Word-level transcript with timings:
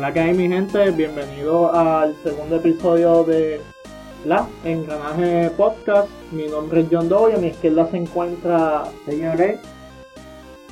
la 0.00 0.12
que 0.12 0.20
hay 0.20 0.34
mi 0.34 0.48
gente? 0.48 0.90
Bienvenido 0.90 1.72
al 1.72 2.14
segundo 2.22 2.56
episodio 2.56 3.24
de 3.24 3.60
La 4.24 4.46
Engranaje 4.64 5.50
Podcast. 5.56 6.08
Mi 6.32 6.46
nombre 6.48 6.82
es 6.82 6.88
John 6.90 7.08
Doe 7.08 7.32
y 7.32 7.34
a 7.34 7.38
mi 7.38 7.46
izquierda 7.48 7.90
se 7.90 7.96
encuentra 7.96 8.84
Señores, 9.06 9.58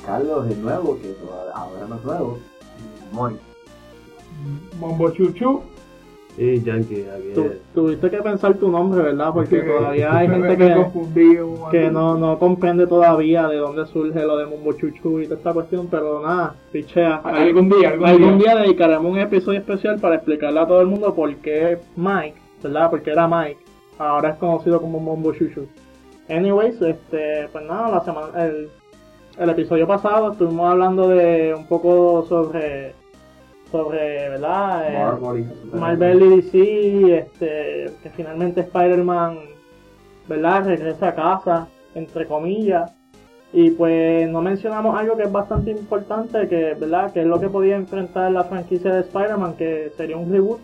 Carlos 0.05 0.49
es 0.49 0.57
nuevo, 0.57 0.99
que 0.99 1.15
ahora 1.53 1.87
no 1.87 1.95
es 1.95 2.03
nuevo. 2.03 2.39
Mori. 3.11 3.37
Mombo 4.79 5.09
Chuchu. 5.11 5.63
Y 6.37 6.61
Yankee, 6.61 7.05
tuviste 7.73 8.09
que 8.09 8.17
pensar 8.17 8.55
tu 8.55 8.69
nombre, 8.69 9.01
¿verdad? 9.01 9.31
Porque 9.33 9.61
Sí. 9.61 9.67
todavía 9.77 10.17
hay 10.17 10.27
gente 10.27 10.57
que, 10.57 11.41
que 11.71 11.89
no, 11.89 12.17
no 12.17 12.37
comprende 12.37 12.85
todavía 12.87 13.47
de 13.47 13.55
dónde 13.57 13.85
surge 13.85 14.21
lo 14.25 14.35
de 14.37 14.45
Mombo 14.45 14.73
Chuchu 14.73 15.21
y 15.21 15.25
toda 15.25 15.37
esta 15.37 15.53
cuestión, 15.53 15.87
pero 15.89 16.21
nada, 16.21 16.55
pichea. 16.73 17.21
Algún 17.23 17.69
día, 17.69 17.89
algún, 17.91 18.07
Algún 18.07 18.37
día. 18.37 18.53
día 18.53 18.63
dedicaremos 18.63 19.09
un 19.11 19.19
episodio 19.19 19.59
especial 19.59 19.97
para 19.99 20.15
explicarle 20.15 20.59
a 20.59 20.67
todo 20.67 20.81
el 20.81 20.87
mundo 20.87 21.13
por 21.15 21.33
qué 21.37 21.77
Mike, 21.95 22.35
¿verdad? 22.61 22.89
Porque 22.89 23.11
era 23.11 23.27
Mike, 23.29 23.59
ahora 23.97 24.31
es 24.31 24.35
conocido 24.35 24.81
como 24.81 24.99
Mombo 24.99 25.31
Chuchu. 25.33 25.65
Anyways, 26.27 26.81
este, 26.81 27.47
pues 27.51 27.63
nada, 27.65 27.91
la 27.91 28.03
semana, 28.03 28.43
el, 28.45 28.67
el 29.39 29.49
episodio 29.51 29.87
pasado 29.87 30.33
estuvimos 30.33 30.69
hablando 30.69 31.07
de 31.07 31.53
un 31.55 31.65
poco 31.67 32.25
sobre, 32.27 32.93
sobre, 33.75 34.29
¿verdad? 34.29 34.87
Eh, 34.87 34.99
Marvel 34.99 35.39
y 35.39 35.43
Superman. 35.43 35.79
Marvel 35.79 36.21
y 36.21 36.35
DC, 36.37 37.17
este, 37.17 37.91
que 38.01 38.09
finalmente 38.11 38.61
Spider-Man, 38.61 39.39
¿verdad? 40.29 40.65
Regresa 40.65 41.09
a 41.09 41.15
casa, 41.15 41.67
entre 41.93 42.25
comillas. 42.25 42.91
Y 43.51 43.71
pues 43.71 44.29
no 44.29 44.41
mencionamos 44.41 44.97
algo 44.97 45.17
que 45.17 45.23
es 45.23 45.31
bastante 45.31 45.71
importante, 45.71 46.47
que, 46.47 46.73
¿verdad? 46.73 47.11
Que 47.11 47.21
es 47.21 47.27
lo 47.27 47.39
que 47.39 47.49
podía 47.49 47.75
enfrentar 47.75 48.31
la 48.31 48.45
franquicia 48.45 48.93
de 48.93 49.01
Spider-Man, 49.01 49.55
que 49.55 49.91
sería 49.97 50.17
un 50.17 50.31
reboot. 50.31 50.59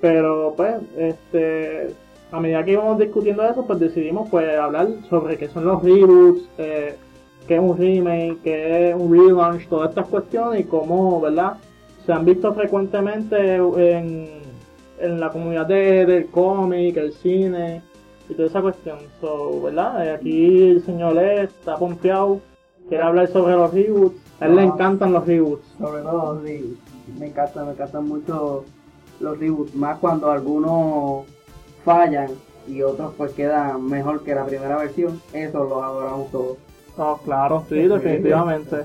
Pero 0.00 0.54
pues, 0.56 0.76
este, 0.96 1.94
a 2.32 2.40
medida 2.40 2.64
que 2.64 2.72
íbamos 2.72 2.98
discutiendo 2.98 3.42
eso, 3.42 3.66
pues 3.66 3.78
decidimos 3.80 4.28
pues 4.30 4.58
hablar 4.58 4.88
sobre 5.10 5.36
qué 5.36 5.48
son 5.48 5.66
los 5.66 5.82
reboots, 5.82 6.48
eh, 6.58 6.96
qué 7.46 7.54
es 7.56 7.60
un 7.60 7.76
remake, 7.76 8.38
qué 8.42 8.90
es 8.90 8.96
un 8.96 9.12
relaunch, 9.12 9.68
todas 9.68 9.90
estas 9.90 10.08
cuestiones 10.08 10.60
y 10.60 10.64
cómo, 10.64 11.20
¿verdad? 11.20 11.58
Se 12.06 12.12
han 12.12 12.24
visto 12.24 12.52
frecuentemente 12.54 13.56
en, 13.56 14.28
en 15.00 15.20
la 15.20 15.30
comunidad 15.30 15.66
de- 15.66 16.06
del 16.06 16.26
cómic, 16.26 16.96
el 16.96 17.12
cine 17.12 17.82
y 18.28 18.34
toda 18.34 18.48
esa 18.48 18.62
cuestión. 18.62 18.98
So, 19.20 19.62
¿verdad? 19.62 20.06
Eh, 20.06 20.10
Aquí 20.12 20.70
el 20.70 20.84
señor 20.84 21.16
E 21.18 21.44
está 21.44 21.76
pompeado, 21.76 22.40
quiere 22.88 23.02
hablar 23.04 23.28
sobre 23.28 23.54
los 23.54 23.72
reboots. 23.72 24.16
A 24.40 24.46
él 24.46 24.56
le 24.56 24.62
Ah. 24.62 24.64
encantan 24.64 25.12
los 25.12 25.26
reboots. 25.26 25.66
Sobre 25.78 26.02
todo, 26.02 26.42
sí. 26.44 26.76
Me 27.18 27.26
encantan, 27.26 27.66
me 27.66 27.72
encantan 27.72 28.08
mucho 28.08 28.64
los 29.20 29.38
reboots. 29.38 29.74
Más 29.74 29.98
cuando 29.98 30.30
algunos 30.30 31.24
fallan 31.84 32.30
y 32.66 32.80
otros 32.82 33.12
pues 33.16 33.32
quedan 33.32 33.84
mejor 33.88 34.22
que 34.24 34.34
la 34.34 34.44
primera 34.46 34.76
versión. 34.78 35.20
Eso 35.32 35.64
lo 35.64 35.82
adoramos 35.82 36.30
todos. 36.30 36.56
No, 36.96 37.18
claro, 37.24 37.64
sí, 37.68 37.76
definitivamente. 37.88 38.84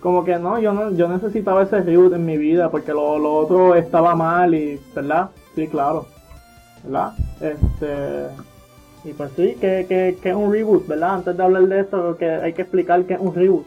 Como 0.00 0.24
que 0.24 0.38
no, 0.38 0.58
yo 0.58 0.72
no, 0.72 0.92
yo 0.92 1.08
necesitaba 1.08 1.62
ese 1.62 1.80
reboot 1.82 2.14
en 2.14 2.24
mi 2.24 2.38
vida 2.38 2.70
porque 2.70 2.92
lo, 2.92 3.18
lo 3.18 3.34
otro 3.34 3.74
estaba 3.74 4.14
mal 4.14 4.54
y, 4.54 4.80
¿verdad? 4.94 5.30
Sí, 5.54 5.68
claro. 5.68 6.06
¿Verdad? 6.84 7.12
Este... 7.40 8.26
Y 9.02 9.14
pues 9.14 9.30
sí, 9.34 9.56
que, 9.60 9.86
que, 9.88 10.18
que 10.22 10.28
es 10.28 10.34
un 10.36 10.52
reboot, 10.52 10.86
¿verdad? 10.86 11.14
Antes 11.14 11.36
de 11.36 11.42
hablar 11.42 11.62
de 11.68 11.80
esto, 11.80 12.16
que 12.18 12.30
hay 12.30 12.52
que 12.52 12.62
explicar 12.62 13.02
qué 13.04 13.14
es 13.14 13.20
un 13.20 13.34
reboot. 13.34 13.64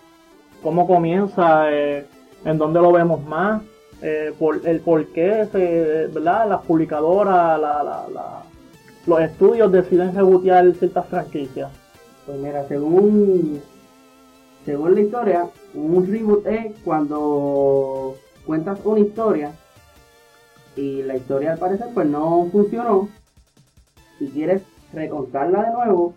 Cómo 0.61 0.85
comienza, 0.87 1.71
eh, 1.71 2.05
en 2.45 2.57
dónde 2.59 2.79
lo 2.79 2.91
vemos 2.91 3.23
más, 3.25 3.61
eh, 4.01 4.31
el 4.65 4.79
por 4.81 5.05
qué, 5.07 5.47
se, 5.51 6.07
¿verdad? 6.13 6.47
Las 6.49 6.61
publicadoras, 6.61 7.59
la, 7.59 7.83
la, 7.83 8.05
la- 8.13 8.43
los 9.07 9.19
estudios 9.21 9.71
deciden 9.71 10.15
rebootear 10.15 10.71
ciertas 10.75 11.05
franquicias. 11.07 11.69
Pues 12.25 12.37
mira, 12.39 12.65
según, 12.67 13.59
según 14.65 14.93
la 14.95 15.01
historia, 15.01 15.47
un 15.73 16.07
reboot 16.07 16.45
es 16.47 16.75
cuando 16.83 18.15
cuentas 18.45 18.79
una 18.83 18.99
historia 18.99 19.51
y 20.75 21.03
la 21.03 21.15
historia 21.15 21.53
al 21.53 21.59
parecer 21.59 21.87
pues 21.93 22.07
no 22.07 22.47
funcionó 22.51 23.09
y 24.19 24.27
quieres 24.27 24.61
recontarla 24.93 25.63
de 25.63 25.73
nuevo 25.73 26.13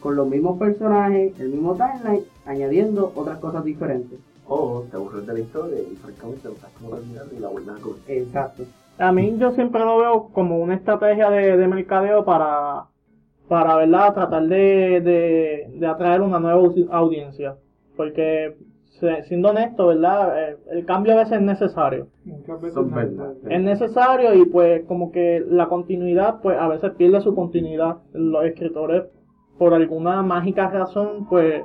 con 0.00 0.16
los 0.16 0.26
mismos 0.28 0.58
personajes, 0.58 1.38
el 1.38 1.50
mismo 1.50 1.76
timeline, 1.76 2.24
añadiendo 2.46 3.12
otras 3.14 3.38
cosas 3.38 3.64
diferentes. 3.64 4.18
O 4.46 4.84
te 4.90 4.96
aburres 4.96 5.26
de 5.26 5.34
la 5.34 5.40
historia 5.40 5.78
y 5.80 5.94
francamente 5.96 6.48
no 6.48 6.54
estás 6.54 6.70
como 6.72 6.96
terminando 6.96 7.34
y 7.34 7.38
la 7.38 7.48
vuelves 7.48 7.76
a. 7.76 8.12
Exacto. 8.12 8.64
A 8.98 9.12
mí 9.12 9.36
yo 9.38 9.52
siempre 9.52 9.80
lo 9.80 9.98
veo 9.98 10.28
como 10.32 10.58
una 10.58 10.74
estrategia 10.74 11.30
de, 11.30 11.56
de 11.56 11.68
mercadeo 11.68 12.24
para, 12.24 12.86
para 13.50 13.74
¿verdad? 13.76 14.14
tratar 14.14 14.44
de, 14.46 15.00
de, 15.00 15.66
de 15.74 15.86
atraer 15.86 16.20
una 16.22 16.38
nueva 16.38 16.60
audi- 16.62 16.88
audiencia. 16.90 17.56
Porque, 17.96 18.54
siendo 19.24 19.50
honesto, 19.50 19.88
¿verdad? 19.88 20.50
Eh, 20.52 20.56
El 20.70 20.84
cambio 20.86 21.14
a 21.14 21.16
veces 21.16 21.32
es 21.38 21.42
necesario. 21.42 22.06
Muchas 22.24 22.60
veces. 22.62 22.76
Es 23.50 23.60
necesario 23.60 24.34
y 24.34 24.44
pues 24.46 24.84
como 24.86 25.10
que 25.10 25.44
la 25.48 25.66
continuidad, 25.68 26.40
pues 26.42 26.56
a 26.58 26.68
veces 26.68 26.92
pierde 26.92 27.20
su 27.20 27.34
continuidad. 27.34 27.96
Los 28.12 28.44
escritores, 28.44 29.02
por 29.58 29.74
alguna 29.74 30.22
mágica 30.22 30.70
razón, 30.70 31.26
pues 31.28 31.62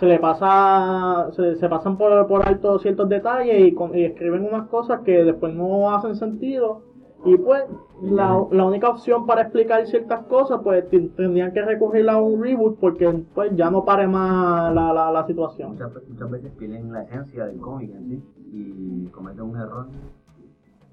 se 0.00 0.06
le 0.06 0.18
pasa, 0.18 1.28
se, 1.36 1.56
se 1.56 1.68
pasan 1.68 1.96
por, 1.96 2.26
por 2.26 2.46
alto 2.48 2.78
ciertos 2.80 3.08
detalles 3.08 3.60
y, 3.68 3.72
con- 3.72 3.96
y 3.96 4.04
escriben 4.04 4.44
unas 4.46 4.66
cosas 4.68 5.00
que 5.04 5.24
después 5.24 5.54
no 5.54 5.94
hacen 5.94 6.16
sentido. 6.16 6.82
Y 7.24 7.36
pues 7.36 7.64
la, 8.02 8.46
la 8.50 8.64
única 8.64 8.88
opción 8.88 9.26
para 9.26 9.42
explicar 9.42 9.86
ciertas 9.86 10.24
cosas, 10.26 10.60
pues 10.64 10.88
tendrían 10.88 11.52
que 11.52 11.62
recurrir 11.62 12.08
a 12.08 12.16
un 12.16 12.42
reboot 12.42 12.78
porque 12.78 13.24
pues 13.34 13.54
ya 13.56 13.70
no 13.70 13.84
pare 13.84 14.06
más 14.06 14.74
la, 14.74 14.92
la, 14.92 15.10
la 15.12 15.26
situación. 15.26 15.72
muchas, 15.72 15.92
muchas 16.08 16.30
veces 16.30 16.52
pierden 16.52 16.92
la 16.92 17.02
esencia 17.02 17.44
del 17.44 17.60
cómic 17.60 17.90
en 17.94 18.08
sí 18.08 18.22
y 18.52 19.06
cometen 19.08 19.42
un 19.42 19.56
error 19.56 19.86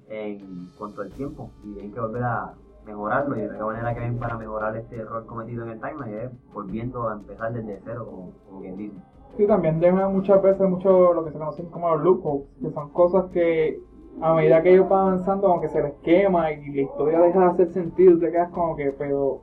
en 0.08 0.68
cuanto 0.76 1.02
al 1.02 1.10
tiempo. 1.10 1.50
Y 1.64 1.72
tienen 1.72 1.92
que 1.92 2.00
volver 2.00 2.22
a 2.22 2.54
mejorarlo. 2.84 3.36
Y 3.36 3.40
de 3.40 3.46
la 3.48 3.64
única 3.64 3.66
manera 3.66 3.94
que 3.94 4.00
ven 4.00 4.18
para 4.18 4.36
mejorar 4.36 4.76
este 4.76 4.96
error 4.96 5.24
cometido 5.26 5.64
en 5.64 5.70
el 5.70 5.80
timeline 5.80 6.18
es 6.18 6.52
volviendo 6.52 7.08
a 7.08 7.14
empezar 7.14 7.52
desde 7.52 7.80
cero 7.84 8.06
como, 8.06 8.32
como 8.48 8.60
quien 8.60 8.76
dice. 8.76 8.96
Sí, 9.36 9.46
también 9.46 9.78
dejan 9.78 10.12
muchas 10.12 10.42
veces 10.42 10.68
mucho 10.68 11.12
lo 11.12 11.24
que 11.24 11.32
se 11.32 11.38
conocen 11.38 11.66
como 11.66 11.90
los 11.94 12.02
loopholes, 12.02 12.46
que 12.60 12.70
son 12.70 12.90
cosas 12.90 13.30
que 13.30 13.80
a 14.20 14.34
medida 14.34 14.62
que 14.62 14.74
ellos 14.74 14.88
van 14.88 15.08
avanzando 15.08 15.48
como 15.48 15.60
que 15.60 15.68
se 15.68 15.82
les 15.82 15.92
quema 16.02 16.52
y 16.52 16.72
la 16.72 16.82
historia 16.82 17.20
deja 17.20 17.40
de 17.40 17.46
hacer 17.46 17.68
sentido 17.72 18.12
y 18.12 18.20
te 18.20 18.30
quedas 18.30 18.50
como 18.50 18.76
que, 18.76 18.92
pero 18.92 19.40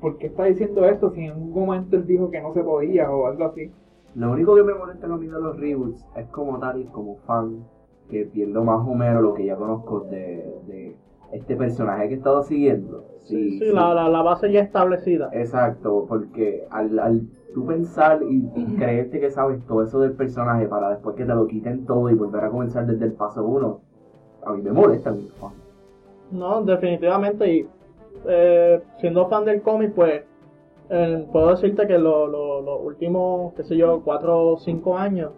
¿por 0.00 0.18
qué 0.18 0.26
está 0.26 0.44
diciendo 0.44 0.84
esto 0.84 1.10
si 1.10 1.24
en 1.26 1.36
un 1.36 1.52
momento 1.52 1.96
él 1.96 2.06
dijo 2.06 2.30
que 2.30 2.40
no 2.40 2.52
se 2.52 2.62
podía 2.62 3.10
o 3.10 3.26
algo 3.26 3.44
así? 3.44 3.70
Lo 4.14 4.32
único 4.32 4.54
que 4.56 4.62
me 4.62 4.74
molesta 4.74 5.06
a 5.06 5.16
mí 5.16 5.26
de 5.26 5.40
los 5.40 5.58
reboots 5.58 6.04
es 6.16 6.26
como 6.28 6.58
tal, 6.58 6.86
como 6.92 7.16
fan, 7.26 7.64
que 8.10 8.24
pierdo 8.24 8.64
más 8.64 8.86
o 8.86 8.94
menos 8.94 9.22
lo 9.22 9.34
que 9.34 9.44
ya 9.44 9.56
conozco 9.56 10.00
de, 10.00 10.44
de 10.66 10.96
este 11.32 11.56
personaje 11.56 12.08
que 12.08 12.14
he 12.14 12.16
estado 12.16 12.42
siguiendo. 12.42 13.04
Sí, 13.24 13.58
sí, 13.58 13.66
la, 13.72 13.92
la, 13.92 14.08
la 14.08 14.22
base 14.22 14.50
ya 14.50 14.60
establecida. 14.60 15.28
Exacto, 15.32 16.06
porque 16.08 16.64
al, 16.70 16.98
al 16.98 17.22
tú 17.58 17.66
pensar 17.66 18.20
y, 18.22 18.48
y 18.54 18.76
creerte 18.76 19.20
que 19.20 19.30
sabes 19.30 19.64
todo 19.66 19.82
eso 19.82 20.00
del 20.00 20.12
personaje 20.12 20.66
para 20.66 20.90
después 20.90 21.16
que 21.16 21.24
te 21.24 21.34
lo 21.34 21.46
quiten 21.46 21.84
todo 21.86 22.08
y 22.10 22.14
volver 22.14 22.44
a 22.44 22.50
comenzar 22.50 22.86
desde 22.86 23.06
el 23.06 23.12
paso 23.12 23.44
uno, 23.44 23.80
a 24.44 24.52
mí 24.52 24.62
me 24.62 24.72
molesta. 24.72 25.14
No, 26.30 26.62
definitivamente. 26.62 27.52
Y 27.52 27.66
eh, 28.26 28.80
siendo 29.00 29.28
fan 29.28 29.44
del 29.44 29.62
cómic, 29.62 29.92
pues 29.94 30.22
eh, 30.90 31.26
puedo 31.32 31.50
decirte 31.50 31.86
que 31.86 31.98
lo- 31.98 32.26
lo- 32.26 32.62
los 32.62 32.80
últimos, 32.82 33.52
qué 33.54 33.64
sé 33.64 33.76
yo, 33.76 34.00
cuatro 34.04 34.52
o 34.52 34.58
cinco 34.58 34.96
años, 34.96 35.32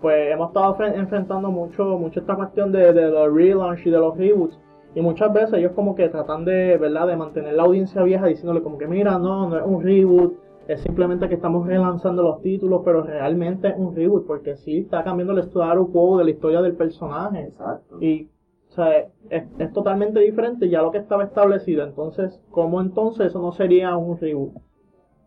pues 0.00 0.32
hemos 0.32 0.48
estado 0.48 0.76
fre- 0.76 0.94
enfrentando 0.96 1.50
mucho, 1.50 1.84
mucho 1.98 2.20
esta 2.20 2.34
cuestión 2.36 2.72
de, 2.72 2.92
de 2.92 3.10
los 3.10 3.32
relaunch 3.34 3.86
y 3.86 3.90
de 3.90 3.98
los 3.98 4.16
reboots. 4.16 4.58
Y 4.94 5.00
muchas 5.00 5.32
veces 5.32 5.54
ellos 5.54 5.72
como 5.72 5.94
que 5.94 6.08
tratan 6.08 6.44
de, 6.44 6.76
¿verdad?, 6.76 7.06
de 7.06 7.16
mantener 7.16 7.54
la 7.54 7.62
audiencia 7.62 8.02
vieja 8.02 8.26
diciéndole 8.26 8.62
como 8.62 8.76
que 8.78 8.86
mira, 8.86 9.18
no, 9.18 9.48
no 9.48 9.56
es 9.56 9.64
un 9.64 9.82
reboot, 9.82 10.34
es 10.68 10.80
simplemente 10.80 11.28
que 11.28 11.34
estamos 11.34 11.66
relanzando 11.66 12.22
los 12.22 12.40
títulos, 12.42 12.82
pero 12.84 13.02
realmente 13.02 13.68
es 13.68 13.74
un 13.76 13.94
reboot, 13.94 14.26
porque 14.26 14.56
sí 14.56 14.78
está 14.78 15.02
cambiando 15.02 15.32
el 15.32 15.40
status 15.40 15.88
quo 15.90 16.18
de 16.18 16.24
la 16.24 16.30
historia 16.30 16.62
del 16.62 16.76
personaje. 16.76 17.44
Exacto. 17.44 18.00
Y, 18.00 18.28
o 18.68 18.72
sea, 18.72 18.98
es, 19.30 19.44
es 19.58 19.72
totalmente 19.72 20.20
diferente 20.20 20.68
ya 20.68 20.82
lo 20.82 20.90
que 20.90 20.98
estaba 20.98 21.24
establecido. 21.24 21.84
Entonces, 21.84 22.40
¿cómo 22.50 22.80
entonces 22.80 23.26
eso 23.26 23.40
no 23.40 23.52
sería 23.52 23.96
un 23.96 24.18
reboot? 24.18 24.52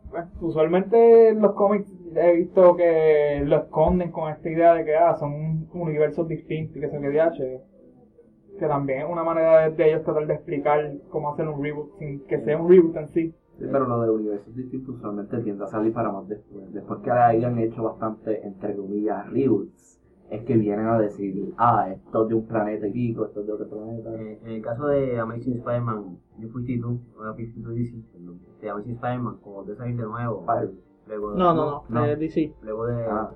Pues, 0.09 0.25
usualmente 0.39 1.29
en 1.29 1.41
los 1.41 1.53
cómics 1.55 1.91
he 2.15 2.35
visto 2.37 2.75
que 2.77 3.43
lo 3.45 3.57
esconden 3.57 4.11
con 4.11 4.31
esta 4.31 4.49
idea 4.49 4.73
de 4.75 4.85
que 4.85 4.95
ah, 4.95 5.15
son 5.15 5.67
universos 5.73 6.27
distintos 6.27 6.77
y 6.77 6.79
que 6.79 6.89
se 6.89 7.01
que 7.01 7.09
DH. 7.09 8.57
Que 8.57 8.67
también 8.67 8.99
es 9.01 9.09
una 9.09 9.25
manera 9.25 9.67
de, 9.67 9.75
de 9.75 9.89
ellos 9.89 10.03
tratar 10.03 10.25
de 10.25 10.35
explicar 10.35 10.93
cómo 11.09 11.33
hacer 11.33 11.47
un 11.49 11.61
reboot 11.61 11.97
sin 11.99 12.25
que 12.27 12.39
sea 12.39 12.57
un 12.57 12.69
reboot 12.69 12.95
en 12.95 13.09
sí. 13.09 13.35
Sí, 13.57 13.65
pero 13.71 13.87
lo 13.87 14.01
de 14.01 14.09
universos 14.09 14.55
distintos 14.55 14.95
usualmente 14.95 15.37
tiende 15.39 15.63
a 15.63 15.67
salir 15.67 15.93
para 15.93 16.11
más 16.11 16.27
después. 16.27 16.73
Después 16.73 16.99
que 17.01 17.11
hayan 17.11 17.57
hecho 17.59 17.83
bastante, 17.83 18.45
entre 18.45 18.75
comillas, 18.75 19.29
reboots, 19.31 20.01
es 20.29 20.43
que 20.43 20.57
vienen 20.57 20.87
a 20.87 20.99
decir, 20.99 21.53
ah, 21.57 21.89
esto 21.91 22.23
es 22.23 22.29
de 22.29 22.35
un 22.35 22.45
planeta 22.47 22.87
y 22.87 22.91
pico, 22.91 23.25
esto 23.25 23.41
es 23.41 23.47
de 23.47 23.53
otro 23.53 23.67
planeta. 23.69 24.13
Eh, 24.15 24.39
en 24.43 24.51
el 24.51 24.61
caso 24.61 24.87
de 24.87 25.19
Amazing 25.19 25.57
Spider-Man, 25.57 26.17
yo 26.39 26.49
fuiste 26.49 26.79
tú, 26.79 26.99
o 27.17 27.33
fuiste 27.33 27.61
tú 27.61 27.69
DC, 27.69 27.95
perdón. 28.11 28.39
De 28.59 28.69
Amazing 28.69 28.95
Spider-Man, 28.95 29.37
como 29.43 29.63
de 29.63 29.75
salir 29.75 29.97
de 29.97 30.03
nuevo. 30.03 30.41
Spider- 30.47 30.71
Luego, 31.07 31.31
No, 31.35 31.53
no, 31.53 31.83
no, 31.87 32.05
eh, 32.05 32.15
DC. 32.15 32.51
Luego 32.63 32.87
de. 32.87 33.05
Ah. 33.05 33.29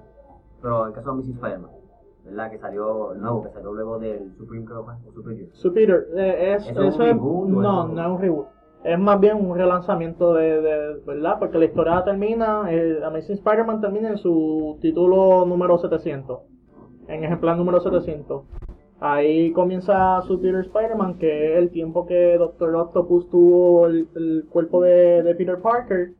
Pero 0.62 0.82
en 0.82 0.88
el 0.88 0.94
caso 0.96 1.10
de 1.10 1.14
Amazing 1.14 1.36
Spider-Man, 1.36 1.72
¿verdad? 2.26 2.52
Que 2.52 2.58
salió 2.58 3.14
el 3.14 3.22
nuevo, 3.22 3.44
que 3.44 3.50
salió 3.50 3.74
luego 3.74 4.00
del 4.00 4.34
Supreme, 4.36 4.66
creo 4.66 4.86
que 4.86 5.12
Superior. 5.14 5.50
Superior, 5.54 6.06
eh, 6.16 6.54
es, 6.56 6.68
¿Eso 6.68 6.82
es 6.82 6.88
eso 6.96 6.98
un 6.98 7.06
reboot 7.06 7.50
no, 7.50 7.88
no 7.88 8.02
es 8.02 8.08
un 8.10 8.20
reboot. 8.20 8.48
Es 8.84 8.98
más 8.98 9.20
bien 9.20 9.36
un 9.38 9.58
relanzamiento 9.58 10.34
de, 10.34 11.02
¿verdad? 11.06 11.38
Porque 11.38 11.58
la 11.58 11.66
historia 11.66 12.02
termina, 12.04 12.62
Amazing 12.62 13.36
Spider-Man 13.36 13.82
termina 13.82 14.10
en 14.10 14.18
su 14.18 14.78
título 14.82 15.46
número 15.46 15.78
700, 15.78 16.40
en 17.10 17.24
ejemplar 17.26 17.58
número 17.58 17.82
700. 17.82 18.44
Ahí 19.02 19.52
comienza 19.52 20.22
Superior 20.22 20.62
Spider-Man, 20.66 21.18
que 21.18 21.54
es 21.54 21.58
el 21.58 21.72
tiempo 21.72 22.06
que 22.06 22.38
Doctor 22.38 22.74
Octopus 22.76 23.30
tuvo 23.30 23.88
el, 23.88 24.46
cuerpo 24.50 24.82
de, 24.82 25.24
de 25.24 25.36
Peter 25.36 25.60
Parker. 25.62 26.14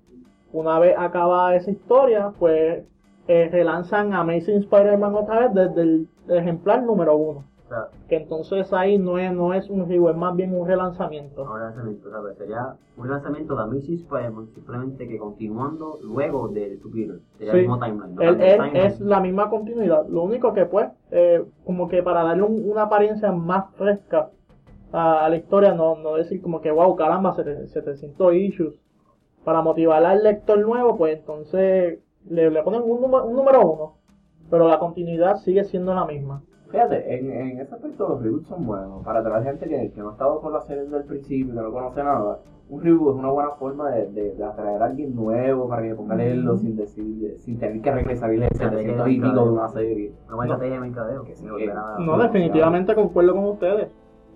Una 0.52 0.80
vez 0.80 0.96
acaba 0.98 1.56
esa 1.56 1.72
historia, 1.72 2.34
pues 2.40 2.84
eh, 3.30 3.50
relanzan 3.52 4.14
Amazing 4.14 4.60
Spider-Man 4.60 5.16
otra 5.16 5.48
vez 5.48 5.54
desde 5.54 5.82
el 5.82 6.08
ejemplar 6.30 6.84
número 6.84 7.16
1 7.16 7.44
Que 8.08 8.18
entonces 8.18 8.72
ahí 8.74 8.98
no 8.98 9.18
es, 9.18 9.32
no 9.34 9.54
es 9.54 9.70
un 9.70 9.88
reboot, 9.88 10.12
es 10.12 10.18
más 10.18 10.36
bien 10.36 10.54
un 10.56 10.68
relanzamiento. 10.68 11.44
un 11.44 11.60
lanzamiento, 11.60 12.08
o 12.08 12.12
sea, 12.12 12.22
pues 12.22 12.38
sería 12.38 12.76
un 12.98 13.10
lanzamiento 13.10 13.56
de 13.56 13.62
Amazing 13.64 13.96
Spider-Man, 13.96 14.48
simplemente 14.54 15.08
que 15.08 15.18
continuando 15.18 16.00
luego 16.04 16.48
del 16.50 16.80
Superior. 16.80 17.20
Sería 17.38 17.54
Sí. 17.54 17.60
el 17.60 17.68
mismo 17.68 17.80
timeline. 17.80 18.16
no 18.16 18.22
el 18.22 18.38
timeline. 18.38 18.76
es 18.76 19.00
la 19.02 19.20
misma 19.20 19.50
continuidad, 19.50 20.08
lo 20.08 20.24
único 20.24 20.54
que 20.54 20.66
pues, 20.66 20.90
eh, 21.12 21.44
como 21.66 21.88
que 21.88 22.02
para 22.04 22.24
darle 22.24 22.44
un- 22.44 22.70
una 22.70 22.84
apariencia 22.84 23.32
más 23.32 23.74
fresca 23.76 24.30
a, 24.92 25.26
a 25.26 25.30
la 25.30 25.36
historia, 25.38 25.74
no, 25.74 25.96
no 25.98 26.16
decir 26.16 26.42
como 26.42 26.62
que 26.62 26.72
wow, 26.72 26.96
caramba, 26.96 27.36
700 27.36 28.34
issues. 28.34 28.74
Para 29.46 29.62
motivar 29.62 30.04
al 30.04 30.22
lector 30.24 30.60
nuevo, 30.60 30.98
pues 30.98 31.18
entonces 31.20 32.00
le, 32.30 32.50
le 32.52 32.62
ponen 32.64 32.82
un, 32.84 33.00
número- 33.02 33.26
un 33.26 33.36
número 33.36 33.62
uno, 33.62 33.94
pero 34.50 34.68
la 34.68 34.78
continuidad 34.80 35.38
sigue 35.38 35.64
siendo 35.64 35.94
la 35.94 36.06
misma. 36.06 36.42
Fíjate, 36.72 37.16
en, 37.20 37.32
en 37.32 37.60
ese 37.60 37.74
aspecto 37.74 38.08
los 38.10 38.22
reboots 38.22 38.48
son 38.48 38.66
buenos. 38.66 39.04
Para 39.04 39.24
traer 39.24 39.44
gente 39.44 39.68
que, 39.68 39.92
que 39.92 40.02
no 40.02 40.10
ha 40.10 40.12
estado 40.12 40.40
con 40.40 40.54
la 40.54 40.62
serie 40.62 40.84
desde 40.84 40.98
el 40.98 41.04
principio, 41.06 41.54
que 41.56 41.62
no 41.62 41.72
conoce 41.72 42.04
nada, 42.04 42.40
un 42.70 42.82
reboot 42.84 43.16
es 43.16 43.20
una 43.20 43.32
buena 43.32 43.50
forma 43.52 43.90
de, 43.90 44.08
de, 44.12 44.36
de 44.36 44.44
atraer 44.44 44.80
a 44.82 44.86
alguien 44.86 45.16
nuevo 45.16 45.68
para 45.68 45.82
que 45.82 45.96
ponga 45.96 46.14
a 46.14 46.18
leerlo 46.18 46.56
sin 46.58 46.76
decir, 46.78 47.34
sin 47.40 47.58
tener 47.58 47.82
que 47.82 47.92
regresar 47.92 48.32
y 48.32 48.38
leer 48.38 48.52
Ya, 48.54 48.70
de 48.70 48.78
700 48.78 49.06
que- 49.06 49.12
y 49.12 49.20
pico 49.20 49.44
de 49.46 49.50
una 49.52 49.68
serie. 49.70 50.12
Estrategia 50.44 50.74
de 50.76 50.80
mercadeo. 50.80 51.24
Que 51.24 51.34
a- 51.72 51.98
No, 52.00 52.18
definitivamente 52.20 52.94
concuerdo 52.94 53.34
con 53.34 53.46
ustedes. 53.46 53.88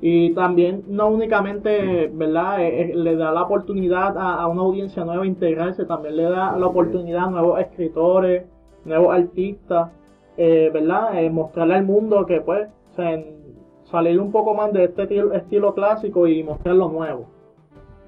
Y 0.01 0.33
también 0.33 0.83
no 0.89 1.07
únicamente, 1.09 2.11
¿verdad? 2.13 2.59
Eh, 2.61 2.91
eh, 2.91 2.95
le 2.95 3.15
da 3.15 3.31
la 3.31 3.43
oportunidad 3.43 4.17
a, 4.17 4.41
a 4.41 4.47
una 4.47 4.61
audiencia 4.63 5.05
nueva 5.05 5.23
a 5.23 5.27
integrarse, 5.27 5.85
también 5.85 6.17
le 6.17 6.23
da 6.23 6.57
la 6.57 6.65
oportunidad 6.67 7.25
a 7.25 7.29
nuevos 7.29 7.59
escritores, 7.59 8.43
nuevos 8.83 9.13
artistas, 9.15 9.91
eh, 10.37 10.69
¿verdad? 10.73 11.21
Eh, 11.23 11.29
mostrarle 11.29 11.75
al 11.75 11.85
mundo 11.85 12.25
que 12.25 12.41
pues, 12.41 12.69
o 12.91 12.95
sea, 12.95 13.13
en- 13.13 13.43
salir 13.83 14.19
un 14.19 14.31
poco 14.31 14.53
más 14.53 14.71
de 14.73 14.85
este 14.85 15.03
estilo, 15.03 15.33
estilo 15.33 15.73
clásico 15.73 16.25
y 16.27 16.43
mostrar 16.43 16.75
lo 16.75 16.89
nuevo. 16.89 17.25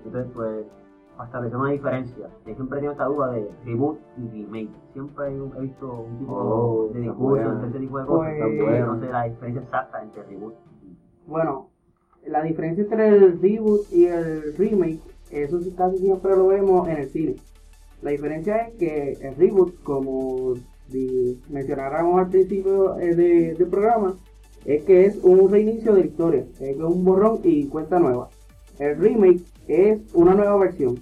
Entonces, 0.05 0.31
pues, 0.33 0.65
para 1.15 1.27
establecer 1.27 1.57
una 1.57 1.71
diferencia. 1.71 2.27
Yo 2.45 2.55
siempre 2.55 2.77
he 2.77 2.81
tenido 2.81 2.91
esta 2.93 3.05
duda 3.05 3.31
de 3.31 3.47
reboot 3.65 3.99
y 4.17 4.27
remake. 4.45 4.69
Siempre 4.93 5.27
he 5.27 5.35
he 5.35 5.61
visto 5.61 5.91
un 5.91 6.17
tipo 6.19 6.33
Oh, 6.33 6.89
de 6.93 6.99
discurso 7.01 7.49
entre 7.51 7.67
este 7.67 7.79
tipo 7.79 7.99
de 7.99 8.05
cosas. 8.05 8.33
Pues- 8.37 8.85
no 8.85 8.99
sé 8.99 9.09
la 9.09 9.23
diferencia 9.23 9.61
exacta 9.61 10.01
entre 10.03 10.23
reboot 10.23 10.53
y 10.83 10.97
Bueno, 11.27 11.69
la 12.25 12.41
diferencia 12.43 12.83
entre 12.83 13.07
el 13.09 13.39
reboot 13.41 13.81
y 13.93 14.05
el 14.07 14.55
remake, 14.57 14.99
eso 15.31 15.59
sí 15.59 15.71
casi 15.77 15.97
siempre 15.99 16.35
lo 16.35 16.47
vemos 16.47 16.87
en 16.89 16.97
el 16.97 17.07
cine. 17.09 17.35
La 18.01 18.11
diferencia 18.11 18.57
es 18.67 18.73
que 18.75 19.11
el 19.21 19.35
reboot, 19.35 19.81
como 19.83 20.53
di- 20.89 21.39
mencionáramos 21.49 22.19
al 22.19 22.29
principio 22.29 22.97
eh, 22.99 23.15
de- 23.15 23.65
programa, 23.65 24.15
es 24.65 24.83
que 24.83 25.05
es 25.05 25.17
un 25.23 25.49
reinicio 25.51 25.93
de 25.93 26.01
la 26.01 26.05
historia, 26.07 26.45
es 26.59 26.77
un 26.77 27.03
borrón 27.05 27.39
y 27.43 27.65
cuenta 27.67 27.99
nueva. 27.99 28.29
El 28.79 28.97
remake 28.97 29.41
es 29.67 29.99
una 30.13 30.33
nueva 30.33 30.57
versión, 30.57 30.99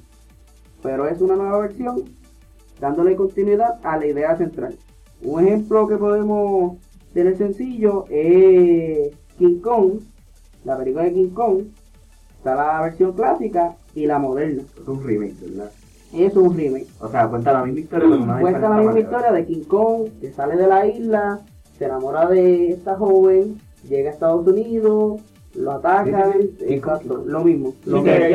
pero 0.81 1.07
es 1.07 1.19
una 1.21 1.35
nueva 1.35 1.59
versión 1.59 2.03
dándole 2.79 3.15
continuidad 3.15 3.79
a 3.83 3.97
la 3.97 4.05
idea 4.05 4.35
central. 4.37 4.77
Un 5.21 5.45
ejemplo 5.45 5.87
que 5.87 5.95
podemos 5.97 6.77
tener 7.13 7.37
sencillo 7.37 8.05
es 8.09 9.13
King 9.37 9.59
Kong, 9.61 9.99
la 10.65 10.77
película 10.77 11.05
de 11.05 11.13
King 11.13 11.29
Kong, 11.29 11.63
está 12.37 12.55
la 12.55 12.81
versión 12.81 13.13
clásica 13.13 13.77
y 13.95 14.05
la 14.05 14.19
moderna. 14.19 14.63
Es 14.81 14.87
un 14.87 15.03
remake, 15.03 15.35
¿verdad? 15.41 15.71
Es 16.13 16.35
un 16.35 16.55
remake. 16.55 16.87
O 16.99 17.07
sea, 17.07 17.27
cuenta 17.27 17.53
la 17.53 17.63
misma 17.65 17.79
historia, 17.81 18.07
pero 18.09 18.23
una 18.23 18.39
Cuenta 18.39 18.69
la 18.69 18.77
misma 18.77 18.99
historia 18.99 19.31
de 19.31 19.45
King 19.45 19.63
Kong, 19.67 20.07
que 20.21 20.31
sale 20.31 20.55
de 20.55 20.67
la 20.67 20.85
isla, 20.85 21.39
se 21.77 21.85
enamora 21.85 22.27
de 22.27 22.69
esta 22.71 22.95
joven, 22.95 23.59
llega 23.89 24.09
a 24.09 24.13
Estados 24.13 24.45
Unidos, 24.47 25.21
lo 25.55 25.71
atacan, 25.71 26.33
Sí, 26.59 26.73
exacto, 26.73 27.23
lo 27.27 27.43
mismo. 27.43 27.73
Sí, 27.83 27.89
Lo 27.89 28.03
que- 28.03 28.29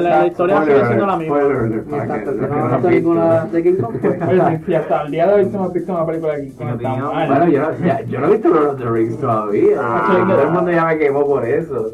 la- 0.00 0.26
historia 0.26 0.64
sigue 0.64 0.86
siendo 0.86 1.06
la 1.06 1.16
misma. 1.16 1.40
Exacto, 1.40 2.30
que 2.32 2.36
no 2.40 2.48
no 2.48 2.54
ha 2.54 2.64
han 2.66 2.70
visto 2.74 2.90
ninguna 2.90 3.44
de 3.46 3.62
King 3.62 3.74
Kong, 3.80 3.94
pues. 4.00 4.22
Oye, 4.28 4.60
si 4.66 4.74
hasta 4.74 5.02
el 5.02 5.10
día 5.10 5.26
de 5.28 5.34
hoy 5.34 5.44
se 5.50 5.56
hemos 5.56 5.72
visto 5.72 5.92
una 5.92 6.06
película 6.06 6.36
de 6.36 6.44
King 6.46 6.52
Kong. 6.56 6.80
Bueno, 6.80 7.48
yo, 7.48 7.60
no- 7.62 7.86
ya- 7.86 8.00
yo 8.02 8.20
no 8.20 8.26
he 8.26 8.30
visto 8.32 8.48
Lord 8.48 8.66
of 8.70 8.78
the 8.78 8.90
Rings 8.90 9.18
todavía. 9.20 9.76
Ah, 9.80 10.24
todo 10.28 10.40
el 10.42 10.46
no. 10.48 10.52
mundo 10.52 10.70
ya 10.72 10.84
me 10.84 10.98
quemó 10.98 11.26
por 11.26 11.44
eso. 11.44 11.90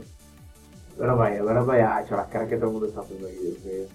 Pero 0.98 1.16
vaya, 1.16 1.42
bueno, 1.42 1.64
vaya, 1.66 2.00
hecho 2.02 2.16
las 2.16 2.26
caras 2.28 2.48
que 2.48 2.56
todo 2.56 2.66
el 2.66 2.72
mundo 2.72 2.86
está 2.88 3.00
haciendo 3.00 3.26
aquí. 3.28 3.36
Dios 3.42 3.64
mío. 3.64 3.86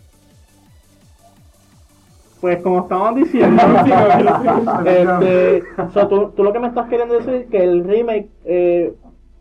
Pues 2.42 2.64
como 2.64 2.80
estaban 2.80 3.14
diciendo, 3.14 3.62
este, 4.86 5.64
tú, 6.10 6.32
tú 6.36 6.44
lo 6.44 6.52
que 6.52 6.60
me 6.60 6.68
estás 6.68 6.90
queriendo 6.90 7.14
decir 7.14 7.36
es 7.36 7.46
que 7.48 7.64
el 7.64 7.84
remake 7.84 8.30
eh, 8.46 8.94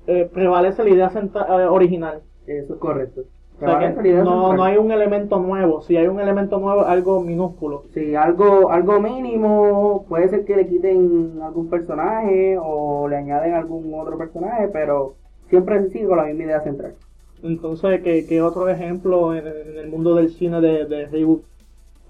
eh, 0.07 0.29
prevalece 0.33 0.85
la 0.85 0.91
idea 0.91 1.11
eh, 1.15 1.65
original. 1.65 2.21
Eso 2.47 2.75
es 2.75 2.79
correcto. 2.79 3.23
O 3.57 3.61
sea, 3.61 3.95
que 3.95 4.13
no, 4.13 4.55
no 4.55 4.65
hay 4.65 4.77
un 4.77 4.91
elemento 4.91 5.39
nuevo. 5.39 5.81
Si 5.83 5.97
hay 5.97 6.09
un 6.09 6.21
elemento 6.21 6.59
nuevo, 6.59 6.83
algo 6.83 7.23
minúsculo. 7.23 7.85
Sí, 7.95 8.15
algo, 8.15 8.71
algo 8.71 9.01
mínimo, 9.01 10.05
puede 10.09 10.29
ser 10.29 10.45
que 10.45 10.57
le 10.57 10.67
quiten 10.67 11.41
algún 11.43 11.71
personaje 11.71 12.59
o 12.61 13.09
le 13.09 13.17
añaden 13.17 13.55
algún 13.55 13.93
otro 13.95 14.19
personaje, 14.19 14.69
pero 14.69 15.15
siempre 15.49 15.89
sigue 15.89 16.07
con 16.07 16.19
la 16.19 16.25
misma 16.25 16.45
idea 16.45 16.61
central. 16.61 16.95
Entonces, 17.43 18.03
¿qué, 18.03 18.27
qué 18.27 18.43
otro 18.43 18.69
ejemplo 18.69 19.35
en, 19.35 19.47
en 19.47 19.79
el 19.79 19.89
mundo 19.89 20.15
del 20.15 20.31
cine 20.31 20.61
de, 20.61 20.85
de 20.85 21.07
reboot 21.07 21.43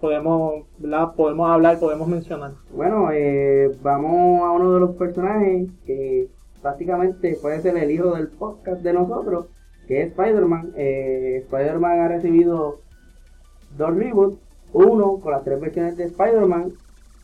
podemos, 0.00 0.64
¿verdad? 0.78 1.14
podemos 1.14 1.50
hablar, 1.50 1.78
podemos 1.78 2.08
mencionar? 2.08 2.52
Bueno, 2.74 3.10
eh, 3.12 3.70
vamos 3.82 4.42
a 4.42 4.50
uno 4.52 4.74
de 4.74 4.80
los 4.80 4.96
personajes 4.96 5.68
que 5.84 6.28
prácticamente 6.62 7.38
puede 7.40 7.60
ser 7.60 7.76
el 7.76 7.90
hijo 7.90 8.14
del 8.14 8.28
podcast 8.28 8.82
de 8.82 8.92
nosotros, 8.92 9.46
que 9.86 10.02
es 10.02 10.08
Spider-Man. 10.08 10.72
Eh, 10.76 11.42
Spider-Man 11.44 12.00
ha 12.00 12.08
recibido 12.08 12.80
dos 13.76 13.94
reboots, 13.94 14.38
uno 14.72 15.18
con 15.20 15.32
las 15.32 15.44
tres 15.44 15.60
versiones 15.60 15.96
de 15.96 16.04
Spider-Man 16.04 16.72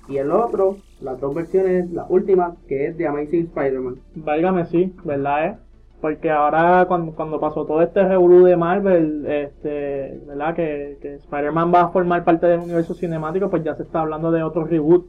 y 0.08 0.18
el 0.18 0.30
otro, 0.30 0.76
las 1.00 1.20
dos 1.20 1.34
versiones, 1.34 1.90
la 1.90 2.06
última, 2.08 2.56
que 2.68 2.86
es 2.86 2.96
de 2.96 3.06
Amazing 3.06 3.46
Spider-Man. 3.46 3.96
Válgame 4.14 4.66
sí, 4.66 4.94
¿verdad? 5.04 5.46
eh? 5.46 5.58
Porque 6.00 6.30
ahora 6.30 6.84
cuando, 6.86 7.12
cuando 7.12 7.40
pasó 7.40 7.64
todo 7.64 7.80
este 7.82 8.06
revolú 8.06 8.44
de 8.44 8.56
Marvel, 8.56 9.24
este, 9.26 10.20
¿verdad? 10.26 10.54
Que, 10.54 10.98
que 11.00 11.14
Spider-Man 11.16 11.72
va 11.74 11.80
a 11.82 11.88
formar 11.88 12.22
parte 12.22 12.46
del 12.46 12.60
universo 12.60 12.94
cinemático, 12.94 13.48
pues 13.48 13.64
ya 13.64 13.74
se 13.74 13.82
está 13.82 14.00
hablando 14.00 14.30
de 14.30 14.42
otro 14.42 14.64
reboot. 14.64 15.06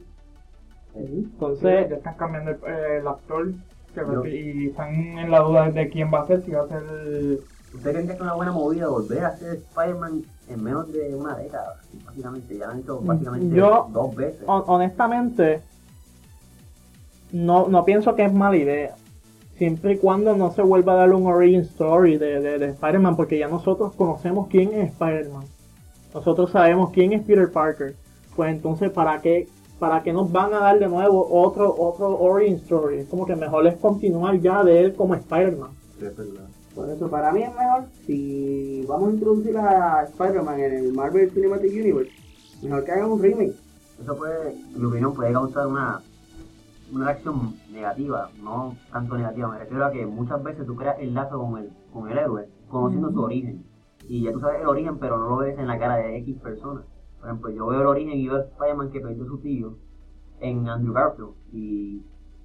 ya 0.94 1.00
Entonces, 1.00 1.90
están 1.92 2.14
cambiando 2.16 2.52
el, 2.52 2.56
eh, 2.66 2.98
el 3.00 3.06
actor 3.08 3.48
y 4.26 4.68
están 4.68 4.94
en 4.94 5.30
la 5.30 5.40
duda 5.40 5.70
de 5.70 5.88
quién 5.90 6.12
va 6.12 6.20
a 6.22 6.26
ser, 6.26 6.42
si 6.42 6.52
va 6.52 6.62
a 6.62 6.68
ser 6.68 6.82
el... 6.82 7.40
¿Usted 7.74 7.92
cree 7.92 8.06
que 8.06 8.12
es 8.12 8.20
una 8.20 8.32
buena 8.32 8.52
movida 8.52 8.88
volver 8.88 9.24
a 9.24 9.36
ser 9.36 9.56
Spider-Man 9.56 10.22
en 10.48 10.62
menos 10.64 10.90
de 10.90 11.14
una 11.14 11.36
década? 11.36 11.76
Básicamente, 12.06 12.56
ya 12.56 12.66
lo 12.66 12.72
han 12.72 12.78
hecho 12.80 13.00
básicamente 13.02 13.54
Yo- 13.56 13.88
dos 13.92 14.16
veces. 14.16 14.42
hon- 14.46 14.64
honestamente, 14.66 15.60
no, 17.32 17.68
no 17.68 17.84
pienso 17.84 18.14
que 18.14 18.24
es 18.24 18.32
mala 18.32 18.56
idea. 18.56 18.94
Siempre 19.58 19.94
y 19.94 19.98
cuando 19.98 20.36
no 20.36 20.52
se 20.52 20.62
vuelva 20.62 20.92
a 20.92 20.96
dar 20.96 21.12
un 21.12 21.26
origin 21.26 21.60
story 21.60 22.16
de, 22.16 22.40
de, 22.40 22.58
de 22.58 22.66
Spider-Man, 22.66 23.16
porque 23.16 23.38
ya 23.38 23.48
nosotros 23.48 23.92
conocemos 23.96 24.46
quién 24.48 24.72
es 24.72 24.92
Spider-Man. 24.92 25.44
Nosotros 26.14 26.50
sabemos 26.52 26.90
quién 26.92 27.12
es 27.12 27.24
Peter 27.24 27.50
Parker. 27.50 27.96
Pues 28.36 28.52
entonces, 28.52 28.90
¿para 28.92 29.20
qué, 29.20 29.48
para 29.80 30.02
qué 30.04 30.12
nos 30.12 30.30
van 30.30 30.54
a 30.54 30.60
dar 30.60 30.78
de 30.78 30.86
nuevo 30.86 31.26
otro, 31.28 31.74
otro 31.76 32.16
origin 32.20 32.54
story? 32.54 32.98
Es 32.98 33.08
como 33.08 33.26
que 33.26 33.34
mejor 33.34 33.66
es 33.66 33.76
continuar 33.76 34.38
ya 34.40 34.62
de 34.62 34.80
él 34.80 34.94
como 34.94 35.16
Spider-Man. 35.16 35.70
Sí, 35.98 36.06
es 36.06 36.16
verdad. 36.16 36.46
Por 36.76 36.88
eso, 36.88 37.10
para 37.10 37.32
mí 37.32 37.42
es 37.42 37.52
mejor 37.56 37.86
si 38.06 38.84
vamos 38.86 39.10
a 39.10 39.12
introducir 39.14 39.58
a 39.58 40.04
Spider-Man 40.04 40.60
en 40.60 40.72
el 40.74 40.92
Marvel 40.92 41.30
Cinematic 41.32 41.72
Universe, 41.72 42.12
mejor 42.62 42.84
que 42.84 42.92
hagan 42.92 43.10
un 43.10 43.20
remake. 43.20 43.54
Eso 44.00 44.16
puede, 44.16 44.52
en 44.52 44.80
mi 44.80 44.84
opinión, 44.84 45.14
puede 45.14 45.32
causar 45.32 45.66
una 45.66 46.00
una 46.92 47.06
reacción 47.06 47.54
negativa, 47.70 48.30
no 48.42 48.76
tanto 48.92 49.16
negativa, 49.16 49.48
me 49.48 49.58
refiero 49.58 49.84
a 49.84 49.90
que 49.90 50.06
muchas 50.06 50.42
veces 50.42 50.66
tú 50.66 50.76
creas 50.76 50.98
el 50.98 51.14
lazo 51.14 51.38
con 51.38 51.58
el, 51.58 51.70
con 51.92 52.10
el 52.10 52.18
héroe, 52.18 52.48
conociendo 52.68 53.10
su 53.10 53.20
origen. 53.20 53.64
Y 54.08 54.22
ya 54.22 54.32
tú 54.32 54.40
sabes 54.40 54.60
el 54.60 54.68
origen, 54.68 54.98
pero 54.98 55.18
no 55.18 55.28
lo 55.28 55.36
ves 55.38 55.58
en 55.58 55.66
la 55.66 55.78
cara 55.78 55.96
de 55.96 56.16
X 56.18 56.38
personas. 56.40 56.84
Por 57.20 57.28
ejemplo, 57.28 57.50
yo 57.50 57.66
veo 57.66 57.80
el 57.80 57.86
origen 57.86 58.14
y 58.14 58.28
veo 58.28 58.38
Spider-Man 58.38 58.90
que 58.90 59.00
perdió 59.00 59.26
su 59.26 59.38
tío 59.38 59.76
en 60.40 60.68
Andrew 60.68 60.94
Garfield. 60.94 61.34
Y 61.52 62.02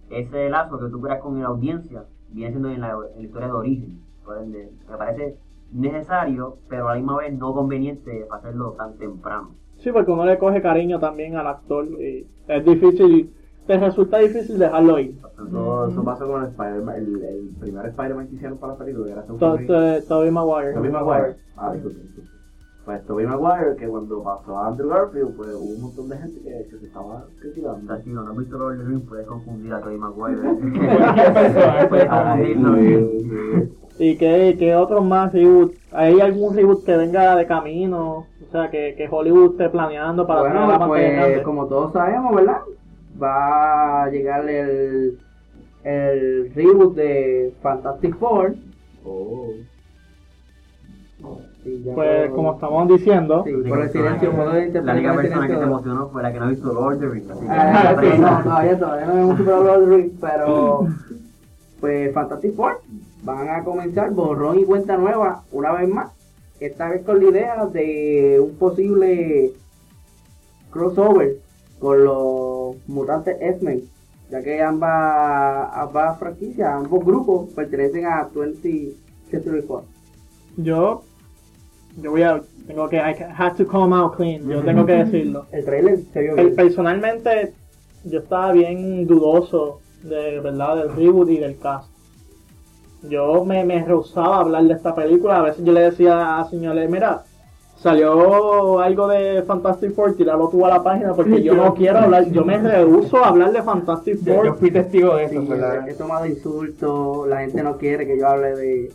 ese 0.09 0.50
lazo 0.50 0.79
que 0.79 0.89
tú 0.89 1.01
creas 1.01 1.21
con 1.21 1.39
la 1.39 1.47
audiencia 1.47 2.05
viene 2.29 2.51
siendo 2.51 2.69
en 2.69 2.81
la, 2.81 2.91
en 2.91 3.17
la 3.17 3.21
historia 3.21 3.47
de 3.47 3.53
origen. 3.53 4.01
Por 4.25 4.38
ende, 4.39 4.71
me 4.89 4.97
parece 4.97 5.38
necesario, 5.71 6.57
pero 6.69 6.88
a 6.88 6.91
la 6.91 6.97
misma 6.97 7.17
vez 7.17 7.33
no 7.38 7.53
conveniente 7.53 8.27
hacerlo 8.31 8.73
tan 8.73 8.97
temprano. 8.97 9.55
Sí, 9.77 9.91
porque 9.91 10.12
uno 10.12 10.25
le 10.25 10.38
coge 10.38 10.62
cariño 10.62 11.00
también 11.00 11.35
al 11.35 11.47
actor 11.47 11.85
y 11.85 12.27
es 12.47 12.65
difícil, 12.65 13.33
te 13.67 13.77
resulta 13.77 14.17
difícil 14.20 14.60
dejarlo 14.60 15.00
ir. 15.00 15.15
Eso, 15.48 15.88
eso 15.88 16.03
pasó 16.03 16.27
con 16.27 16.43
el 16.43 16.50
Spider-Man, 16.50 16.96
el, 16.96 17.24
el 17.24 17.50
primer 17.60 17.86
Spider-Man 17.88 18.27
que 18.27 18.36
hicieron 18.36 18.58
para 18.58 18.74
la 18.74 18.79
película, 18.79 19.12
era 19.12 19.24
To- 19.24 19.34
Holland. 19.36 19.67
to- 19.67 20.08
Tobey 20.08 20.32
Maguire. 20.32 20.74
Tobey 20.74 20.91
Maguire. 20.91 21.36
Ah, 21.58 21.72
disculpe, 21.74 22.00
disculpe. 22.01 22.29
Pues 22.86 23.05
Tobey 23.05 23.25
Maguire, 23.25 23.75
que 23.77 23.88
cuando 23.88 24.22
pasó 24.24 24.58
a 24.58 24.67
Andrew 24.67 24.89
Garfield, 24.89 25.38
pues 25.38 25.50
hubo 25.55 25.74
un 25.75 25.82
montón 25.84 26.10
de 26.10 26.17
gente 26.17 26.41
que, 26.41 26.70
que 26.70 26.77
se 26.79 26.86
estaba 26.88 27.24
criticando. 27.39 27.79
O 27.84 27.88
sea, 27.88 28.03
si 28.03 28.10
no 28.10 28.22
has 28.29 28.38
visto 28.38 28.58
Lord 28.58 28.86
Rings, 28.86 29.08
puedes 29.08 29.25
confundir 29.25 29.74
a 29.74 29.79
Tobey 29.79 29.98
Maguire. 29.98 30.41
puedes 31.89 32.05
confundirlo. 32.10 32.77
¿Y 34.00 34.17
qué, 34.17 34.55
qué 34.58 34.75
otros 34.75 35.05
más 35.05 35.32
reboot? 35.32 35.74
¿Hay 35.91 36.20
algún 36.20 36.55
reboot 36.55 36.84
que 36.84 36.98
venga 36.98 37.36
de 37.36 37.46
camino? 37.46 38.25
O 38.48 38.51
sea, 38.51 38.70
que, 38.70 38.96
que 38.98 39.08
Hollywood 39.10 39.51
esté 39.51 39.70
planeando 39.70 40.25
para 40.27 40.41
la 40.43 40.50
Bueno, 40.50 40.67
pantalla 40.67 40.88
pues 40.88 41.13
grande. 41.15 41.43
como 41.43 41.67
todos 41.67 41.93
sabemos, 41.93 42.36
¿verdad? 42.36 42.58
Va 43.22 44.03
a 44.03 44.10
llegar 44.10 44.48
el, 44.50 45.20
el 45.84 46.51
reboot 46.55 46.96
de 46.96 47.53
Fantastic 47.62 48.17
Four. 48.17 48.55
Oh. 49.05 49.48
Sí, 51.63 51.82
Pues 51.96 52.29
como 52.32 52.53
estamos 52.55 52.89
diciendo, 52.89 53.43
Sí, 53.46 53.53
por 53.70 53.79
el 53.79 53.89
silencio, 53.89 54.32
puedo 54.32 54.51
La 54.53 54.65
interpretar 54.65 54.96
única 54.98 55.15
persona 55.15 55.48
que 55.48 55.55
se 55.55 55.62
emocionó 55.63 56.10
fue 56.10 56.22
la 56.24 56.34
que 56.34 56.39
no 56.39 56.46
ha 56.46 56.50
visto 56.50 56.74
Lord 56.74 56.96
of 56.96 57.00
the 57.00 57.08
Rings. 57.08 57.29
así 57.32 57.39
que- 57.46 57.48
Ah, 57.50 57.96
sí, 58.01 58.08
no, 58.20 58.43
todavía, 58.43 58.79
todavía 58.79 59.05
no 59.05 59.17
hemos 59.17 59.38
superado 59.38 59.77
los 59.79 59.89
Rings, 59.89 60.13
pero 60.20 60.88
pues 61.79 62.13
Fantastic 62.13 62.55
Four 62.55 62.82
van 63.24 63.50
a 63.50 63.63
comenzar 63.63 64.12
borrón 64.12 64.60
y 64.60 64.65
cuenta 64.65 64.98
nueva 64.98 65.43
una 65.53 65.72
vez 65.72 65.88
más. 65.88 66.12
Esta 66.60 66.89
vez 66.89 67.05
con 67.05 67.24
la 67.24 67.29
idea 67.29 67.65
de 67.67 68.39
un 68.41 68.55
posible 68.58 69.53
crossover 70.70 71.38
con 71.79 72.03
los 72.03 72.52
mutantes 72.88 73.38
X-Men, 73.39 73.84
ya 74.30 74.42
que 74.42 74.62
ambas, 74.62 75.70
ambas 75.74 76.20
franquicias, 76.20 76.70
ambos 76.70 77.06
grupos 77.06 77.50
pertenecen 77.53 78.06
a 78.06 78.30
20 78.34 78.94
Century 79.30 79.62
Fox. 79.62 79.86
yo, 80.58 81.03
yo 81.98 82.12
voy 82.12 82.24
a, 82.24 82.42
tengo 82.68 82.88
que, 82.89 82.98
I 82.98 83.15
have 83.38 83.56
to 83.58 83.65
come 83.65 83.96
out 83.96 84.15
clean, 84.15 84.48
yo 84.48 84.62
tengo 84.62 84.86
que 84.86 84.94
decirlo. 84.94 85.46
El 85.51 85.65
trailer 85.65 86.00
se 86.12 86.22
vio 86.22 86.36
bien. 86.36 86.56
personalmente, 86.56 87.53
yo 88.06 88.20
estaba 88.20 88.51
bien 88.51 89.06
dudoso 89.08 89.80
de 90.03 90.39
verdad 90.39 90.77
del 90.77 90.96
reboot 90.96 91.30
y 91.30 91.38
del 91.38 91.58
cast. 91.58 91.89
Yo 93.10 93.44
me, 93.44 93.63
me 93.65 93.84
rehusaba 93.84 94.38
a 94.38 94.39
hablar 94.42 94.63
de 94.63 94.74
esta 94.74 94.96
película. 94.96 95.39
A 95.39 95.42
veces 95.42 95.63
yo 95.65 95.74
le 95.74 95.82
decía 95.82 96.39
a 96.39 96.50
señores, 96.50 96.89
mira, 96.89 97.24
salió 97.75 98.80
algo 98.80 99.08
de 99.08 99.44
Fantastic 99.44 99.94
Four, 99.94 100.15
tirarlo 100.15 100.48
tú 100.50 100.65
a 100.65 100.70
la 100.70 100.84
página 100.84 101.13
porque 101.13 101.42
yo 101.44 101.53
no 101.53 101.74
quiero 101.74 102.00
hablar, 102.00 102.30
yo 102.32 102.46
me 102.46 102.58
rehuso 102.58 103.18
a 103.24 103.27
hablar 103.30 103.51
de 103.51 103.62
Fantastic 103.62 104.20
Yo, 104.24 104.36
yo 104.36 104.42
Four. 104.51 104.58
fui 104.58 104.72
testigo 104.72 105.15
de 105.15 105.30
Sí, 105.30 105.36
eso, 105.38 105.48
¿verdad? 105.48 105.89
he 105.89 105.94
tomado 105.94 106.25
insultos, 106.25 107.27
la 107.27 107.39
gente 107.42 107.62
no 107.63 107.77
quiere 107.77 108.08
que 108.08 108.18
yo 108.18 108.27
hable 108.27 108.56
de 108.56 108.94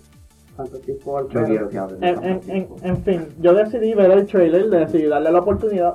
Fantastic 0.57 1.01
Four. 1.03 1.25
Yo 1.25 1.29
pero- 1.35 1.47
quiero 1.47 1.69
que 1.69 1.79
hablen 1.79 2.01
de 2.01 2.09
En, 2.09 2.15
en, 2.15 2.23
Fantastic 2.23 2.55
en, 2.55 2.67
Four. 2.69 2.79
en 2.87 2.97
fin, 3.05 3.27
yo 3.41 3.55
decidí 3.55 3.95
ver 3.95 4.11
el 4.11 4.27
trailer, 4.27 4.71
decidí 4.71 5.05
darle 5.07 5.33
la 5.33 5.41
oportunidad 5.41 5.95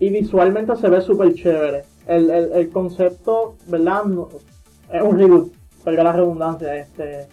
y 0.00 0.10
visualmente 0.10 0.74
se 0.76 0.88
ve 0.88 1.00
súper 1.00 1.34
chévere. 1.34 1.82
El, 2.06 2.28
el, 2.30 2.52
el 2.52 2.68
concepto, 2.70 3.54
¿verdad? 3.68 4.04
No- 4.04 4.28
es 4.92 5.00
un 5.02 5.18
reboot, 5.18 5.52
valga 5.84 6.02
la 6.04 6.12
redundancia. 6.12 6.76
Este, 6.76 7.26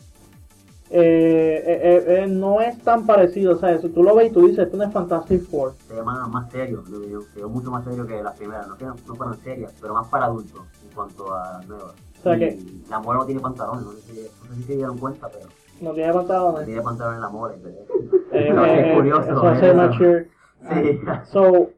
eh, 0.94 1.64
eh, 1.66 1.80
eh, 1.84 2.24
eh, 2.24 2.28
no 2.28 2.60
es 2.60 2.78
tan 2.84 3.06
parecido, 3.06 3.54
o 3.54 3.58
sea, 3.58 3.78
si 3.80 3.88
tú 3.90 4.04
lo 4.04 4.14
ves 4.16 4.30
y 4.30 4.34
tú 4.34 4.42
dices, 4.48 4.66
esto 4.66 4.76
no 4.78 4.84
es 4.84 4.92
Fantastic 4.92 5.44
Four. 5.50 5.74
se 5.88 5.96
llama 5.96 6.28
más 6.28 6.52
serio, 6.52 6.84
yo, 6.90 7.22
se 7.22 7.40
ve 7.42 7.48
mucho 7.48 7.72
más 7.72 7.84
serio 7.86 8.06
que 8.06 8.22
las 8.22 8.36
primeras, 8.38 8.68
no 8.68 8.76
no 9.08 9.16
fueron 9.16 9.38
serias, 9.38 9.74
pero 9.80 9.94
más 9.94 10.08
para 10.10 10.26
adultos 10.26 10.62
en 10.88 10.94
cuanto 10.96 11.34
a 11.34 11.62
nuevas. 11.68 11.94
O 12.20 12.24
sea 12.24 12.36
Y 12.36 12.40
que- 12.40 12.60
la 12.90 13.00
mujer 13.00 13.20
no 13.20 13.26
tiene 13.26 13.42
pantalones, 13.42 13.84
no 13.86 13.92
sé, 13.94 14.02
si, 14.02 14.20
no 14.22 14.50
sé 14.50 14.56
si 14.58 14.64
se 14.64 14.76
dieron 14.76 14.98
cuenta, 14.98 15.30
pero 15.30 15.46
No 15.82 15.94
tiene 15.94 16.10
no 16.10 16.16
pantalones. 16.16 16.66
tiene 16.66 16.82
pantalones 16.82 17.16
en 17.18 17.22
la 17.22 17.50
pero- 17.64 18.20
Eh, 18.34 18.52
No, 18.54 18.66
eh, 18.66 18.90
es 18.92 18.96
curioso. 18.98 19.32
eso 19.32 19.48
hace 19.48 19.74
mature. 19.74 20.30
Sí. 20.70 21.00
So, 21.32 21.70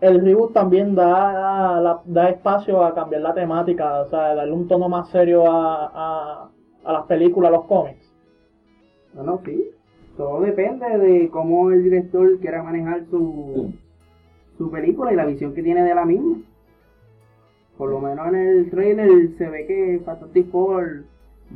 el 0.00 0.20
reboot 0.22 0.52
también 0.52 0.94
da, 0.94 1.80
la- 1.80 2.02
da 2.04 2.28
espacio 2.28 2.84
a 2.84 2.92
cambiar 2.94 3.22
la 3.22 3.32
temática, 3.34 4.00
o 4.00 4.10
sea, 4.10 4.34
darle 4.34 4.52
un 4.52 4.66
tono 4.68 4.88
más 4.88 5.08
serio 5.10 5.50
a, 5.50 5.90
a, 5.94 6.48
a 6.84 6.92
las 6.92 7.04
películas, 7.06 7.48
a 7.50 7.56
los 7.56 7.64
cómics. 7.66 8.05
Bueno, 9.16 9.40
sí. 9.44 9.70
Todo 10.16 10.40
depende 10.40 10.86
de 10.98 11.28
cómo 11.30 11.70
el 11.70 11.82
director 11.82 12.38
quiera 12.38 12.62
manejar 12.62 13.04
su, 13.10 13.74
su 14.56 14.70
película 14.70 15.12
y 15.12 15.16
la 15.16 15.26
visión 15.26 15.52
que 15.54 15.62
tiene 15.62 15.82
de 15.82 15.94
la 15.94 16.04
misma. 16.06 16.36
Por 17.76 17.90
lo 17.90 18.00
menos 18.00 18.26
en 18.28 18.34
el 18.36 18.70
trailer 18.70 19.36
se 19.36 19.48
ve 19.48 19.66
que 19.66 20.00
Fantastic 20.04 20.50
Four 20.50 21.04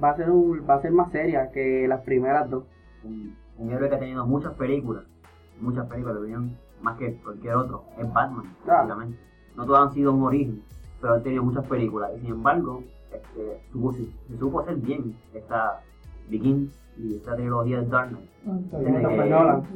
va 0.02 0.10
a 0.10 0.16
ser 0.16 0.30
un- 0.30 0.62
va 0.68 0.74
a 0.74 0.82
ser 0.82 0.92
más 0.92 1.10
seria 1.10 1.50
que 1.52 1.86
las 1.88 2.02
primeras 2.02 2.50
dos. 2.50 2.64
un, 3.02 3.34
un 3.56 3.70
héroe 3.70 3.88
que 3.88 3.94
ha 3.94 3.98
tenido 3.98 4.26
muchas 4.26 4.52
películas, 4.54 5.04
muchas 5.58 5.86
películas, 5.88 6.18
más 6.82 6.98
que 6.98 7.14
cualquier 7.24 7.54
otro, 7.54 7.84
es 7.98 8.12
Batman, 8.12 8.54
Claro. 8.64 8.88
básicamente. 8.88 9.18
No 9.56 9.64
todas 9.64 9.88
han 9.88 9.94
sido 9.94 10.12
un 10.12 10.22
origen, 10.22 10.62
pero 11.00 11.14
han 11.14 11.22
tenido 11.22 11.42
muchas 11.42 11.66
películas, 11.66 12.10
y 12.16 12.20
sin 12.20 12.30
embargo, 12.32 12.82
este, 13.10 13.60
supo, 13.72 13.92
se, 13.94 14.04
se 14.28 14.38
supo 14.38 14.60
hacer 14.60 14.76
bien 14.76 15.14
esta 15.32 15.80
Begins 16.30 16.70
y 16.96 17.16
esta 17.16 17.34
trilogía 17.34 17.80
de 17.80 17.86
Dark 17.88 18.10
Knight. 18.10 18.30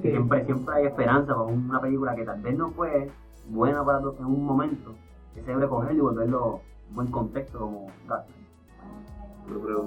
Que 0.00 0.02
sí. 0.02 0.10
siempre, 0.10 0.44
siempre 0.44 0.74
hay 0.76 0.86
esperanza 0.86 1.34
para 1.34 1.42
una 1.46 1.80
película 1.80 2.14
que 2.14 2.24
tal 2.24 2.40
vez 2.40 2.56
no 2.56 2.70
fue 2.70 3.10
buena 3.48 3.84
para 3.84 4.00
to- 4.00 4.16
en 4.18 4.26
un 4.26 4.44
momento, 4.44 4.94
que 5.34 5.42
se 5.42 5.50
debe 5.50 5.68
cogerlo 5.68 5.98
y 5.98 6.00
volverlo 6.00 6.60
en 6.88 6.94
buen 6.94 7.10
contexto 7.10 7.58
como 7.58 7.86
Dark 8.08 8.24
Knight. 8.26 8.44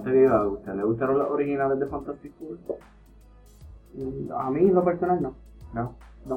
Pero 0.03 0.15
iba, 0.15 0.37
¿a 0.41 0.47
usted 0.47 0.75
le 0.75 0.83
gustaron 0.83 1.17
los 1.19 1.29
originales 1.29 1.79
de 1.79 1.87
Fantastic 1.87 2.31
Four? 2.35 2.57
A 4.39 4.49
mí, 4.51 4.59
en 4.59 4.75
lo 4.75 4.83
personal, 4.83 5.21
no. 5.21 5.33
No. 5.73 5.93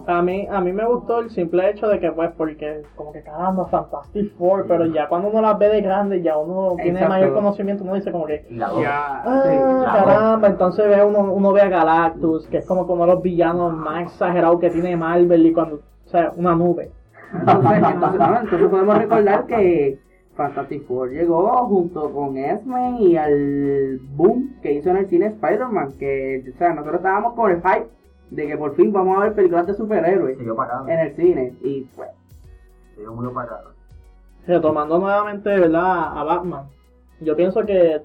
A 0.07 0.23
mí, 0.23 0.47
a 0.49 0.61
mí 0.61 0.73
me 0.73 0.87
gustó 0.87 1.19
el 1.19 1.31
simple 1.31 1.69
hecho 1.69 1.89
de 1.89 1.99
que, 1.99 2.13
pues, 2.13 2.31
porque 2.37 2.83
como 2.95 3.13
que 3.13 3.23
caramba, 3.23 3.67
Fantastic 3.67 4.37
Four, 4.37 4.67
pero 4.69 4.87
ya 4.87 5.09
cuando 5.09 5.29
uno 5.29 5.41
las 5.43 5.59
ve 5.59 5.69
de 5.69 5.81
grande, 5.81 6.23
ya 6.23 6.37
uno 6.39 6.77
tiene 6.77 7.01
Exacto. 7.01 7.09
mayor 7.09 7.35
conocimiento, 7.35 7.83
uno 7.83 7.95
dice 7.95 8.13
como 8.13 8.27
que, 8.27 8.47
Ya, 8.51 8.69
ah, 8.69 9.43
sí. 9.45 9.85
caramba, 9.93 10.47
entonces 10.47 10.87
ve 10.87 11.03
uno, 11.03 11.33
uno 11.33 11.53
ve 11.53 11.63
a 11.63 11.69
Galactus, 11.69 12.47
que 12.47 12.59
es 12.59 12.67
como 12.69 12.83
uno 12.83 13.05
de 13.05 13.13
los 13.15 13.23
villanos 13.23 13.73
más 13.75 14.05
exagerados 14.05 14.61
que 14.61 14.71
tiene 14.71 14.97
Marvel 14.97 15.45
y 15.45 15.53
cuando, 15.53 15.77
o 15.77 16.09
sea, 16.09 16.33
una 16.37 16.55
nube. 16.55 16.93
Entonces, 17.33 17.83
entonces, 17.93 18.21
entonces 18.43 18.69
podemos 18.69 18.97
recordar 18.99 19.47
que 19.47 19.99
Fantastic 20.37 20.87
Four 20.87 21.11
llegó 21.11 21.49
junto 21.67 22.13
con 22.13 22.37
X-Men 22.37 22.97
y 22.99 23.17
al 23.17 23.99
boom 24.17 24.57
que 24.63 24.73
hizo 24.73 24.91
en 24.91 24.99
el 24.99 25.09
cine 25.09 25.27
Spider-Man. 25.27 25.95
Que, 25.99 26.45
o 26.55 26.59
sea, 26.59 26.71
nosotros 26.71 26.97
estábamos 26.97 27.35
con 27.35 27.51
el 27.51 27.59
hype 27.59 27.89
de 28.31 28.47
que 28.47 28.57
por 28.57 28.75
fin 28.77 28.93
vamos 28.93 29.17
a 29.19 29.21
ver 29.21 29.35
películas 29.35 29.67
de 29.67 29.75
superhéroes 29.75 30.39
se 30.39 30.45
dio 30.45 30.57
para 30.57 30.81
acá, 30.81 30.95
en 30.95 31.01
el 31.01 31.17
cine. 31.17 31.55
Y 31.63 31.83
pues, 31.97 32.09
se 32.95 33.01
dio 33.01 33.13
muy 33.13 33.33
para 33.33 33.47
acá. 33.47 33.65
Retomando 34.47 34.99
nuevamente, 34.99 35.51
¿verdad? 35.51 36.19
A 36.19 36.25
Batman. 36.25 36.67
Yo 37.21 37.37
pienso 37.37 37.65
que 37.67 38.01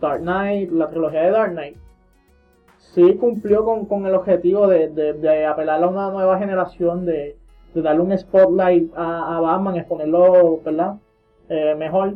Dark 0.00 0.20
Knight, 0.20 0.70
la 0.70 0.88
trilogía 0.88 1.22
de 1.22 1.30
Dark 1.30 1.52
Knight, 1.52 1.76
sí 2.78 3.14
cumplió 3.16 3.64
con, 3.64 3.84
con 3.86 4.06
el 4.06 4.14
objetivo 4.14 4.66
de, 4.66 4.88
de, 4.88 5.12
de 5.14 5.46
apelar 5.46 5.82
a 5.82 5.88
una 5.88 6.10
nueva 6.10 6.38
generación, 6.38 7.04
de, 7.04 7.36
de 7.74 7.82
darle 7.82 8.02
un 8.02 8.16
spotlight 8.16 8.92
a, 8.96 9.36
a 9.36 9.40
Batman, 9.40 9.76
exponerlo, 9.76 10.60
¿verdad? 10.64 10.96
Eh, 11.48 11.74
mejor. 11.76 12.14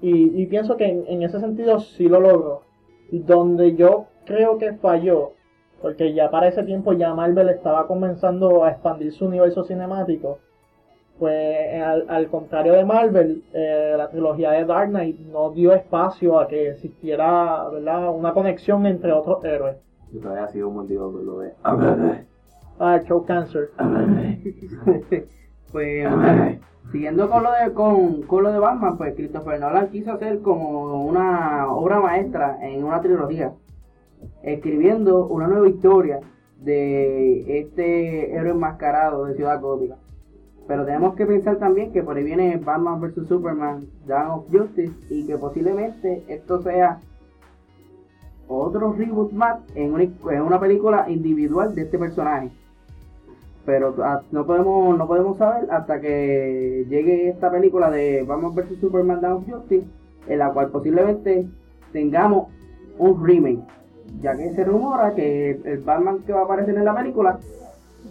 Y, 0.00 0.42
y 0.42 0.46
pienso 0.46 0.76
que 0.76 0.86
en, 0.86 1.04
en 1.06 1.22
ese 1.22 1.38
sentido 1.38 1.80
sí 1.80 2.08
lo 2.08 2.20
logró. 2.20 2.62
Donde 3.10 3.76
yo 3.76 4.06
creo 4.26 4.58
que 4.58 4.74
falló, 4.74 5.32
porque 5.80 6.12
ya 6.12 6.30
para 6.30 6.48
ese 6.48 6.62
tiempo 6.62 6.92
ya 6.92 7.14
Marvel 7.14 7.48
estaba 7.48 7.86
comenzando 7.86 8.64
a 8.64 8.70
expandir 8.70 9.12
su 9.12 9.26
universo 9.26 9.64
cinemático, 9.64 10.38
pues 11.18 11.34
eh, 11.34 11.82
al, 11.82 12.04
al 12.08 12.28
contrario 12.28 12.74
de 12.74 12.84
Marvel, 12.84 13.42
eh, 13.52 13.94
la 13.96 14.08
trilogía 14.08 14.52
de 14.52 14.64
Dark 14.64 14.90
Knight 14.90 15.18
no 15.18 15.50
dio 15.50 15.74
espacio 15.74 16.38
a 16.38 16.46
que 16.46 16.70
existiera 16.70 17.68
¿verdad? 17.70 18.14
una 18.14 18.32
conexión 18.32 18.86
entre 18.86 19.12
otros 19.12 19.44
héroes. 19.44 19.76
Yo 20.12 20.20
todavía 20.20 20.44
ha 20.44 20.48
sido 20.48 20.70
mordido 20.70 21.10
por 21.10 21.22
lo 21.22 21.38
de. 21.40 21.52
Ah, 22.78 23.00
Choke 23.06 23.26
Cancer. 23.26 23.70
Pues, 25.70 26.08
siguiendo 26.90 27.28
con 27.28 27.42
lo 27.42 27.50
de 27.52 27.74
con, 27.74 28.22
con 28.22 28.42
lo 28.42 28.50
de 28.50 28.58
Batman, 28.58 28.96
pues 28.96 29.14
Christopher 29.14 29.60
Nolan 29.60 29.88
quiso 29.88 30.12
hacer 30.12 30.40
como 30.40 31.04
una 31.04 31.70
obra 31.70 32.00
maestra 32.00 32.56
en 32.62 32.82
una 32.84 33.02
trilogía, 33.02 33.52
escribiendo 34.42 35.26
una 35.26 35.46
nueva 35.46 35.68
historia 35.68 36.20
de 36.60 37.60
este 37.60 38.34
héroe 38.34 38.52
enmascarado 38.52 39.26
de 39.26 39.34
Ciudad 39.34 39.60
Gótica. 39.60 39.96
Pero 40.66 40.84
tenemos 40.84 41.14
que 41.14 41.24
pensar 41.24 41.56
también 41.56 41.92
que 41.92 42.02
por 42.02 42.16
ahí 42.16 42.24
viene 42.24 42.60
Batman 42.62 43.00
vs 43.00 43.26
Superman, 43.26 43.86
Dawn 44.06 44.30
of 44.30 44.46
Justice, 44.52 44.92
y 45.08 45.26
que 45.26 45.38
posiblemente 45.38 46.24
esto 46.28 46.60
sea 46.62 47.00
otro 48.48 48.92
reboot 48.92 49.32
más 49.32 49.60
en 49.74 49.94
una, 49.94 50.04
en 50.04 50.42
una 50.42 50.60
película 50.60 51.06
individual 51.08 51.74
de 51.74 51.82
este 51.82 51.98
personaje. 51.98 52.50
Pero 53.64 53.94
ah, 54.02 54.22
no 54.30 54.46
podemos 54.46 54.96
no 54.96 55.06
podemos 55.06 55.38
saber 55.38 55.70
hasta 55.70 56.00
que 56.00 56.86
llegue 56.88 57.28
esta 57.28 57.50
película 57.50 57.90
de 57.90 58.22
Batman 58.22 58.54
vs 58.54 58.78
Superman 58.80 59.20
Dawn 59.20 59.38
of 59.38 59.50
Justice, 59.50 59.86
en 60.26 60.38
la 60.38 60.52
cual 60.52 60.68
posiblemente 60.70 61.46
tengamos 61.92 62.48
un 62.98 63.24
remake, 63.24 63.64
ya 64.20 64.36
que 64.36 64.50
se 64.54 64.64
rumora 64.64 65.14
que 65.14 65.60
el 65.64 65.78
Batman 65.80 66.18
que 66.26 66.32
va 66.32 66.40
a 66.40 66.44
aparecer 66.44 66.76
en 66.76 66.84
la 66.84 66.94
película 66.94 67.38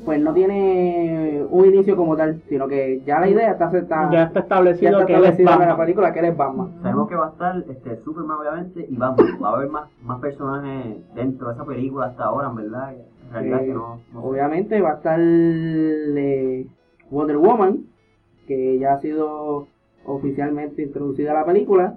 pues 0.06 0.22
no 0.22 0.34
tiene 0.34 1.44
un 1.50 1.66
inicio 1.66 1.96
como 1.98 2.16
tal, 2.16 2.42
sino 2.48 2.68
que 2.68 3.02
ya 3.06 3.20
la 3.20 3.28
idea 3.30 3.52
está 3.52 3.66
aceptada. 3.66 4.10
Ya 4.12 4.24
está 4.24 4.40
Ya 4.40 4.40
establecido 4.42 4.92
está 5.00 5.06
que 5.06 5.14
él 5.16 5.24
es 5.26 5.30
establecida 5.32 5.54
en 5.54 5.60
la 5.60 5.66
Batman. 5.68 5.86
película 5.86 6.14
que 6.14 6.20
él 6.20 6.26
es 6.26 6.38
Batman. 6.38 6.72
Sabemos 6.82 7.10
que 7.10 7.16
va 7.16 7.26
a 7.26 7.30
estar 7.32 7.64
este, 7.70 7.98
Superman, 8.04 8.38
obviamente, 8.40 8.86
y 8.90 8.96
Batman. 8.96 9.28
Va 9.44 9.50
a 9.50 9.54
haber 9.56 9.70
más, 9.70 9.90
más 10.04 10.20
personajes 10.22 10.98
dentro 11.16 11.48
de 11.50 11.54
esa 11.56 11.66
película 11.66 12.06
hasta 12.06 12.24
ahora, 12.26 12.48
en 12.50 12.56
verdad. 12.56 12.94
En 12.94 13.34
realidad 13.34 13.60
Eh, 13.62 13.66
que 13.66 13.74
no, 13.74 14.00
no 14.14 14.22
sé. 14.22 14.28
Obviamente 14.28 14.82
va 14.82 14.92
a 14.92 14.94
estar 14.96 15.20
eh, 15.20 16.68
Wonder 17.10 17.38
Woman, 17.38 17.80
que 18.48 18.78
ya 18.80 18.94
ha 18.94 19.02
sido 19.02 19.68
oficialmente 20.06 20.84
introducida 20.84 21.32
a 21.32 21.36
la 21.42 21.46
película. 21.46 21.96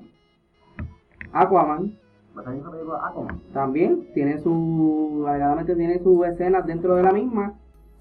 Aquaman 1.32 1.92
Va 2.36 2.42
a 2.42 2.44
salir 2.44 2.60
esa 2.60 2.70
película 2.70 3.06
Aquaman. 3.06 3.40
también 3.52 4.06
tiene 4.14 4.38
su, 4.38 5.24
alegadamente 5.26 5.74
tiene 5.74 5.98
sus 5.98 6.26
escenas 6.26 6.66
dentro 6.66 6.94
de 6.94 7.02
la 7.02 7.12
misma. 7.12 7.54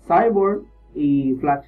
Cyborg 0.08 0.64
y 0.94 1.36
Flash. 1.36 1.66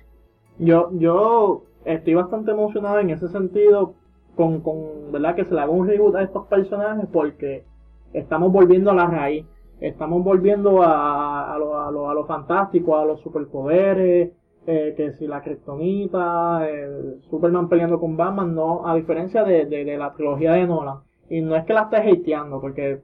Yo, 0.59 0.89
yo 0.93 1.63
estoy 1.85 2.13
bastante 2.13 2.51
emocionado 2.51 2.99
en 2.99 3.09
ese 3.09 3.27
sentido 3.29 3.93
con, 4.35 4.61
con, 4.61 5.11
¿verdad? 5.11 5.35
Que 5.35 5.45
se 5.45 5.53
le 5.53 5.61
haga 5.61 5.71
un 5.71 5.87
reboot 5.87 6.15
a 6.15 6.23
estos 6.23 6.47
personajes 6.47 7.07
porque 7.11 7.65
estamos 8.13 8.51
volviendo 8.51 8.91
a 8.91 8.95
la 8.95 9.07
raíz. 9.07 9.45
Estamos 9.79 10.23
volviendo 10.23 10.83
a, 10.83 11.53
a, 11.53 11.57
lo, 11.57 11.79
a, 11.79 11.91
lo, 11.91 12.09
a 12.09 12.13
lo 12.13 12.25
fantástico, 12.25 12.97
a 12.97 13.05
los 13.05 13.19
superpoderes, 13.21 14.31
eh, 14.67 14.93
que 14.95 15.13
si 15.13 15.25
la 15.25 15.41
Kryptonita, 15.41 16.69
el 16.69 17.19
Superman 17.31 17.67
peleando 17.67 17.99
con 17.99 18.15
Batman, 18.15 18.53
no, 18.53 18.87
a 18.87 18.93
diferencia 18.93 19.43
de, 19.43 19.65
de, 19.65 19.83
de 19.83 19.97
la 19.97 20.13
trilogía 20.13 20.53
de 20.53 20.67
Nolan. 20.67 20.99
Y 21.31 21.39
no 21.39 21.55
es 21.55 21.63
que 21.63 21.73
la 21.73 21.83
esté 21.83 21.95
hateando, 21.95 22.59
porque 22.59 22.99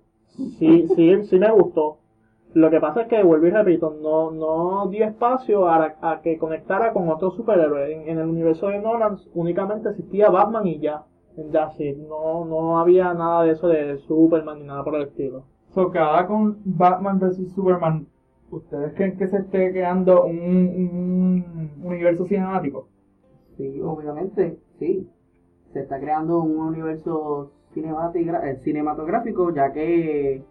sí, 0.60 0.86
sí, 0.96 1.24
sí 1.24 1.40
me 1.40 1.50
gustó. 1.50 2.00
Lo 2.54 2.70
que 2.70 2.82
pasa 2.82 3.04
es 3.04 3.08
que, 3.08 3.24
vuelvo 3.24 3.48
y 3.48 3.52
repito, 3.52 3.96
no, 4.02 4.32
no 4.32 4.88
dio 4.90 5.06
espacio 5.06 5.70
a, 5.70 5.96
a 6.02 6.22
que 6.22 6.38
conectara 6.38 6.92
con 6.92 7.08
otros 7.08 7.36
superhéroes. 7.36 7.90
En, 7.96 8.10
en 8.10 8.20
el 8.20 8.28
universo 8.28 8.68
de 8.68 8.80
Nolan 8.80 9.18
únicamente 9.34 9.90
existía 9.90 10.30
Batman 10.30 10.68
y 10.68 10.80
ya. 10.80 11.06
En. 11.38 12.10
No, 12.10 12.44
no 12.44 12.80
había 12.80 13.14
nada 13.14 13.44
de 13.44 13.52
eso 13.52 13.70
de 13.70 13.98
Superman 14.00 14.60
ni 14.60 14.66
nada 14.66 14.84
por 14.84 14.96
el 14.96 15.04
estilo. 15.04 15.44
So, 15.74 15.90
que 15.90 16.00
ahora 16.00 16.28
con 16.28 16.58
Batman 16.66 17.20
vs 17.20 17.54
Superman, 17.54 18.08
¿ustedes 18.52 18.94
creen 18.96 19.18
que 19.18 19.28
se 19.28 19.38
esté 19.38 19.72
creando 19.72 20.26
un, 20.26 20.36
un 20.36 21.86
universo 21.86 22.26
cinemático? 22.26 22.90
Sí, 23.56 23.80
obviamente, 23.82 24.58
sí. 24.80 25.08
Se 25.72 25.82
está 25.82 26.00
creando 26.00 26.40
un 26.40 26.58
universo 26.58 27.52
cinematográfico, 28.64 29.54
ya 29.54 29.72
que 29.72 30.44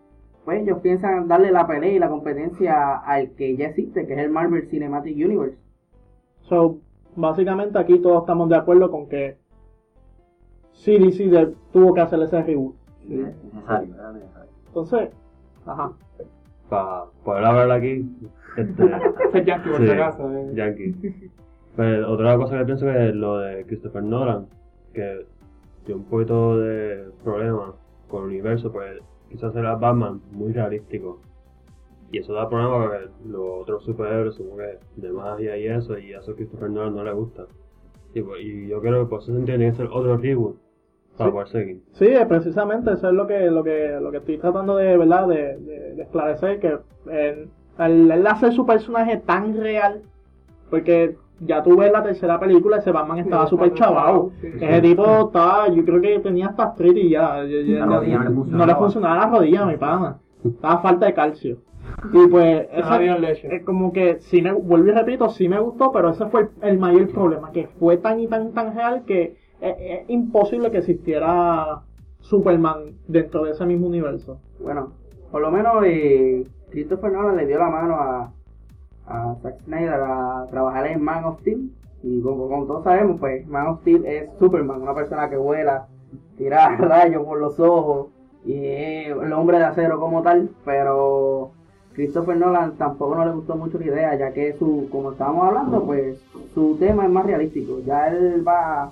pues 0.44 0.62
ellos 0.62 0.78
piensan 0.80 1.26
darle 1.26 1.50
la 1.50 1.66
pelea 1.66 1.92
y 1.92 1.98
la 1.98 2.08
competencia 2.08 2.96
al 2.98 3.30
que 3.30 3.56
ya 3.56 3.66
existe, 3.66 4.06
que 4.06 4.12
es 4.12 4.18
el 4.20 4.30
Marvel 4.30 4.66
Cinematic 4.68 5.16
Universe. 5.16 5.58
So, 6.42 6.78
básicamente 7.16 7.76
aquí 7.78 7.98
todos 7.98 8.22
estamos 8.22 8.48
de 8.48 8.56
acuerdo 8.56 8.90
con 8.90 9.08
que 9.08 9.36
sí, 10.72 10.98
DC 10.98 11.28
de- 11.28 11.54
tuvo 11.72 11.94
que 11.94 12.00
hacer 12.00 12.20
ese 12.20 12.42
reboot. 12.42 12.76
Necesario, 13.08 13.94
era 13.94 14.12
necesario. 14.12 14.50
Entonces, 14.68 15.08
ajá. 15.66 15.92
Para 16.68 17.04
poder 17.24 17.44
hablar 17.44 17.70
aquí, 17.72 18.08
este, 18.56 18.84
Yankee, 19.46 19.68
por 19.70 19.80
Sí. 19.80 19.90
acaso. 19.90 20.32
eh. 20.32 20.50
Yankee. 20.54 21.30
Pues, 21.74 22.04
otra 22.06 22.36
cosa 22.36 22.58
que 22.58 22.64
pienso 22.64 22.86
que 22.86 23.08
es 23.08 23.14
lo 23.14 23.38
de 23.38 23.64
Christopher 23.66 24.02
Nolan, 24.02 24.46
que 24.94 25.26
tiene 25.86 26.00
un 26.02 26.06
poquito 26.06 26.58
de 26.58 27.06
problema 27.24 27.74
con 28.08 28.22
el 28.24 28.28
universo, 28.30 28.70
pues 28.70 29.00
quiso 29.30 29.46
hacer 29.46 29.64
a 29.66 29.76
Batman 29.76 30.20
muy 30.32 30.52
realístico. 30.52 31.20
Y 32.12 32.18
eso 32.18 32.32
da 32.34 32.48
problema 32.48 32.78
porque 32.84 33.08
los 33.28 33.62
otros 33.62 33.84
superhéroes 33.84 34.34
son 34.36 34.46
que 34.56 34.78
de 35.00 35.10
magia 35.12 35.56
y 35.56 35.66
eso, 35.66 35.98
y 35.98 36.12
eso 36.12 36.32
a 36.32 36.34
Christopher 36.36 36.70
Nolan 36.70 36.94
no 36.94 37.04
le 37.04 37.12
gusta. 37.12 37.46
Y, 38.14 38.22
pues, 38.22 38.42
y 38.42 38.68
yo 38.68 38.80
creo 38.80 39.04
que 39.04 39.10
por 39.10 39.20
eso 39.22 39.34
se 39.36 39.42
tiene 39.44 39.64
que 39.64 39.70
hacer 39.72 39.86
otro 39.92 40.16
reboot 40.16 40.56
para 41.16 41.30
Sí. 41.30 41.32
poder 41.34 41.48
seguir. 41.48 41.82
Sí, 41.92 42.04
eh, 42.06 42.26
precisamente 42.26 42.92
eso 42.92 43.08
es 43.08 43.14
lo 43.14 43.26
que 43.26 43.50
lo 43.50 43.64
que 43.64 43.98
lo 44.00 44.10
que 44.10 44.18
estoy 44.18 44.38
tratando 44.38 44.76
de 44.76 44.96
verdad 44.96 45.26
de, 45.28 45.56
de- 45.58 45.94
de 45.94 46.02
esclarecer 46.02 46.60
que 46.60 46.78
eh, 47.10 47.48
al 47.78 48.10
él 48.10 48.26
hacer 48.26 48.52
su 48.52 48.64
personaje 48.66 49.16
tan 49.18 49.56
real 49.58 50.02
porque 50.70 51.16
ya 51.40 51.62
tú 51.62 51.76
ves 51.76 51.92
la 51.92 52.02
tercera 52.02 52.40
película 52.40 52.78
ese 52.78 52.90
Batman 52.92 53.18
estaba 53.18 53.46
súper 53.46 53.74
chavado 53.74 54.30
sí. 54.40 54.48
ese 54.60 54.80
tipo 54.80 55.26
estaba 55.26 55.68
yo 55.68 55.84
creo 55.84 56.00
que 56.00 56.18
tenía 56.20 56.46
hasta 56.48 56.62
artritis 56.64 57.04
y 57.04 57.10
ya, 57.10 57.44
ya- 57.44 57.60
ya- 57.62 57.86
La 57.86 57.96
rodilla 57.98 58.18
no 58.18 58.24
le 58.24 58.30
no 58.30 58.34
funcionaba. 58.36 58.66
le 58.66 58.74
funcionaba. 58.76 59.16
la 59.16 59.26
rodilla 59.30 59.66
mi 59.66 59.76
pana. 59.76 60.16
Estaba 60.44 60.78
falta 60.80 61.06
de 61.06 61.14
calcio. 61.14 61.58
Y 62.12 62.26
pues 62.28 62.66
esa- 62.72 62.98
no 62.98 63.26
es 63.26 63.64
como 63.64 63.92
que 63.92 64.16
sí 64.20 64.40
me 64.42 64.52
vuelvo 64.52 64.88
y 64.88 64.92
repito 64.92 65.28
sí 65.28 65.48
me 65.48 65.58
gustó 65.60 65.92
pero 65.92 66.10
ese 66.10 66.26
fue 66.26 66.42
el, 66.42 66.48
el 66.62 66.78
mayor 66.78 67.08
problema 67.10 67.52
que 67.52 67.66
fue 67.78 67.96
tan 67.98 68.18
y 68.20 68.26
tan 68.28 68.52
tan 68.52 68.74
real 68.74 69.04
que 69.06 69.36
es, 69.60 69.76
es 69.78 70.10
imposible 70.10 70.70
que 70.70 70.78
existiera 70.78 71.80
Superman 72.20 72.96
dentro 73.06 73.44
de 73.44 73.52
ese 73.52 73.64
mismo 73.66 73.86
universo. 73.86 74.38
Bueno, 74.60 74.92
por 75.30 75.40
lo 75.42 75.50
menos 75.50 75.74
eh, 75.84 76.46
Christopher 76.70 77.12
Nolan 77.12 77.36
le 77.36 77.46
dio 77.46 77.58
la 77.58 77.68
mano 77.70 77.94
a, 77.94 78.32
a 79.06 79.36
Zack 79.42 79.62
Snyder 79.64 80.00
a 80.00 80.46
trabajar 80.50 80.86
en 80.86 81.02
Man 81.02 81.24
of 81.24 81.40
Steel. 81.40 81.70
Y 82.02 82.20
como, 82.20 82.66
todos 82.66 82.84
sabemos, 82.84 83.18
pues 83.18 83.46
Man 83.46 83.66
of 83.68 83.80
Steel 83.80 84.04
es 84.06 84.30
Superman, 84.38 84.82
una 84.82 84.94
persona 84.94 85.28
que 85.28 85.36
vuela, 85.36 85.86
tira 86.36 86.76
rayos 86.78 87.24
por 87.24 87.40
los 87.40 87.58
ojos 87.58 88.08
y 88.44 88.54
es 88.54 89.08
el 89.08 89.32
hombre 89.32 89.58
de 89.58 89.64
acero 89.64 89.98
como 89.98 90.22
tal. 90.22 90.50
Pero 90.64 91.52
Christopher 91.94 92.36
Nolan 92.36 92.76
tampoco 92.76 93.16
no 93.16 93.24
le 93.24 93.32
gustó 93.32 93.56
mucho 93.56 93.78
la 93.78 93.86
idea, 93.86 94.14
ya 94.16 94.32
que 94.32 94.52
su, 94.58 94.88
como 94.90 95.12
estábamos 95.12 95.48
hablando, 95.48 95.82
pues 95.84 96.20
su 96.54 96.76
tema 96.78 97.04
es 97.04 97.10
más 97.10 97.26
realístico. 97.26 97.80
Ya 97.84 98.08
él 98.08 98.46
va 98.46 98.90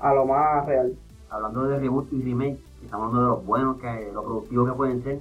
a 0.00 0.14
lo 0.14 0.26
más 0.26 0.66
real. 0.66 0.94
Hablando 1.30 1.64
de 1.64 1.78
reboot 1.78 2.12
y 2.12 2.22
remake, 2.22 2.58
estamos 2.84 3.06
hablando 3.06 3.20
de 3.22 3.36
los 3.36 3.46
buenos, 3.46 3.76
que, 3.78 4.10
lo 4.12 4.24
productivos 4.24 4.68
que 4.68 4.76
pueden 4.76 5.02
ser. 5.02 5.18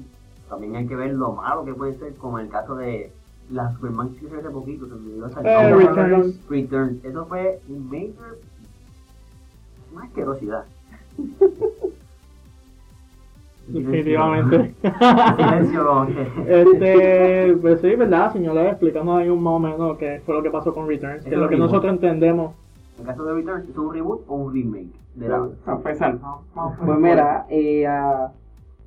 También 0.50 0.76
hay 0.76 0.88
que 0.88 0.96
ver 0.96 1.14
lo 1.14 1.32
malo 1.32 1.64
que 1.64 1.74
pueden 1.74 1.98
ser, 1.98 2.16
como 2.16 2.40
el 2.40 2.50
caso 2.50 2.76
de 2.76 3.14
la 3.52 3.72
Superman 3.74 4.10
que 4.10 4.26
hizo 4.26 4.38
hace 4.38 4.50
poquito, 4.50 4.88
se 4.88 4.96
me 4.96 5.08
olvidó 5.08 5.28
esa 5.28 5.42
Eh. 5.44 5.76
Returns. 5.76 6.50
Returns. 6.50 7.06
Eso 7.06 7.26
fue 7.26 7.60
un 7.70 7.86
major. 7.90 8.38
Una 9.94 10.04
asquerosidad. 10.06 10.66
definitivamente 13.68 14.74
Silencio, 15.38 16.08
este 16.48 17.58
pues 17.62 17.80
sí 17.80 17.96
verdad 17.96 18.34
señores 18.34 18.72
explicando 18.72 19.16
ahí 19.16 19.30
un 19.30 19.42
más 19.42 19.54
o 19.54 19.60
menos 19.60 19.98
qué 19.98 20.22
fue 20.26 20.36
lo 20.36 20.44
que 20.44 20.50
pasó 20.50 20.74
con 20.74 20.88
Returns 20.88 21.24
que 21.24 21.36
es 21.36 21.38
lo 21.38 21.48
que 21.48 21.58
nosotros 21.58 21.94
entendemos 21.94 22.54
En 22.96 23.02
el 23.02 23.08
caso 23.08 23.24
de 23.24 23.34
Returns, 23.34 23.70
¿es 23.70 23.78
un 23.78 23.94
reboot 23.94 24.22
o 24.28 24.36
un 24.36 24.54
remake? 24.54 24.92
De 25.16 25.28
la... 25.28 25.48
Pues 26.86 27.00
mira, 27.00 27.46
eh, 27.50 27.86
ah, 27.86 28.32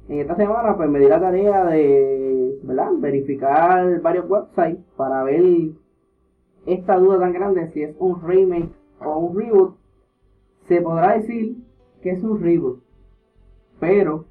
en 0.08 0.18
esta 0.20 0.36
semana 0.36 0.76
pues 0.76 0.88
me 0.88 0.98
di 0.98 1.08
la 1.08 1.20
tarea 1.20 1.64
de, 1.64 2.58
¿verdad? 2.62 2.90
Verificar 2.98 4.00
varios 4.00 4.28
websites 4.28 4.84
para 4.96 5.22
ver 5.24 5.70
esta 6.66 6.98
duda 6.98 7.20
tan 7.20 7.32
grande 7.32 7.70
si 7.72 7.82
es 7.82 7.94
un 7.98 8.20
remake 8.22 8.70
o 9.04 9.18
un 9.18 9.38
reboot. 9.38 9.76
Se 10.68 10.80
podrá 10.80 11.18
decir 11.18 11.56
que 12.02 12.10
es 12.10 12.22
un 12.22 12.40
reboot, 12.40 12.82
pero 13.80 14.24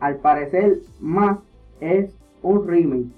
al 0.00 0.16
parecer 0.16 0.78
más 1.00 1.38
es 1.80 2.14
un 2.42 2.66
remake. 2.66 3.08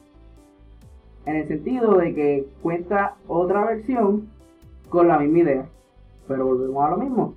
En 1.27 1.37
el 1.37 1.49
sentido 1.49 1.99
de 1.99 2.15
que 2.15 2.47
cuenta 2.63 3.17
otra 3.29 3.65
versión 3.67 4.29
con 4.89 5.09
la 5.09 5.19
misma 5.19 5.39
idea. 5.39 5.69
Pero 6.27 6.47
volvemos 6.47 6.85
a 6.85 6.91
lo 6.91 6.97
mismo. 6.97 7.35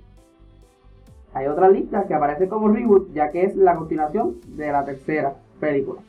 Hay 1.34 1.46
otra 1.46 1.68
lista 1.68 2.04
que 2.04 2.14
aparece 2.14 2.48
como 2.48 2.68
reboot, 2.68 3.12
ya 3.12 3.30
que 3.30 3.44
es 3.44 3.56
la 3.56 3.74
continuación 3.74 4.36
de 4.56 4.70
la 4.70 4.84
tercera 4.84 5.34
película. 5.60 6.00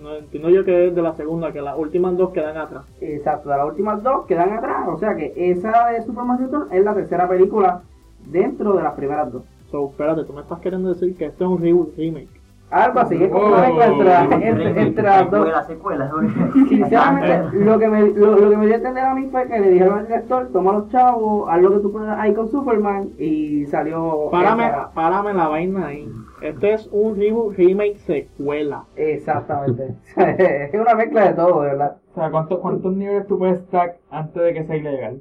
No 0.00 0.16
entiendo 0.16 0.48
yo 0.48 0.64
que 0.64 0.88
es 0.88 0.94
de 0.94 1.02
la 1.02 1.14
segunda, 1.14 1.52
que 1.52 1.60
las 1.60 1.78
últimas 1.78 2.16
dos 2.16 2.32
quedan 2.32 2.56
atrás. 2.56 2.84
Exacto, 3.00 3.50
de 3.50 3.56
las 3.56 3.66
últimas 3.66 4.02
dos 4.02 4.26
quedan 4.26 4.52
atrás. 4.52 4.88
O 4.88 4.98
sea 4.98 5.14
que 5.14 5.32
esa 5.36 5.90
de 5.90 6.02
Superman 6.02 6.38
Returns 6.38 6.72
es 6.72 6.84
la 6.84 6.94
tercera 6.94 7.28
película 7.28 7.82
dentro 8.26 8.72
de 8.72 8.82
las 8.82 8.94
primeras 8.94 9.30
dos. 9.32 9.42
So, 9.70 9.90
espérate, 9.90 10.24
tú 10.24 10.32
me 10.32 10.40
estás 10.40 10.60
queriendo 10.60 10.88
decir 10.88 11.16
que 11.16 11.26
esto 11.26 11.44
es 11.44 11.50
un 11.50 11.60
reboot 11.60 11.96
remake. 11.96 12.43
Algo 12.70 13.00
así, 13.00 13.22
es 13.22 13.30
como 13.30 13.44
Oh, 13.44 13.48
una 13.48 13.60
mezcla 13.68 14.24
entre, 14.24 14.48
entre, 14.48 14.82
entre 14.82 15.02
las 15.04 15.30
dos. 15.30 15.48
Sinceramente, 16.68 17.58
lo 17.58 17.78
que, 17.78 17.88
me, 17.88 18.02
lo, 18.10 18.36
lo 18.36 18.50
que 18.50 18.56
me 18.56 18.66
dio 18.66 18.74
a 18.74 18.78
entender 18.78 19.04
a 19.04 19.14
mí 19.14 19.28
fue 19.30 19.46
que 19.46 19.60
le 19.60 19.70
dijeron 19.70 19.98
al 20.00 20.06
director, 20.06 20.48
toma 20.52 20.72
los 20.72 20.88
chavos, 20.88 21.48
haz 21.48 21.62
lo 21.62 21.70
que 21.70 21.78
tú 21.78 21.92
puedas 21.92 22.18
ahí 22.18 22.34
con 22.34 22.50
Superman 22.50 23.10
y 23.18 23.66
salió... 23.66 24.28
Párame, 24.30 24.66
esa. 24.66 24.90
párame 24.92 25.34
la 25.34 25.48
vaina 25.48 25.86
ahí. 25.86 26.10
Este 26.40 26.74
es 26.74 26.88
un 26.90 27.16
reboot 27.16 27.56
remake 27.56 27.98
secuela. 27.98 28.84
Exactamente. 28.96 29.94
es 30.16 30.74
una 30.74 30.94
mezcla 30.94 31.28
de 31.28 31.34
todo, 31.34 31.62
de 31.62 31.68
verdad. 31.68 31.96
O 32.12 32.14
sea, 32.14 32.30
¿cuántos, 32.30 32.58
¿cuántos 32.58 32.94
niveles 32.96 33.26
tú 33.26 33.38
puedes 33.38 33.60
stack 33.60 33.98
antes 34.10 34.42
de 34.42 34.54
que 34.54 34.64
sea 34.64 34.76
ilegal? 34.76 35.20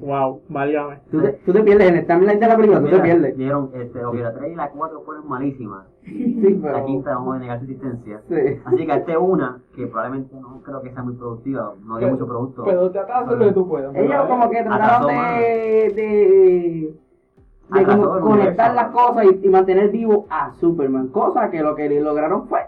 Wow, 0.00 0.40
válgame. 0.48 1.00
Tú 1.10 1.20
te, 1.20 1.32
tú 1.44 1.52
te 1.52 1.62
pierdes 1.62 1.88
en 1.90 1.96
el 1.96 2.06
timeline 2.06 2.40
de 2.40 2.46
la 2.48 2.56
película, 2.56 2.80
tú 2.80 2.88
te 2.88 2.98
pierdes. 3.00 3.36
Dieron, 3.36 3.70
este, 3.74 4.02
ok, 4.04 4.14
la 4.14 4.32
3 4.34 4.52
y 4.52 4.56
la 4.56 4.70
4 4.70 5.02
fueron 5.02 5.28
malísimas. 5.28 5.86
Sí, 6.04 6.58
pero... 6.62 6.78
La 6.78 6.84
quinta 6.84 7.14
vamos 7.14 7.36
a 7.36 7.38
negar 7.38 7.58
su 7.58 7.64
existencia. 7.64 8.20
Sí. 8.28 8.34
Así 8.64 8.86
que 8.86 8.92
esta 8.94 9.18
una, 9.18 9.58
que 9.74 9.86
probablemente 9.86 10.34
no 10.38 10.60
creo 10.62 10.82
que 10.82 10.92
sea 10.92 11.02
muy 11.02 11.14
productiva, 11.14 11.74
no 11.84 11.96
hay 11.96 12.00
Pero- 12.04 12.12
mucho 12.14 12.26
producto. 12.26 12.64
Pero 12.64 12.90
trata 12.90 13.18
de 13.20 13.24
hacer 13.24 13.38
lo 13.38 13.44
que 13.46 13.52
tú 13.52 13.68
puedas. 13.68 13.94
Ellos 13.94 14.08
¿verdad? 14.08 14.28
como 14.28 14.50
que 14.50 14.62
trataron 14.62 15.08
de, 15.08 15.92
de, 15.94 16.94
de 17.80 17.84
como 17.86 18.20
conectar 18.20 18.70
universo. 18.70 18.74
las 18.74 18.86
cosas 18.90 19.24
y, 19.42 19.46
y 19.46 19.48
mantener 19.48 19.90
vivo 19.90 20.26
a 20.30 20.52
Superman. 20.54 21.08
Cosa 21.08 21.50
que 21.50 21.62
lo 21.62 21.74
que 21.74 21.88
lograron 22.00 22.48
fue 22.48 22.60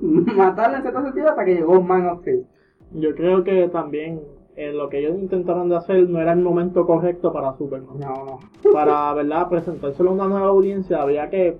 matarle 0.00 0.76
en 0.76 0.82
cierto 0.82 1.02
sentido 1.02 1.28
hasta 1.30 1.44
que 1.44 1.54
llegó 1.54 1.80
Man 1.82 2.06
of 2.08 2.20
Steel. 2.20 2.46
Yo 2.92 3.14
creo 3.14 3.42
que 3.44 3.68
también 3.68 4.20
eh, 4.56 4.72
lo 4.72 4.88
que 4.88 4.98
ellos 5.00 5.18
intentaron 5.18 5.68
de 5.68 5.76
hacer 5.76 6.08
no 6.08 6.20
era 6.20 6.32
el 6.32 6.40
momento 6.40 6.86
correcto 6.86 7.32
para 7.32 7.56
Superman. 7.56 7.98
No, 7.98 8.24
no. 8.64 8.72
Para, 8.72 9.12
¿verdad? 9.14 9.48
Presentárselo 9.48 10.10
a 10.10 10.14
una 10.14 10.28
nueva 10.28 10.48
audiencia, 10.48 11.02
había 11.02 11.28
que... 11.30 11.58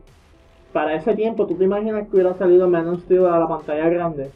Para 0.73 0.95
ese 0.97 1.15
tiempo, 1.15 1.47
¿tú 1.47 1.55
te 1.55 1.65
imaginas 1.65 2.09
que 2.09 2.17
hubiera 2.17 2.35
salido 2.35 2.69
Man 2.69 2.89
of 2.89 3.01
Steel 3.05 3.27
a 3.27 3.39
la 3.39 3.47
pantalla 3.47 3.89
grande? 3.89 4.31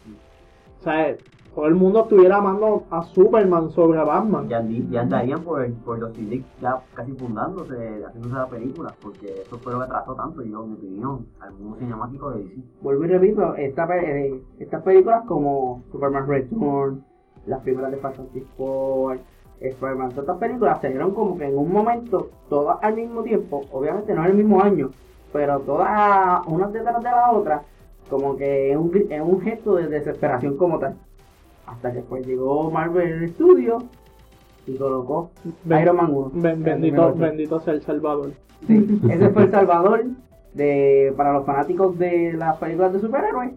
O 0.78 0.82
sea, 0.84 1.16
todo 1.52 1.66
el 1.66 1.74
mundo 1.74 2.02
estuviera 2.02 2.36
amando 2.36 2.84
a 2.90 3.02
Superman 3.02 3.70
sobre 3.70 3.98
a 3.98 4.04
Batman. 4.04 4.48
Ya, 4.48 4.62
andi- 4.62 4.88
ya 4.88 5.00
andarían 5.00 5.42
por, 5.42 5.68
por 5.84 5.98
los 5.98 6.16
League 6.16 6.44
ya 6.62 6.76
casi 6.94 7.10
fundándose, 7.14 8.04
haciéndose 8.06 8.34
la 8.36 8.46
película, 8.46 8.94
porque 9.02 9.26
eso 9.42 9.58
fue 9.58 9.72
lo 9.72 9.78
que 9.80 9.84
atrasó 9.86 10.14
tanto, 10.14 10.42
yo, 10.42 10.62
en 10.62 10.68
mi 10.70 10.76
opinión, 10.76 11.26
al 11.40 11.52
mundo 11.54 11.76
cinemático 11.80 12.30
de 12.30 12.44
DC. 12.44 12.62
Vuelvo 12.82 13.04
y 13.04 13.08
repito, 13.08 13.54
esta, 13.56 13.96
eh, 13.98 14.40
estas 14.60 14.82
películas 14.84 15.24
como 15.26 15.82
Superman 15.90 16.28
Return, 16.28 17.02
las 17.48 17.60
primeras 17.60 17.90
de 17.90 17.96
Fantastic 17.98 18.44
Four, 18.56 19.18
Spider-Man, 19.60 20.10
todas 20.10 20.24
estas 20.24 20.36
películas 20.38 20.80
se 20.80 20.88
dieron 20.88 21.12
como 21.14 21.36
que 21.36 21.46
en 21.46 21.58
un 21.58 21.72
momento, 21.72 22.30
todas 22.48 22.78
al 22.82 22.94
mismo 22.94 23.22
tiempo, 23.22 23.62
obviamente 23.72 24.14
no 24.14 24.24
en 24.24 24.30
el 24.30 24.36
mismo 24.36 24.62
año, 24.62 24.90
pero 25.32 25.58
todas 25.60 26.46
unas 26.46 26.72
detrás 26.72 26.98
de 27.02 27.10
la 27.10 27.32
otra, 27.32 27.62
como 28.08 28.36
que 28.36 28.70
es 28.70 28.76
un, 28.76 28.92
es 29.10 29.20
un 29.20 29.40
gesto 29.40 29.74
de 29.76 29.88
desesperación 29.88 30.56
como 30.56 30.78
tal. 30.78 30.94
Hasta 31.66 31.92
que 31.92 32.00
pues 32.00 32.26
llegó 32.26 32.70
Marvel 32.70 33.28
Studios 33.30 33.84
y 34.66 34.76
colocó 34.76 35.30
Ben- 35.64 35.82
Iron 35.82 35.96
Man 35.96 36.10
1. 36.14 36.30
Ben- 36.34 36.52
el 36.56 36.62
bendito, 36.62 37.14
bendito 37.14 37.60
sea 37.60 37.74
el 37.74 37.82
Salvador. 37.82 38.30
Sí, 38.66 39.00
ese 39.10 39.28
fue 39.30 39.44
el 39.44 39.50
salvador 39.50 40.04
de, 40.54 41.12
para 41.16 41.32
los 41.32 41.44
fanáticos 41.46 41.98
de 41.98 42.32
las 42.32 42.56
películas 42.56 42.92
de 42.92 43.00
superhéroes, 43.00 43.52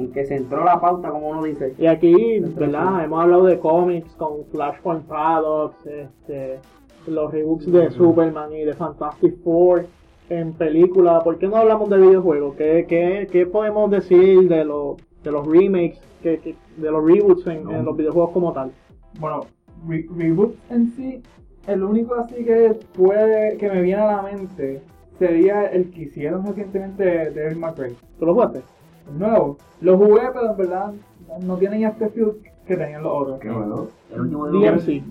en 0.00 0.12
que 0.12 0.24
se 0.26 0.36
entró 0.36 0.64
la 0.64 0.80
pauta, 0.80 1.10
como 1.10 1.28
uno 1.28 1.44
dice. 1.44 1.74
Y 1.78 1.86
aquí, 1.86 2.40
¿verdad? 2.40 3.04
Hemos 3.04 3.22
hablado 3.22 3.44
de 3.44 3.58
cómics 3.58 4.12
con 4.16 4.44
Flashpoint 4.50 5.04
Paradox, 5.06 5.76
este, 5.86 6.58
los 7.06 7.32
rebooks 7.32 7.70
de 7.72 7.90
Superman 7.90 8.52
y 8.52 8.64
de 8.64 8.74
Fantastic 8.74 9.42
Four 9.42 9.86
en 10.28 10.52
película. 10.52 11.20
¿Por 11.22 11.38
qué 11.38 11.48
no 11.48 11.56
hablamos 11.56 11.88
de 11.90 11.98
videojuegos? 11.98 12.54
¿Qué, 12.56 12.84
qué, 12.88 13.28
qué 13.30 13.46
podemos 13.46 13.90
decir 13.90 14.48
de, 14.48 14.64
los 14.64 14.96
de 15.22 15.30
los 15.32 15.46
remakes, 15.46 16.00
que, 16.22 16.38
que- 16.38 16.54
de 16.76 16.90
los 16.90 17.04
reboots 17.04 17.46
en, 17.46 17.68
en 17.70 17.84
los 17.84 17.96
videojuegos 17.96 18.30
como 18.32 18.52
tal? 18.52 18.70
Bueno, 19.18 19.40
re- 19.88 20.06
reboot 20.16 20.54
en 20.70 20.90
sí, 20.92 21.22
el 21.66 21.82
único 21.82 22.14
así 22.14 22.36
que 22.44 22.76
puede, 22.96 23.56
que 23.56 23.68
me 23.68 23.82
viene 23.82 24.00
a 24.02 24.16
la 24.16 24.22
mente 24.22 24.80
sería 25.18 25.66
el 25.66 25.90
que 25.90 26.02
hicieron 26.02 26.46
recientemente 26.46 27.02
de 27.04 27.30
Devil 27.30 27.58
May 27.58 27.74
Cry. 27.74 27.96
¿Tú 28.18 28.24
lo 28.26 28.32
jugaste? 28.34 28.60
El 29.10 29.18
nuevo. 29.18 29.56
Lo 29.80 29.96
jugué, 29.98 30.22
pero 30.32 30.50
en 30.50 30.56
verdad 30.56 30.92
no 31.42 31.56
tienen 31.56 31.84
este 31.84 32.08
feel 32.10 32.32
que 32.66 32.76
tenían 32.76 33.02
los 33.02 33.12
otros. 33.12 33.40
Qué 33.40 33.50
bueno. 33.50 33.86
El 34.12 34.20
último 34.20 34.46
DMC. 34.48 35.02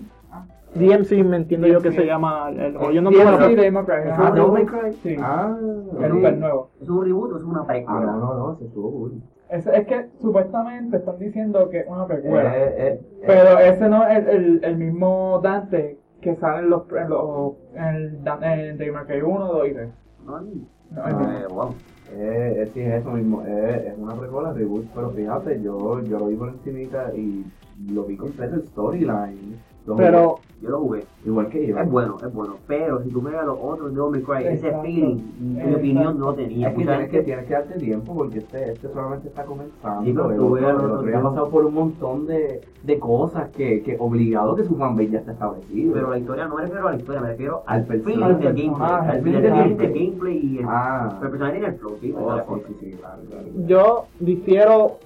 DMC 0.74 1.24
me 1.24 1.36
entiendo 1.38 1.66
yo 1.66 1.80
que 1.80 1.90
se 1.90 2.06
llama. 2.06 2.48
El, 2.50 2.76
o 2.76 2.90
yo 2.92 3.02
no 3.02 3.10
Devil 3.10 3.72
May 3.72 3.84
Cry. 3.84 3.94
Ah. 4.12 4.30
Devil 4.32 4.52
May 4.52 4.64
Cry. 4.66 4.92
Sí, 5.02 5.16
Ah, 5.20 5.56
el, 5.58 6.12
sí. 6.12 6.24
el 6.24 6.40
nuevo. 6.40 6.70
¿Es 6.80 6.88
un 6.88 7.04
reboot 7.04 7.32
o 7.32 7.36
es 7.38 7.42
una 7.44 7.60
Ah, 7.62 7.66
precuela? 7.66 8.00
no, 8.12 8.18
no, 8.18 8.34
no, 8.34 8.56
se 8.56 8.64
estuvo 8.66 8.90
cool. 8.92 9.12
Es, 9.48 9.66
es 9.66 9.84
que 9.88 10.06
supuestamente 10.20 10.98
están 10.98 11.18
diciendo 11.18 11.68
que 11.70 11.80
es 11.80 11.88
una 11.88 12.06
precuela. 12.06 12.56
Eh, 12.56 12.62
eh, 12.68 13.00
eh, 13.00 13.24
Pero 13.26 13.58
ese 13.58 13.88
no 13.88 14.06
es 14.06 14.18
el, 14.18 14.28
el, 14.28 14.64
el 14.64 14.76
mismo 14.76 15.40
Dante 15.42 15.98
que 16.20 16.36
sale 16.36 16.60
en 16.60 16.70
los, 16.70 16.82
en 16.92 17.08
los 17.08 17.52
en 17.74 17.84
el 17.96 18.68
en 18.70 18.78
Devil 18.78 18.92
May 18.92 19.06
Cry 19.06 19.22
1, 19.22 19.44
2 19.52 19.68
y 19.68 19.72
3. 19.74 19.88
No, 20.24 20.32
No, 20.32 20.38
el 20.40 21.16
mismo. 21.16 21.32
eh, 21.32 21.46
wow. 21.50 21.74
Eh, 22.12 22.70
sí, 22.74 22.80
es 22.80 23.00
eso 23.00 23.10
mismo. 23.12 23.44
Eh, 23.46 23.92
es 23.92 23.98
una 23.98 24.14
precuela 24.14 24.52
reboot, 24.52 24.86
pero 24.94 25.10
fíjate, 25.10 25.62
yo, 25.62 26.02
yo 26.02 26.18
lo 26.18 26.26
vi 26.26 26.36
por 26.36 26.48
encimita 26.48 27.14
y 27.14 27.44
lo 27.88 28.04
vi 28.04 28.16
completo 28.16 28.56
el 28.56 28.66
storyline. 28.68 29.58
Lo 29.90 29.96
Pero, 29.96 30.28
jugué 30.28 30.42
Yo 30.62 30.70
lo 30.70 30.78
jugué. 30.80 31.04
igual 31.24 31.48
que 31.48 31.66
yo. 31.66 31.78
Es 31.78 31.90
bueno, 31.90 32.16
es 32.24 32.32
bueno. 32.34 32.56
Pero 32.66 33.02
si 33.02 33.08
tú 33.08 33.22
miras 33.22 33.46
los 33.46 33.58
otros 33.60 34.12
de 34.12 34.22
Cry, 34.22 34.46
ese 34.46 34.72
feeling, 34.82 35.18
en 35.40 35.68
mi 35.70 35.74
opinión, 35.74 36.18
no 36.18 36.34
tenía. 36.34 36.68
Es 36.68 36.74
que 36.76 36.84
tienes, 36.84 37.08
que 37.10 37.22
tienes 37.22 37.46
que 37.46 37.52
darte 37.54 37.78
tiempo 37.78 38.14
porque 38.14 38.38
este, 38.38 38.72
este 38.72 38.88
solamente 38.92 39.28
está 39.28 39.44
comenzando. 39.44 40.02
Sí, 40.04 40.12
pero 40.12 40.30
el 40.30 40.36
tú 40.36 40.42
otro, 40.44 40.52
ves 40.54 40.64
el 40.64 40.72
los 40.76 40.84
otro 40.98 41.10
ya 41.10 41.18
ha 41.18 41.22
pasado 41.22 41.48
por 41.48 41.64
un 41.64 41.74
montón 41.74 42.26
de, 42.26 42.60
de 42.82 42.98
cosas 42.98 43.48
que, 43.50 43.82
que 43.82 43.96
obligado 43.98 44.54
que 44.54 44.64
su 44.64 44.76
fanbase 44.76 45.10
ya 45.10 45.18
está 45.20 45.32
establecido. 45.32 45.92
Pero 45.94 46.10
la 46.10 46.18
historia 46.18 46.46
no 46.46 46.56
me 46.56 46.62
refiero 46.62 46.88
a 46.88 46.90
la 46.92 46.96
historia, 46.98 47.20
me 47.22 47.28
refiero 47.28 47.62
Al 47.66 47.80
al 47.80 47.86
personaje. 47.86 48.12
feeling 48.12 48.24
Al 48.24 48.40
del 48.40 48.54
gameplay. 48.54 48.90
Al 48.90 49.22
feeling 49.22 49.76
del 49.78 49.92
gameplay 49.94 50.38
y 50.46 50.58
el, 50.58 50.64
ah, 50.68 51.08
el 51.22 51.28
personaje 51.30 51.52
tiene 51.52 51.66
el 51.68 51.74
flow, 51.80 51.96
sí, 52.00 52.14
oh, 52.18 52.34
la 52.36 52.42
sí, 52.42 52.48
cosa. 52.48 52.66
sí, 52.68 52.74
sí, 52.80 52.90
claro, 52.98 53.22
claro. 53.28 53.46
yo 53.66 54.04
difiero 54.20 54.98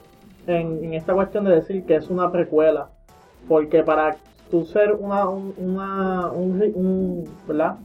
en, 0.49 0.85
en 0.85 0.95
esta 0.95 1.15
cuestión 1.15 1.45
de 1.45 1.53
decir 1.53 1.85
que 1.85 1.95
es 1.95 2.11
una 2.11 2.31
precuela. 2.33 2.89
Porque 3.47 3.83
para 3.83 4.17
tú 4.51 4.65
ser 4.65 4.95
una, 4.99 5.29
un, 5.29 5.55
una, 5.57 6.31
un, 6.31 6.63
un- 6.75 7.25
¿verdad? 7.47 7.77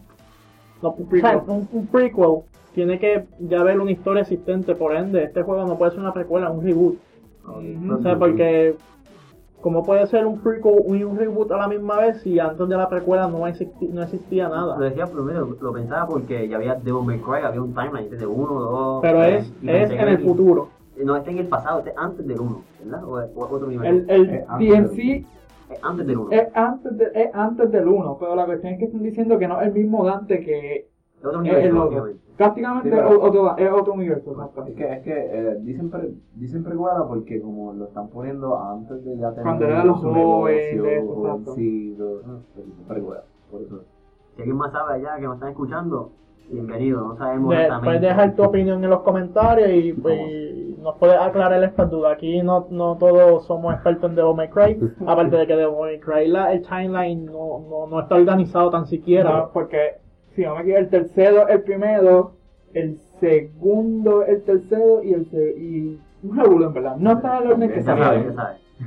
No, 0.81 0.91
un, 0.97 1.07
Prequel. 1.09 1.39
un- 1.47 1.67
un 1.71 1.87
prequel 1.87 2.39
tiene 2.73 2.99
que 2.99 3.25
ya 3.39 3.63
ver 3.63 3.79
una 3.79 3.91
historia 3.91 4.21
existente, 4.21 4.75
por 4.75 4.95
ende, 4.95 5.23
este 5.23 5.41
juego 5.41 5.65
no 5.65 5.77
puede 5.77 5.91
ser 5.91 5.99
una 6.01 6.13
precuela, 6.13 6.49
un 6.51 6.63
reboot. 6.63 6.97
No 7.81 8.01
sé, 8.01 8.15
porque 8.15 8.75
¿cómo 9.61 9.83
puede 9.83 10.05
ser 10.07 10.25
un 10.25 10.39
prequel 10.39 10.73
y 10.95 11.03
un 11.03 11.17
reboot 11.17 11.51
a 11.51 11.57
la 11.57 11.67
misma 11.67 11.97
vez 11.97 12.21
si 12.21 12.39
antes 12.39 12.69
de 12.69 12.77
la 12.77 12.87
precuela 12.87 13.27
no, 13.27 13.39
existi- 13.47 13.89
no 13.89 14.03
existía 14.03 14.47
Lo 14.47 14.55
nada? 14.55 14.77
decía 14.77 15.07
primero, 15.07 15.57
lo 15.59 15.73
pensaba 15.73 16.07
porque 16.07 16.47
ya 16.47 16.57
había 16.57 16.75
Devil 16.75 17.03
May 17.05 17.19
Cry, 17.19 17.43
había 17.43 17.61
un 17.61 17.73
timeline 17.73 18.09
de 18.09 18.25
1, 18.25 18.53
2, 18.53 18.99
Pero 19.01 19.23
es, 19.23 19.51
es 19.63 19.91
en 19.91 20.07
el 20.07 20.19
futuro. 20.19 20.69
No, 21.03 21.15
este 21.15 21.31
en 21.31 21.37
el 21.39 21.47
pasado, 21.47 21.79
este 21.79 21.93
antes 21.97 22.27
del 22.27 22.39
1, 22.39 22.61
¿verdad? 22.83 23.03
O, 23.05 23.15
o 23.17 23.47
otro 23.55 23.67
nivel. 23.67 24.05
El, 24.07 24.09
el 24.09 24.29
Eh, 24.29 24.45
DMC 24.59 25.25
Es 25.69 25.83
antes 25.83 26.07
del 26.07 26.17
1. 26.17 26.31
es 26.31 26.47
antes, 26.55 26.97
de, 26.97 27.05
es 27.13 27.35
antes 27.35 27.71
del 27.71 27.87
1, 27.87 28.17
pero 28.19 28.35
la 28.35 28.45
cuestión 28.45 28.73
es 28.73 28.79
que 28.79 28.85
están 28.85 29.03
diciendo 29.03 29.37
que 29.37 29.47
no 29.47 29.61
es 29.61 29.67
el 29.67 29.73
mismo 29.73 30.03
Dante 30.05 30.39
que 30.43 30.75
Es 31.19 31.25
otro 31.25 31.39
básicamente. 31.41 32.19
Prácticamente 32.37 32.89
Sí, 32.89 32.95
pero- 32.95 33.09
es 33.09 33.17
otro, 33.21 33.57
es 33.57 33.71
otro 33.71 33.93
universo. 33.93 34.51
Es 34.67 34.73
que, 34.75 34.93
es 34.93 35.01
que 35.03 35.11
eh, 35.13 35.57
dicen, 35.61 35.89
pre- 35.91 36.13
dicen 36.35 36.63
precuela 36.63 37.05
porque 37.07 37.41
como 37.41 37.73
lo 37.73 37.85
están 37.85 38.07
poniendo 38.09 38.57
antes 38.57 39.03
de 39.03 39.17
ya 39.17 39.29
tener 39.31 39.43
Cuando 39.43 39.65
era 39.65 39.83
los 39.83 39.97
jóvenes, 39.97 40.79
jovencitos. 41.05 42.23
Pues 42.55 42.65
precuela, 42.87 43.23
por 43.51 43.61
eso. 43.61 43.83
Si 44.35 44.41
alguien 44.41 44.57
más 44.57 44.71
sabe 44.71 44.93
allá 44.93 45.17
que 45.17 45.23
nos 45.23 45.33
están 45.35 45.49
escuchando, 45.49 46.11
bienvenido, 46.49 47.01
no 47.09 47.17
sabemos 47.17 47.49
De- 47.49 47.55
exactamente. 47.63 47.85
puedes 47.85 48.01
dejar 48.01 48.35
tu 48.35 48.43
opinión 48.43 48.83
en 48.83 48.89
los 48.89 49.01
comentarios 49.01 49.69
y, 49.69 49.89
y 49.89 50.68
nos 50.81 50.97
puedes 50.97 51.17
aclarar 51.19 51.63
estas 51.63 51.89
dudas. 51.89 52.13
Aquí 52.13 52.41
no, 52.41 52.67
no 52.69 52.97
todos 52.97 53.45
somos 53.45 53.73
expertos 53.73 54.09
en 54.09 54.15
Devil 54.15 54.35
May 54.35 54.49
Cry, 54.49 54.79
aparte 55.07 55.35
de 55.37 55.47
que 55.47 55.55
Devil 55.55 55.77
May 55.79 55.99
Cry 55.99 56.27
la, 56.27 56.53
el 56.53 56.61
timeline 56.61 57.25
no, 57.25 57.65
no, 57.69 57.87
no 57.87 57.99
está 58.01 58.15
organizado 58.15 58.69
tan 58.69 58.85
siquiera. 58.87 59.31
No, 59.31 59.49
porque 59.53 59.95
si 60.35 60.43
no 60.43 60.55
me 60.55 60.61
equivoco, 60.61 60.79
el 60.81 60.89
tercero 60.89 61.47
el 61.47 61.61
primero, 61.63 62.31
el 62.73 62.97
segundo 63.19 64.23
el 64.23 64.41
tercero 64.43 65.03
y 65.03 65.13
el 65.13 65.25
se- 65.29 65.55
y 65.57 65.99
un 66.23 66.37
revuelo 66.37 66.67
en 66.67 66.73
verdad. 66.73 66.95
No 66.97 67.13
está 67.13 67.37
en 67.37 67.43
el 67.43 67.51
orden 67.53 67.69
que 67.69 67.75
se 67.75 67.83
sabe. 67.83 68.33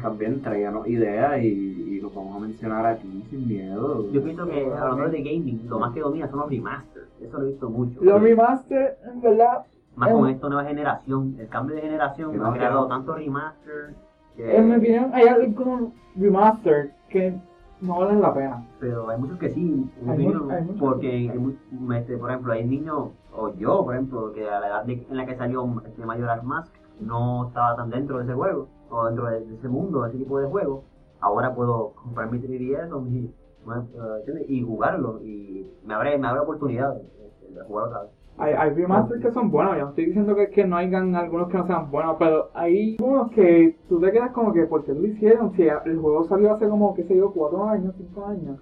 También 0.02 0.40
traíanos 0.40 0.88
ideas 0.88 1.42
y, 1.42 1.46
y 1.48 2.00
los 2.00 2.14
vamos 2.14 2.36
a 2.36 2.40
mencionar 2.46 2.86
aquí 2.86 3.22
sin 3.28 3.46
miedo. 3.46 4.10
Yo 4.10 4.22
pienso 4.24 4.46
que 4.46 4.64
hablando 4.64 5.08
de 5.10 5.18
gaming, 5.22 5.66
lo 5.68 5.78
más 5.78 5.92
que 5.92 6.00
domina 6.00 6.28
son 6.30 6.38
los 6.40 6.48
remasters. 6.48 7.06
Eso 7.20 7.38
lo 7.38 7.44
he 7.44 7.50
visto 7.50 7.68
mucho. 7.68 8.00
Los 8.02 8.22
remaster, 8.22 8.96
en 9.12 9.20
verdad, 9.20 9.64
Más 9.96 10.08
Es 10.08 10.14
con 10.14 10.22
un- 10.24 10.30
esta 10.30 10.48
nueva 10.48 10.64
generación, 10.64 11.36
el 11.38 11.48
cambio 11.48 11.76
de 11.76 11.82
generación 11.82 12.30
Que 12.32 12.38
ha 12.38 12.40
no, 12.40 12.52
creado 12.52 12.80
no. 12.82 12.86
tanto 12.88 13.14
remaster 13.14 13.94
que- 14.36 14.56
En 14.56 14.68
mi 14.70 14.76
opinión, 14.76 15.10
hay 15.12 15.28
algunos 15.28 15.92
remaster 16.16 16.92
que 17.10 17.38
no 17.82 17.98
valen 17.98 18.22
la 18.22 18.32
pena. 18.32 18.66
pero 18.80 19.10
hay 19.10 19.18
muchos 19.18 19.38
que 19.38 19.50
sí, 19.50 19.60
en 20.00 20.04
mi 20.06 20.10
Hay 20.12 20.16
opinión, 20.26 20.50
hay 20.50 20.64
porque 20.80 21.08
hay 21.10 21.56
este, 21.98 22.16
por 22.16 22.30
ejemplo 22.30 22.52
hay 22.54 22.64
niños, 22.64 23.08
o 23.36 23.54
yo 23.54 23.84
por 23.84 23.94
ejemplo, 23.94 24.32
que 24.32 24.48
a 24.48 24.60
la 24.60 24.68
edad 24.68 24.84
de- 24.84 25.06
en 25.10 25.16
la 25.16 25.26
que 25.26 25.36
salió 25.36 25.82
este 25.84 26.06
Majora's 26.06 26.42
Mask 26.44 26.72
no 27.00 27.48
estaba 27.48 27.76
tan 27.76 27.90
dentro 27.90 28.18
de 28.18 28.24
ese 28.24 28.32
juego, 28.34 28.68
o 28.90 29.04
dentro 29.06 29.26
de, 29.26 29.44
de 29.44 29.54
ese 29.56 29.68
mundo, 29.68 30.02
de 30.02 30.08
ese 30.10 30.18
tipo 30.18 30.38
de 30.38 30.46
juego, 30.48 30.84
ahora 31.20 31.54
puedo 31.54 31.90
comprar 32.02 32.30
mi 32.30 32.38
3DS 32.38 32.90
o 32.92 33.00
mi- 33.00 33.30
eh, 33.64 34.44
y 34.48 34.62
jugarlo, 34.62 35.20
y 35.22 35.70
me 35.84 35.94
abre, 35.94 36.16
me 36.18 36.26
abre 36.28 36.40
oportunidad 36.40 36.94
de, 36.94 37.02
de- 37.02 37.54
de 37.54 37.62
jugar 37.66 37.86
otra 37.88 38.02
vez. 38.02 38.10
Hay, 38.38 38.54
hay 38.54 38.70
remasters 38.70 39.20
que 39.22 39.30
son 39.32 39.50
buenos, 39.50 39.76
yo 39.76 39.82
no 39.82 39.88
estoy 39.90 40.06
diciendo 40.06 40.34
que, 40.34 40.48
que 40.50 40.64
no 40.64 40.76
hayan 40.76 41.14
algunos 41.14 41.48
que 41.48 41.58
no 41.58 41.66
sean 41.66 41.90
buenos, 41.90 42.16
pero 42.18 42.50
hay 42.54 42.96
unos 43.00 43.30
que 43.30 43.76
tú 43.88 44.00
te 44.00 44.10
quedas 44.10 44.32
como 44.32 44.52
que, 44.52 44.64
¿por 44.66 44.84
qué 44.84 44.92
lo 44.92 45.06
hicieron? 45.06 45.52
Si 45.52 45.62
el 45.62 45.98
juego 45.98 46.24
salió 46.24 46.52
hace 46.54 46.68
como, 46.68 46.94
qué 46.94 47.04
sé 47.04 47.16
yo, 47.16 47.30
cuatro 47.32 47.64
años, 47.68 47.94
cinco 47.96 48.24
años. 48.26 48.58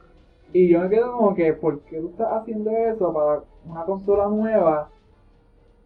Y 0.53 0.69
yo 0.69 0.81
me 0.81 0.91
quedo 0.91 1.13
como 1.17 1.35
que, 1.35 1.53
¿por 1.55 1.81
qué 1.83 2.01
tú 2.01 2.09
estás 2.09 2.33
haciendo 2.33 2.71
eso 2.71 3.13
para 3.13 3.43
una 3.65 3.85
consola 3.85 4.27
nueva 4.29 4.91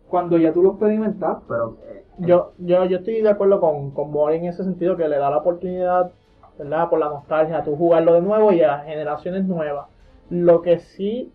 cuando 0.09 0.39
ya 0.39 0.53
tú 0.53 0.63
lo 0.63 0.71
experimentaste? 0.71 1.45
Pero 1.49 1.77
eh, 1.85 2.05
Yo, 2.19 2.53
yo, 2.59 2.85
yo 2.87 2.99
estoy 2.99 3.21
de 3.23 3.31
acuerdo 3.31 3.61
con, 3.61 3.91
con 3.91 4.11
Mori 4.11 4.37
en 4.37 4.47
ese 4.47 4.65
sentido 4.65 4.97
que 4.97 5.09
le 5.09 5.19
da 5.19 5.31
la 5.31 5.39
oportunidad, 5.39 6.13
¿verdad? 6.59 6.89
Por 6.89 6.99
la 7.01 7.09
nostalgia, 7.11 7.59
a 7.59 7.65
tú 7.65 7.77
jugarlo 7.77 8.15
de 8.15 8.23
nuevo 8.23 8.53
y 8.53 8.63
a 8.63 8.79
generaciones 8.81 9.45
nuevas. 9.45 9.89
Lo 10.31 10.63
que 10.63 10.79
sí 10.79 11.33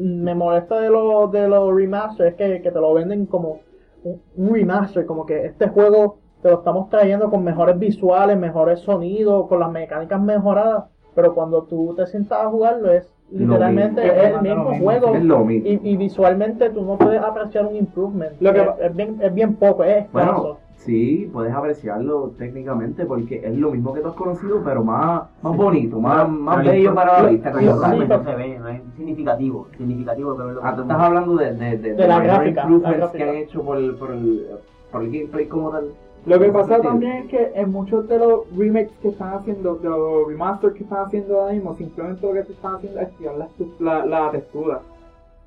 me 0.00 0.34
molesta 0.34 0.80
de 0.80 0.90
los 0.90 1.30
de 1.30 1.48
los 1.48 1.74
remasters 1.74 2.30
es 2.30 2.34
que, 2.36 2.62
que 2.62 2.70
te 2.72 2.80
lo 2.80 2.94
venden 2.94 3.26
como 3.26 3.60
un, 4.02 4.20
un 4.36 4.54
remaster, 4.54 5.04
como 5.06 5.26
que 5.26 5.44
este 5.46 5.68
juego 5.68 6.18
te 6.42 6.50
lo 6.50 6.58
estamos 6.58 6.88
trayendo 6.88 7.30
con 7.30 7.44
mejores 7.44 7.78
visuales, 7.78 8.38
mejores 8.38 8.80
sonidos, 8.80 9.46
con 9.48 9.60
las 9.60 9.70
mecánicas 9.70 10.20
mejoradas, 10.22 10.84
pero 11.14 11.34
cuando 11.34 11.64
tú 11.64 11.94
te 11.94 12.06
sientas 12.06 12.40
a 12.40 12.48
jugarlo 12.48 12.90
es 12.92 13.12
literalmente 13.30 14.02
es 14.06 14.34
el 14.34 14.40
mismo 14.40 14.70
mismo. 14.70 14.84
juego 14.84 15.14
Es 15.14 15.22
lo 15.22 15.44
mismo. 15.44 15.68
y, 15.68 15.80
y 15.92 15.96
visualmente 15.96 16.70
tú 16.70 16.82
no 16.84 16.98
puedes 16.98 17.20
apreciar 17.22 17.66
un 17.66 17.76
improvement. 17.76 18.40
Lo 18.40 18.52
que 18.52 18.66
es, 18.80 18.96
bien, 18.96 19.18
es 19.20 19.34
bien 19.34 19.54
poco, 19.56 19.84
es 19.84 20.04
escaso. 20.06 20.42
Bueno, 20.42 20.58
sí, 20.76 21.28
puedes 21.32 21.52
apreciarlo 21.54 22.30
técnicamente 22.38 23.04
porque 23.06 23.42
es 23.44 23.54
lo 23.56 23.70
mismo 23.70 23.92
que 23.92 24.00
tú 24.00 24.08
has 24.08 24.14
conocido, 24.14 24.62
pero 24.64 24.82
más, 24.82 25.28
más 25.42 25.56
bonito, 25.56 26.00
más, 26.00 26.28
más 26.28 26.64
bello 26.64 26.94
para 26.94 27.22
la 27.22 27.28
vista. 27.28 27.52
sí, 27.58 28.58
no 28.58 28.68
significativo, 29.10 29.66
significativo 29.76 30.36
pero 30.36 30.48
es 30.50 30.54
lo 30.56 30.60
que 30.62 30.66
Ah, 30.68 30.76
tú 30.76 30.82
estás 30.82 31.00
hablando 31.00 31.36
de, 31.36 31.52
de, 31.54 31.78
de, 31.78 31.94
De 31.94 32.08
la 32.08 32.20
gráfica, 32.20 32.66
que 32.66 32.78
gráfica. 32.78 33.24
han 33.30 33.36
hecho 33.36 33.62
por 33.62 33.76
el, 33.78 33.94
por 33.96 34.10
el, 34.12 34.46
por 34.92 35.02
el 35.02 35.10
gameplay 35.12 35.46
como 35.46 35.70
tal. 35.70 35.90
Lo 36.26 36.38
que 36.38 36.44
¿En 36.44 36.50
ese 36.50 36.52
pasa 36.52 36.68
sentido? 36.74 36.90
también 36.92 37.12
es 37.16 37.26
que 37.28 37.52
en 37.54 37.72
muchos 37.72 38.06
de 38.08 38.18
los 38.18 38.40
remakes 38.56 38.92
que 39.00 39.08
están 39.08 39.34
haciendo, 39.34 39.76
de 39.76 39.88
los 39.88 40.28
remasters 40.28 40.74
que 40.74 40.82
están 40.82 41.04
haciendo 41.06 41.40
ahora 41.40 41.52
mismo, 41.54 41.74
simplemente 41.76 42.26
lo 42.26 42.32
que 42.34 42.44
se 42.44 42.52
están 42.52 42.74
haciendo 42.74 43.00
es 43.00 43.10
tirar 43.16 43.34
la, 43.36 43.48
la, 43.78 44.06
la 44.06 44.30
textura. 44.30 44.80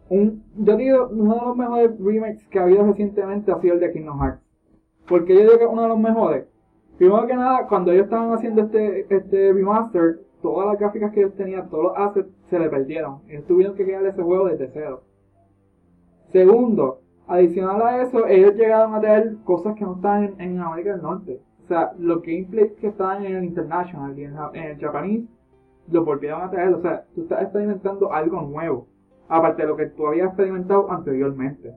Un, 0.09 0.43
yo 0.57 0.75
digo, 0.75 1.07
uno 1.11 1.35
de 1.35 1.41
los 1.45 1.57
mejores 1.57 1.91
remakes 1.99 2.47
que 2.49 2.59
ha 2.59 2.63
habido 2.63 2.85
recientemente 2.87 3.51
ha 3.51 3.59
sido 3.61 3.75
el 3.75 3.79
de 3.79 3.91
Kingdom 3.93 4.19
Hearts. 4.19 4.41
Porque 5.07 5.33
yo 5.35 5.41
digo 5.41 5.57
que 5.57 5.63
es 5.63 5.69
uno 5.71 5.83
de 5.83 5.87
los 5.89 5.99
mejores. 5.99 6.45
Primero 6.97 7.25
que 7.27 7.35
nada, 7.35 7.67
cuando 7.67 7.91
ellos 7.91 8.05
estaban 8.05 8.31
haciendo 8.33 8.61
este, 8.63 9.05
este 9.15 9.53
remaster, 9.53 10.19
todas 10.43 10.67
las 10.67 10.79
gráficas 10.79 11.11
que 11.13 11.21
ellos 11.21 11.35
tenían, 11.35 11.69
todos 11.69 11.85
los 11.85 11.97
assets, 11.97 12.29
se 12.49 12.59
le 12.59 12.69
perdieron. 12.69 13.21
Ellos 13.27 13.45
tuvieron 13.47 13.75
que 13.75 13.85
crear 13.85 14.05
ese 14.05 14.21
juego 14.21 14.47
desde 14.47 14.69
cero. 14.73 15.01
Segundo, 16.31 16.99
adicional 17.27 17.81
a 17.81 18.03
eso, 18.03 18.27
ellos 18.27 18.53
llegaron 18.55 18.93
a 18.93 18.99
traer 18.99 19.37
cosas 19.45 19.73
que 19.75 19.85
no 19.85 19.95
estaban 19.95 20.35
en, 20.37 20.59
América 20.59 20.91
del 20.91 21.01
Norte. 21.01 21.39
O 21.63 21.67
sea, 21.67 21.93
los 21.97 22.21
gameplays 22.21 22.73
que 22.73 22.87
estaban 22.87 23.25
en 23.25 23.37
el 23.37 23.45
International 23.45 24.19
y 24.19 24.25
en 24.25 24.35
el 24.53 24.79
Japanese, 24.79 25.27
lo 25.89 26.03
volvieron 26.03 26.41
a 26.41 26.51
traer. 26.51 26.73
O 26.73 26.81
sea, 26.81 27.05
tú 27.15 27.21
estás 27.21 27.43
experimentando 27.43 28.11
algo 28.11 28.41
nuevo. 28.41 28.87
Aparte 29.29 29.61
de 29.61 29.69
lo 29.69 29.77
que 29.77 29.87
tú 29.87 30.05
habías 30.05 30.27
experimentado 30.27 30.91
anteriormente. 30.91 31.73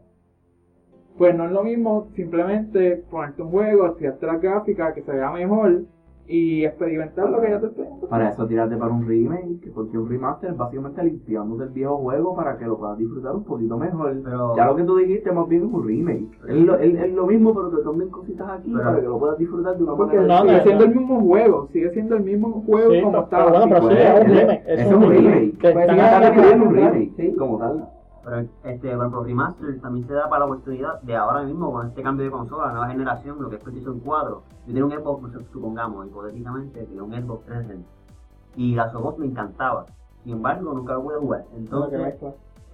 Pues 1.16 1.35
no 1.37 1.44
es 1.44 1.52
lo 1.52 1.62
mismo 1.62 2.09
simplemente 2.16 3.05
ponerte 3.09 3.42
un 3.42 3.50
juego, 3.50 3.87
estudiarte 3.87 4.26
la 4.26 4.37
gráfica, 4.37 4.92
que 4.92 5.02
se 5.02 5.12
vea 5.12 5.31
mejor 5.31 5.85
y 6.28 6.64
experimentar 6.64 7.30
lo 7.30 7.40
que 7.40 7.50
ya 7.50 7.60
te 7.60 7.66
experimentas. 7.66 8.08
Para 8.08 8.30
eso 8.30 8.46
tirarte 8.46 8.76
para 8.76 8.92
un 8.92 9.06
remake, 9.06 9.70
porque 9.74 9.96
un 9.98 10.08
remaster 10.08 10.50
es 10.50 10.56
básicamente 10.56 11.02
limpiándote 11.04 11.64
el 11.64 11.68
viejo 11.70 11.96
juego 11.98 12.34
para 12.34 12.56
que 12.58 12.64
lo 12.66 12.76
puedas 12.78 12.98
disfrutar 12.98 13.34
un 13.34 13.44
poquito 13.44 13.76
mejor. 13.78 14.16
Pero- 14.24 14.56
ya 14.56 14.66
lo 14.66 14.76
que 14.76 14.82
tú 14.84 14.96
dijiste 14.96 15.32
más 15.32 15.48
bien 15.48 15.64
es 15.66 15.72
un 15.72 15.86
remake. 15.86 16.28
Es 16.48 16.56
lo, 16.56 16.76
es, 16.78 16.94
es 16.94 17.12
lo 17.14 17.26
mismo, 17.26 17.54
pero 17.54 17.68
te 17.70 17.82
cambian 17.82 18.10
cositas 18.10 18.48
aquí 18.50 18.72
Pero- 18.72 18.84
para 18.84 19.00
que 19.00 19.06
lo 19.06 19.18
puedas 19.18 19.38
disfrutar 19.38 19.76
de 19.76 19.82
una 19.84 19.94
Porque 19.96 20.16
manera 20.16 20.34
no, 20.42 20.48
sigue 20.48 20.62
siendo 20.62 20.84
el 20.84 20.94
mismo 20.94 21.20
juego, 21.20 21.68
sigue 21.72 21.90
siendo 21.92 22.16
el 22.16 22.22
mismo 22.24 22.62
juego 22.66 22.90
Sí, 22.92 23.00
como 23.02 23.18
estaba. 23.18 23.44
pero 23.46 23.58
bueno, 23.58 23.74
pero 23.74 23.86
Pues, 23.86 23.96
sí, 23.96 24.02
es 24.02 24.26
un 24.26 24.36
remake, 24.36 24.62
es 24.66 24.92
un 24.92 25.02
remake. 25.10 25.56
Pues 25.60 25.86
sí, 25.86 26.54
un 26.60 26.74
remake, 26.74 27.12
sí. 27.16 27.32
como 27.36 27.58
tal. 27.58 27.88
Pero 28.26 28.40
este, 28.40 28.90
por 28.90 28.98
ejemplo, 28.98 29.22
remaster 29.22 29.80
también 29.80 30.08
se 30.08 30.14
da 30.14 30.28
para 30.28 30.40
la 30.40 30.46
oportunidad 30.46 31.00
de 31.02 31.14
ahora 31.14 31.44
mismo 31.44 31.70
con 31.70 31.86
este 31.86 32.02
cambio 32.02 32.24
de 32.24 32.32
consola, 32.32 32.72
nueva 32.72 32.88
generación, 32.88 33.40
lo 33.40 33.48
que 33.48 33.54
es 33.54 33.62
PlayStation 33.62 34.00
4. 34.00 34.42
Yo 34.66 34.66
tenía 34.66 34.84
un 34.84 34.90
Xbox, 34.90 35.30
supongamos, 35.52 36.08
hipotéticamente, 36.08 36.84
tenía 36.86 37.04
un 37.04 37.12
Xbox 37.12 37.44
360. 37.44 37.88
Y 38.56 38.74
la 38.74 38.90
Xbox 38.90 39.18
me 39.20 39.26
encantaba. 39.26 39.86
Sin 40.24 40.32
embargo, 40.32 40.72
nunca 40.72 40.94
lo 40.94 41.04
pude 41.04 41.18
jugar. 41.18 41.44
Entonces, 41.54 42.14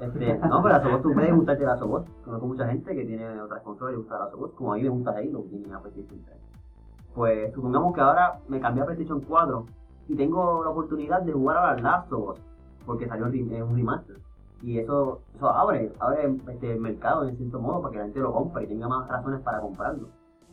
este, 0.01 0.39
no, 0.39 0.63
pero 0.63 0.75
la 0.75 0.81
Xbox 0.81 1.03
tú 1.03 1.13
puedes 1.13 1.35
gustarte 1.35 1.65
la 1.65 1.77
Xbox. 1.77 2.11
Conozco 2.25 2.47
mucha 2.47 2.67
gente 2.69 2.97
que 2.97 3.05
tiene 3.05 3.43
otras 3.43 3.61
consolas 3.61 3.93
y 3.93 3.97
gusta 3.99 4.19
la 4.21 4.31
Xbox, 4.31 4.55
como 4.55 4.73
a 4.73 4.77
mí 4.77 4.85
me 4.85 4.89
gusta 4.89 5.11
Halo, 5.11 5.43
que 5.43 5.49
tiene 5.51 5.69
la 5.69 5.81
PlayStation 5.81 6.25
3. 6.25 6.37
Pues 7.15 7.53
supongamos 7.53 7.95
que 7.95 8.01
ahora 8.01 8.41
me 8.49 8.59
cambié 8.59 8.85
a 8.85 8.87
PlayStation 8.87 9.21
4 9.21 9.67
y 10.09 10.17
tengo 10.17 10.65
la 10.65 10.71
oportunidad 10.71 11.21
de 11.21 11.35
jugar 11.35 11.59
a 11.59 11.75
las 11.75 11.83
Last 11.83 12.11
of 12.11 12.31
Us, 12.31 12.41
porque 12.87 13.07
salió 13.07 13.27
un 13.27 13.77
remaster. 13.77 14.17
Y 14.63 14.79
eso, 14.79 15.21
eso 15.35 15.49
abre, 15.49 15.91
abre 15.99 16.37
este, 16.53 16.73
el 16.73 16.81
mercado 16.81 17.29
en 17.29 17.37
cierto 17.37 17.59
modo 17.61 17.83
para 17.83 17.93
que 17.93 17.99
la 17.99 18.05
gente 18.05 18.21
lo 18.21 18.33
compre 18.33 18.65
y 18.65 18.67
tenga 18.69 18.89
más 18.89 19.09
razones 19.09 19.41
para 19.41 19.61
comprarlo. 19.61 20.09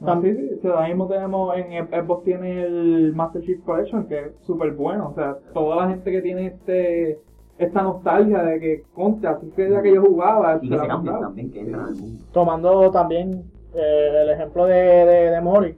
Ah, 0.06 0.18
sí, 0.22 0.34
sí, 0.62 0.68
ahora 0.68 0.88
mismo 0.88 1.08
tenemos, 1.08 1.56
en 1.58 1.88
Xbox 1.88 2.24
tiene 2.24 2.64
el 2.64 3.14
Master 3.14 3.42
Chief 3.42 3.62
Collection, 3.66 4.08
que 4.08 4.20
es 4.20 4.32
súper 4.42 4.72
bueno, 4.74 5.10
o 5.10 5.14
sea, 5.14 5.38
toda 5.54 5.76
la 5.76 5.90
gente 5.90 6.10
que 6.12 6.22
tiene 6.22 6.48
este 6.48 7.20
esta 7.58 7.82
nostalgia 7.82 8.42
de 8.44 8.60
que, 8.62 8.84
contra, 8.94 9.32
así 9.32 9.52
que 9.52 9.68
era 9.68 9.82
que 9.82 9.94
yo 9.94 10.02
jugaba, 10.02 10.58
Y 10.62 10.70
que 10.70 10.80
se 10.80 10.88
compraba. 10.88 11.20
también, 11.20 11.52
que 11.52 11.60
entran 11.60 11.88
al 11.88 11.96
mundo. 11.96 12.24
tomando 12.32 12.90
también 12.92 13.44
eh, 13.74 14.20
el 14.24 14.30
ejemplo 14.30 14.66
de, 14.66 14.76
de, 14.76 15.30
de 15.32 15.42
Mori, 15.42 15.76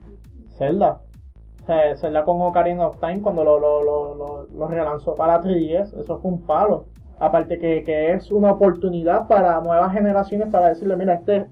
Zelda. 0.56 1.00
O 1.62 1.66
sea, 1.66 1.96
Zelda 1.96 2.24
con 2.24 2.40
Ocarina 2.40 2.86
of 2.86 3.00
Time 3.00 3.20
cuando 3.20 3.42
lo, 3.42 3.58
lo, 3.58 3.82
lo, 3.82 4.14
lo, 4.14 4.46
lo 4.56 4.68
relanzó 4.68 5.16
para 5.16 5.42
3DS, 5.42 5.98
eso 5.98 6.18
fue 6.20 6.30
un 6.30 6.42
palo. 6.46 6.84
Aparte 7.22 7.60
que, 7.60 7.84
que 7.84 8.14
es 8.14 8.32
una 8.32 8.50
oportunidad 8.50 9.28
para 9.28 9.60
nuevas 9.60 9.92
generaciones 9.92 10.48
para 10.48 10.70
decirle, 10.70 10.96
mira, 10.96 11.14
este 11.14 11.46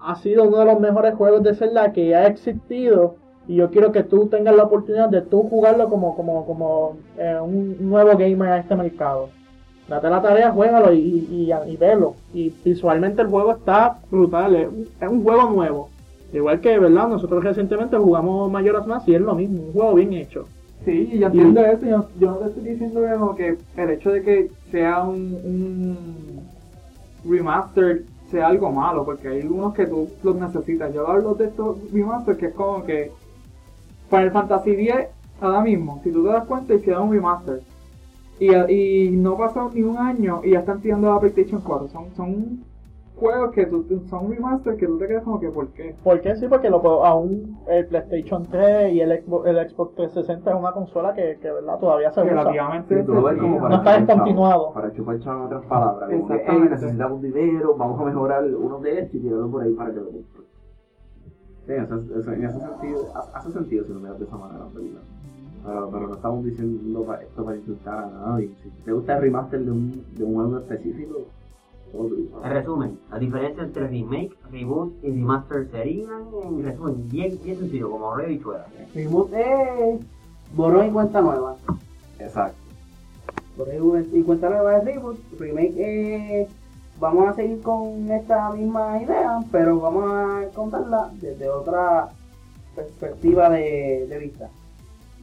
ha 0.00 0.16
sido 0.16 0.44
uno 0.44 0.60
de 0.60 0.64
los 0.64 0.80
mejores 0.80 1.14
juegos 1.14 1.42
de 1.42 1.54
Zelda 1.54 1.92
que 1.92 2.16
ha 2.16 2.26
existido 2.26 3.16
y 3.46 3.56
yo 3.56 3.68
quiero 3.68 3.92
que 3.92 4.02
tú 4.02 4.28
tengas 4.28 4.56
la 4.56 4.62
oportunidad 4.62 5.10
de 5.10 5.20
tú 5.20 5.42
jugarlo 5.42 5.90
como, 5.90 6.16
como, 6.16 6.46
como 6.46 6.96
eh, 7.18 7.38
un 7.38 7.76
nuevo 7.80 8.16
gamer 8.16 8.48
a 8.48 8.58
este 8.60 8.74
mercado. 8.74 9.28
Date 9.88 10.08
la 10.08 10.22
tarea, 10.22 10.52
juégalo 10.52 10.90
y, 10.94 11.00
y, 11.00 11.52
y, 11.52 11.70
y 11.70 11.76
velo. 11.76 12.14
Y 12.32 12.48
visualmente 12.64 13.20
el 13.20 13.28
juego 13.28 13.52
está 13.52 13.98
brutal, 14.10 14.56
es 14.56 14.68
un, 15.06 15.22
juego 15.22 15.50
nuevo. 15.50 15.90
Igual 16.32 16.62
que, 16.62 16.78
¿verdad? 16.78 17.08
Nosotros 17.08 17.44
recientemente 17.44 17.98
jugamos 17.98 18.50
Majora's 18.50 18.86
Mask 18.86 19.06
y 19.06 19.16
es 19.16 19.20
lo 19.20 19.34
mismo, 19.34 19.64
un 19.64 19.72
juego 19.74 19.94
bien 19.96 20.14
hecho. 20.14 20.46
Sí, 20.84 21.18
yo 21.18 21.26
entiendo 21.26 21.64
eso, 21.64 21.86
yo, 21.86 22.08
yo 22.18 22.30
no 22.30 22.36
te 22.38 22.48
estoy 22.48 22.64
diciendo 22.64 23.02
que, 23.02 23.18
como 23.18 23.34
que 23.34 23.58
el 23.76 23.90
hecho 23.90 24.10
de 24.10 24.22
que 24.22 24.50
sea 24.70 25.02
un, 25.02 25.34
un 25.44 27.30
remaster 27.30 28.04
sea 28.30 28.46
algo 28.46 28.70
malo, 28.70 29.04
porque 29.04 29.28
hay 29.28 29.40
algunos 29.42 29.74
que 29.74 29.86
tú 29.86 30.08
los 30.22 30.36
necesitas. 30.36 30.94
Yo 30.94 31.06
hablo 31.06 31.34
de 31.34 31.46
estos 31.46 31.78
remasters 31.92 32.38
que 32.38 32.46
es 32.46 32.54
como 32.54 32.84
que 32.84 33.12
Final 34.08 34.30
Fantasy 34.30 34.70
X 34.70 34.94
ahora 35.40 35.60
mismo, 35.60 36.00
si 36.02 36.12
tú 36.12 36.22
te 36.22 36.30
das 36.30 36.46
cuenta, 36.46 36.74
hicieron 36.74 37.08
un 37.08 37.14
remaster. 37.14 37.60
Y, 38.38 38.54
y 38.72 39.10
no 39.10 39.36
pasó 39.36 39.70
ni 39.74 39.82
un 39.82 39.98
año 39.98 40.40
y 40.42 40.52
ya 40.52 40.60
están 40.60 40.80
tirando 40.80 41.12
la 41.12 41.20
PlayStation 41.20 41.60
4. 41.60 41.88
Son, 41.88 42.06
son 42.16 42.60
juegos 43.20 43.52
que 43.52 43.66
tú, 43.66 43.84
son 44.08 44.30
remaster 44.30 44.76
que 44.76 44.86
tú 44.86 44.98
te 44.98 45.06
quedas 45.06 45.22
como 45.22 45.38
que, 45.38 45.48
¿por 45.50 45.68
qué? 45.68 45.94
¿Por 46.02 46.20
qué? 46.20 46.34
Sí, 46.36 46.48
porque 46.48 46.68
lo 46.70 46.80
puedo, 46.82 47.04
aún 47.04 47.58
el 47.68 47.86
PlayStation 47.86 48.46
3 48.50 48.92
y 48.94 49.00
el 49.00 49.22
Xbox, 49.22 49.46
el 49.46 49.68
Xbox 49.70 49.94
360 49.94 50.50
es 50.50 50.56
una 50.58 50.72
consola 50.72 51.14
que, 51.14 51.38
que 51.40 51.50
¿verdad? 51.50 51.78
todavía 51.78 52.10
se 52.10 52.20
usa. 52.22 52.30
Relativamente 52.30 52.94
Sí, 52.94 53.06
sencilla. 53.06 53.60
para 53.60 53.68
No 53.68 53.74
está 53.76 54.00
descontinuado. 54.00 54.72
Para 54.72 54.92
chupar 54.92 55.20
chavo 55.20 55.38
en 55.40 55.46
otras 55.46 55.64
palabras. 55.66 56.10
Como 56.10 56.28
que, 56.28 56.42
hey, 56.46 56.66
necesitamos 56.70 57.22
dinero, 57.22 57.76
vamos 57.76 58.00
a 58.00 58.04
mejorar 58.04 58.44
uno 58.44 58.78
de 58.80 58.98
estos 59.00 59.14
y 59.14 59.18
tirarlo 59.20 59.50
por 59.50 59.62
ahí 59.62 59.72
para 59.74 59.90
que 59.90 59.96
lo 60.00 60.06
compre. 60.06 60.42
Sí, 61.66 61.72
eso, 61.72 61.94
eso- 62.18 62.32
en 62.32 62.44
ese 62.44 62.58
sentido, 62.58 63.00
hace, 63.14 63.30
hace 63.34 63.52
sentido 63.52 63.84
si 63.84 63.92
lo 63.92 64.00
miras 64.00 64.18
de 64.18 64.24
esa 64.24 64.36
manera, 64.36 64.64
en 64.66 64.74
realidad. 64.74 65.00
Pero, 65.64 65.90
pero 65.92 66.08
no 66.08 66.14
estamos 66.14 66.44
diciendo 66.44 67.14
esto 67.20 67.44
para 67.44 67.56
insultar 67.58 67.98
a 67.98 68.06
nadie. 68.28 68.50
Si 68.62 68.70
te 68.84 68.92
gusta 68.92 69.16
el 69.16 69.20
remaster 69.22 69.60
de 69.60 69.70
un, 69.70 70.04
de 70.16 70.24
un 70.24 70.34
juego 70.34 70.58
específico, 70.58 71.18
En 71.92 72.50
resumen, 72.50 72.98
la 73.10 73.18
diferencia 73.18 73.64
entre 73.64 73.88
remake, 73.88 74.30
reboot 74.50 74.92
y 75.02 75.10
remaster 75.10 75.68
serían, 75.70 76.22
en 76.44 76.64
resumen, 76.64 77.08
bien, 77.08 77.38
bien 77.42 77.58
sencillo, 77.58 77.90
como 77.90 78.14
rey 78.14 78.36
y 78.36 78.40
chuela. 78.40 78.66
Reboot 78.94 79.32
es 79.34 80.00
borrón 80.54 80.86
y 80.86 80.90
cuenta 80.90 81.20
nueva. 81.20 81.56
Exacto. 82.18 82.56
Borrón 83.56 84.06
y 84.12 84.22
cuenta 84.22 84.48
nueva 84.50 84.78
es 84.78 84.84
reboot. 84.84 85.18
Remake 85.38 85.74
es 86.42 86.48
vamos 87.00 87.28
a 87.28 87.34
seguir 87.34 87.60
con 87.62 88.10
esta 88.10 88.50
misma 88.52 89.02
idea, 89.02 89.40
pero 89.50 89.80
vamos 89.80 90.04
a 90.12 90.48
contarla 90.54 91.10
desde 91.20 91.48
otra 91.48 92.10
perspectiva 92.76 93.50
de, 93.50 94.06
de 94.08 94.18
vista. 94.18 94.48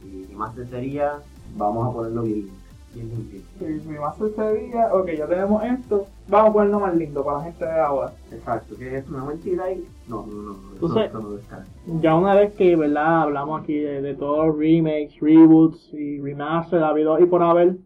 Y 0.04 0.26
remaster 0.26 0.68
sería 0.68 1.20
Vamos 1.56 1.88
a 1.88 1.92
ponerlo 1.92 2.22
bien. 2.22 2.50
bien 2.94 3.08
limpio. 3.08 3.40
El 3.60 3.84
remaster 3.84 4.34
sería, 4.36 4.92
ok, 4.92 5.08
ya 5.16 5.26
tenemos 5.26 5.64
esto, 5.64 6.06
vamos 6.28 6.50
a 6.50 6.52
ponerlo 6.52 6.80
más 6.80 6.94
lindo 6.96 7.24
para 7.24 7.38
la 7.38 7.44
gente 7.44 7.64
de 7.64 7.80
ahora. 7.80 8.12
Exacto, 8.32 8.76
que 8.76 8.98
es 8.98 9.08
una 9.08 9.24
mentira 9.24 9.70
y. 9.72 9.84
No, 10.08 10.26
no, 10.26 10.34
no, 10.42 10.52
no. 10.52 10.72
Entonces- 10.74 11.06
eso 11.06 11.20
no 11.20 11.36
está. 11.38 11.64
Ya 12.00 12.14
una 12.16 12.34
vez 12.34 12.54
que, 12.54 12.76
¿verdad? 12.76 13.22
Hablamos 13.22 13.62
aquí 13.62 13.74
de, 13.78 14.02
de 14.02 14.14
todos 14.14 14.46
los 14.46 14.58
remakes, 14.58 15.18
reboots 15.20 15.92
y 15.94 16.20
remaster, 16.20 16.82
ha 16.82 16.88
habido 16.88 17.18
y 17.18 17.26
por 17.26 17.42
haber. 17.42 17.76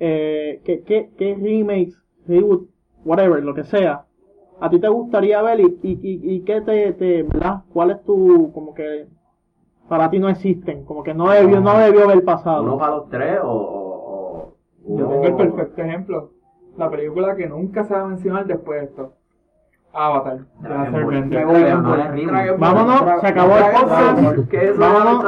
Eh, 0.00 0.60
¿qué, 0.64 0.82
qué, 0.82 1.10
¿Qué 1.18 1.34
remakes, 1.34 2.00
reboot, 2.26 2.68
whatever, 3.04 3.42
lo 3.42 3.52
que 3.54 3.64
sea, 3.64 4.04
a 4.60 4.70
ti 4.70 4.78
te 4.78 4.86
gustaría 4.88 5.42
ver 5.42 5.58
y, 5.60 5.78
y, 5.82 5.92
y, 6.02 6.34
y 6.36 6.40
qué 6.42 6.60
te, 6.60 6.92
te, 6.92 7.22
¿verdad? 7.24 7.62
¿Cuál 7.72 7.90
es 7.90 8.04
tu, 8.04 8.52
como 8.52 8.74
que, 8.74 9.06
para 9.88 10.08
ti 10.08 10.20
no 10.20 10.28
existen? 10.28 10.84
Como 10.84 11.02
que 11.02 11.14
no 11.14 11.30
debió, 11.30 11.60
no 11.60 11.76
debió 11.78 12.04
haber 12.04 12.18
¿Uno 12.18 12.24
pasado. 12.26 12.78
para 12.78 12.96
los 12.96 13.08
tres 13.08 13.38
o.? 13.42 13.50
o, 13.50 14.54
o 14.86 14.98
Yo 14.98 15.08
uno- 15.08 15.20
tengo 15.20 15.42
el 15.42 15.50
perfecto 15.52 15.82
ejemplo. 15.82 16.30
La 16.78 16.88
película 16.88 17.34
que 17.34 17.48
nunca 17.48 17.82
se 17.84 17.92
va 17.92 18.02
a 18.02 18.06
mencionar 18.06 18.46
después 18.46 18.80
de 18.80 18.86
esto. 18.86 19.12
Avatar. 19.92 20.38
Vámonos, 22.58 23.20
se 23.20 23.26
acabó 23.26 23.56
el 23.56 23.64
podcast. 23.72 24.78
Vámonos. 24.78 25.24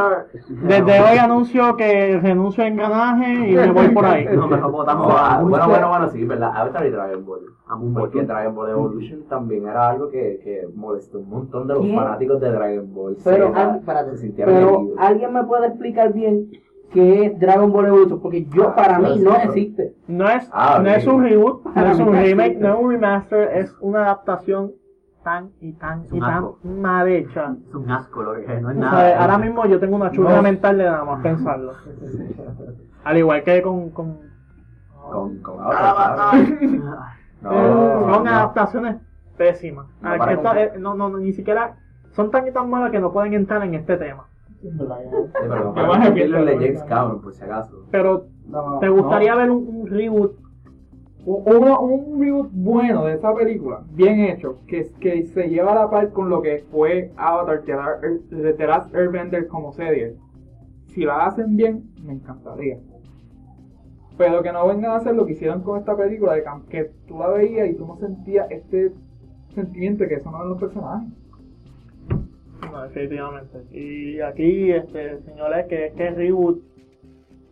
Desde 0.48 1.00
hoy 1.00 1.18
anuncio 1.18 1.76
que 1.76 2.20
renuncio 2.22 2.62
a 2.62 2.68
engranaje 2.68 3.50
y 3.50 3.56
me 3.56 3.72
voy 3.72 3.88
por 3.88 4.04
ahí. 4.04 4.26
No, 4.26 4.46
mejor 4.46 4.70
votamos 4.70 5.08
No, 5.08 5.16
ah, 5.16 5.34
a 5.34 5.42
bueno, 5.42 5.68
bueno, 5.68 5.88
bueno, 5.88 6.08
sí, 6.10 6.24
¿verdad? 6.24 6.52
Avatar 6.54 6.86
y 6.86 6.90
Dragon 6.90 7.26
Ball. 7.26 7.40
Porque 7.94 8.22
Dragon 8.22 8.54
Ball 8.54 8.70
Evolution 8.70 9.24
también 9.28 9.66
era 9.66 9.88
algo 9.88 10.08
que, 10.08 10.40
que 10.44 10.68
molestó 10.74 11.18
un 11.18 11.30
montón 11.30 11.66
de 11.66 11.74
los 11.74 11.88
fanáticos 11.92 12.40
de 12.40 12.52
Dragon 12.52 12.94
Ball. 12.94 13.16
Pero, 13.24 13.48
espérate, 13.48 14.44
alguien 14.98 15.32
me 15.32 15.42
puede 15.44 15.66
explicar 15.66 16.12
bien 16.12 16.48
qué 16.92 17.26
es 17.26 17.38
Dragon 17.38 17.72
Ball 17.72 17.86
Evolution, 17.86 18.20
porque 18.20 18.44
yo 18.46 18.68
Ah, 18.70 18.74
para 18.76 18.98
mí 18.98 19.18
no 19.20 19.34
existe. 19.36 19.94
No 20.08 20.28
es, 20.28 20.48
Ah, 20.52 20.80
no 20.82 20.88
es 20.90 21.06
un 21.06 21.22
reboot, 21.22 21.64
no 21.74 21.86
es 21.86 21.98
un 21.98 22.12
remake, 22.12 22.58
no 22.58 22.74
es 22.74 22.80
un 22.80 22.90
remaster, 22.92 23.50
es 23.56 23.74
una 23.80 24.00
adaptación 24.04 24.72
tan 25.22 25.50
y 25.60 25.72
tan 25.74 26.04
y 26.10 26.18
tan 26.18 26.30
asco. 26.30 26.58
mal 26.64 27.06
hecha. 27.08 27.54
Es 27.68 27.74
un 27.74 27.90
asco 27.90 28.22
lo 28.22 28.32
que 28.34 28.42
es, 28.54 28.62
no 28.62 28.70
es 28.70 28.76
O 28.76 28.80
sea, 28.80 28.90
nada. 28.90 29.20
ahora 29.22 29.38
mismo 29.38 29.66
yo 29.66 29.78
tengo 29.78 29.96
una 29.96 30.10
churra 30.10 30.36
No. 30.36 30.42
mental 30.42 30.78
de 30.78 30.84
nada 30.84 31.04
más 31.04 31.20
pensarlo. 31.22 31.72
Al 33.04 33.18
igual 33.18 33.42
que 33.44 33.60
con... 33.62 33.90
con 33.90 34.18
Con, 35.10 35.38
con. 35.42 35.56
No, 37.42 37.52
eh, 37.52 38.14
son 38.14 38.28
adaptaciones 38.28 38.96
pésimas. 39.38 39.86
No, 40.02 40.10
Ah, 40.10 40.26
que 40.26 40.34
esta- 40.34 40.60
eh, 40.62 40.72
no, 40.78 40.94
no, 40.94 41.08
ni 41.16 41.32
siquiera... 41.32 41.76
Son 42.12 42.30
tan 42.30 42.46
y 42.46 42.50
tan 42.50 42.68
malas 42.68 42.90
que 42.90 43.00
no 43.00 43.12
pueden 43.12 43.32
entrar 43.32 43.62
en 43.62 43.74
este 43.74 43.96
tema. 43.96 44.24
Sí, 44.60 44.68
pero 45.40 45.72
no, 45.74 46.04
el 46.04 46.46
de 46.46 46.54
James. 46.56 46.82
Cameron, 46.84 47.20
por 47.22 47.32
si 47.34 47.42
acaso. 47.42 47.84
Pero, 47.90 48.26
No, 48.46 48.78
¿te 48.78 48.86
no. 48.86 48.94
gustaría 48.96 49.34
ver 49.34 49.50
un, 49.50 49.66
un 49.66 49.86
reboot? 49.86 50.32
Un- 51.24 51.42
uno- 51.56 51.80
un 51.80 52.20
reboot 52.20 52.50
bueno 52.52 53.04
de 53.04 53.14
esa 53.14 53.34
película, 53.34 53.82
bien 53.92 54.20
hecho, 54.20 54.58
que, 54.66 54.90
que 55.00 55.26
se 55.26 55.48
lleva 55.48 55.72
a 55.72 55.74
la 55.74 55.90
par 55.90 56.10
con 56.12 56.28
lo 56.30 56.40
que 56.42 56.64
fue 56.70 57.10
Avatar 57.16 57.62
The 57.62 58.66
Last 58.66 58.94
Airbender 58.94 59.46
como 59.48 59.72
serie. 59.72 60.16
Si 60.86 61.04
la 61.04 61.26
hacen 61.26 61.56
bien, 61.56 61.84
me 62.04 62.14
encantaría. 62.14 62.78
Pero 64.18 64.42
que 64.42 64.52
no 64.52 64.66
vengan 64.66 64.92
a 64.92 64.96
hacer 64.96 65.14
lo 65.14 65.24
que 65.24 65.32
hicieron 65.32 65.62
con 65.62 65.78
esta 65.78 65.96
película, 65.96 66.34
de 66.34 66.42
que 66.68 66.90
tú 67.06 67.18
la 67.18 67.28
veías 67.28 67.68
y 67.70 67.74
tú 67.74 67.86
no 67.86 67.96
sentías 67.96 68.50
este 68.50 68.92
sentimiento 69.54 70.04
que 70.08 70.20
son 70.20 70.32
los 70.48 70.58
personajes. 70.58 71.08
No, 72.62 72.82
definitivamente. 72.82 73.58
Y 73.70 74.20
aquí, 74.20 74.70
este, 74.70 75.20
señores, 75.22 75.66
¿qué, 75.68 75.92
qué 75.96 76.10
reboot 76.10 76.62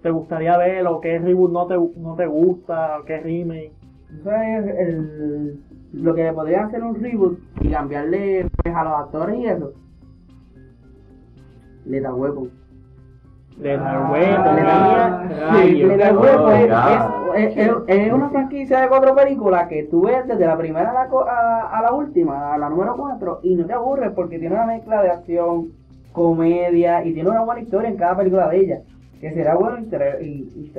te 0.03 0.11
gustaría 0.11 0.57
ver? 0.57 0.87
¿O 0.87 1.01
qué 1.01 1.19
reboot 1.19 1.53
no 1.53 1.67
te, 1.67 1.75
no 1.75 2.15
te 2.17 2.27
gusta? 2.27 2.99
¿O 2.99 3.05
qué 3.05 3.19
remake? 3.21 3.73
¿Tú 4.09 4.23
sabes 4.25 4.67
el, 4.79 5.61
lo 5.93 6.15
que 6.15 6.33
podrían 6.33 6.67
hacer 6.67 6.83
un 6.83 7.03
reboot 7.03 7.39
y 7.61 7.71
cambiarle 7.71 8.49
pues, 8.63 8.75
a 8.75 8.85
los 8.85 8.93
actores 8.95 9.39
y 9.39 9.47
eso? 9.47 9.73
Lethal 11.85 12.15
Weapon. 12.15 12.68
De 13.59 13.77
Raya, 13.77 15.29
Sí, 15.29 15.35
Rayo. 15.35 15.87
Lethal 15.89 16.19
Oh, 16.19 17.35
es, 17.35 17.57
es- 17.57 18.13
una 18.13 18.31
franquicia 18.31 18.81
de 18.81 18.89
cuatro 18.89 19.15
películas 19.15 19.67
que 19.69 19.85
tú 19.85 20.03
ves 20.03 20.27
desde 20.27 20.47
la 20.47 20.57
primera 20.57 20.91
a 20.91 20.95
la, 20.95 21.07
co- 21.09 21.27
a, 21.29 21.63
a 21.79 21.83
la 21.83 21.93
última, 21.93 22.55
a 22.55 22.59
la 22.59 22.69
número 22.71 22.97
cuatro, 22.97 23.41
y 23.43 23.55
no 23.55 23.67
te 23.67 23.73
aburres 23.73 24.13
porque 24.13 24.39
tiene 24.39 24.55
una 24.55 24.67
mezcla 24.67 25.03
de 25.03 25.11
acción, 25.11 25.69
comedia 26.13 27.05
y 27.05 27.13
tiene 27.15 27.29
una 27.31 27.43
buena 27.43 27.61
historia 27.61 27.89
en 27.91 27.97
cada 27.97 28.17
película 28.17 28.49
de 28.49 28.59
ellas. 28.61 28.83
Que 29.21 29.33
será 29.33 29.57
bueno 29.57 29.79
inter- 29.79 30.23
y- 30.23 30.73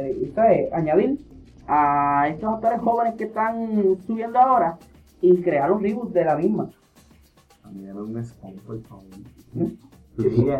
añadir 0.73 1.19
a 1.67 2.27
estos 2.29 2.53
actores 2.55 2.79
jóvenes 2.81 3.15
que 3.15 3.25
están 3.25 3.97
subiendo 4.07 4.39
ahora 4.39 4.77
y 5.21 5.41
crear 5.41 5.71
un 5.71 5.83
reboot 5.83 6.11
de 6.13 6.23
la 6.25 6.35
misma. 6.35 6.69
A 7.63 7.69
mí 7.69 7.85
dame 7.85 8.01
un 8.01 8.23
Spawn, 8.25 8.55
por 8.65 8.81
favor. 8.83 9.03
Yo 10.17 10.23
diría- 10.23 10.59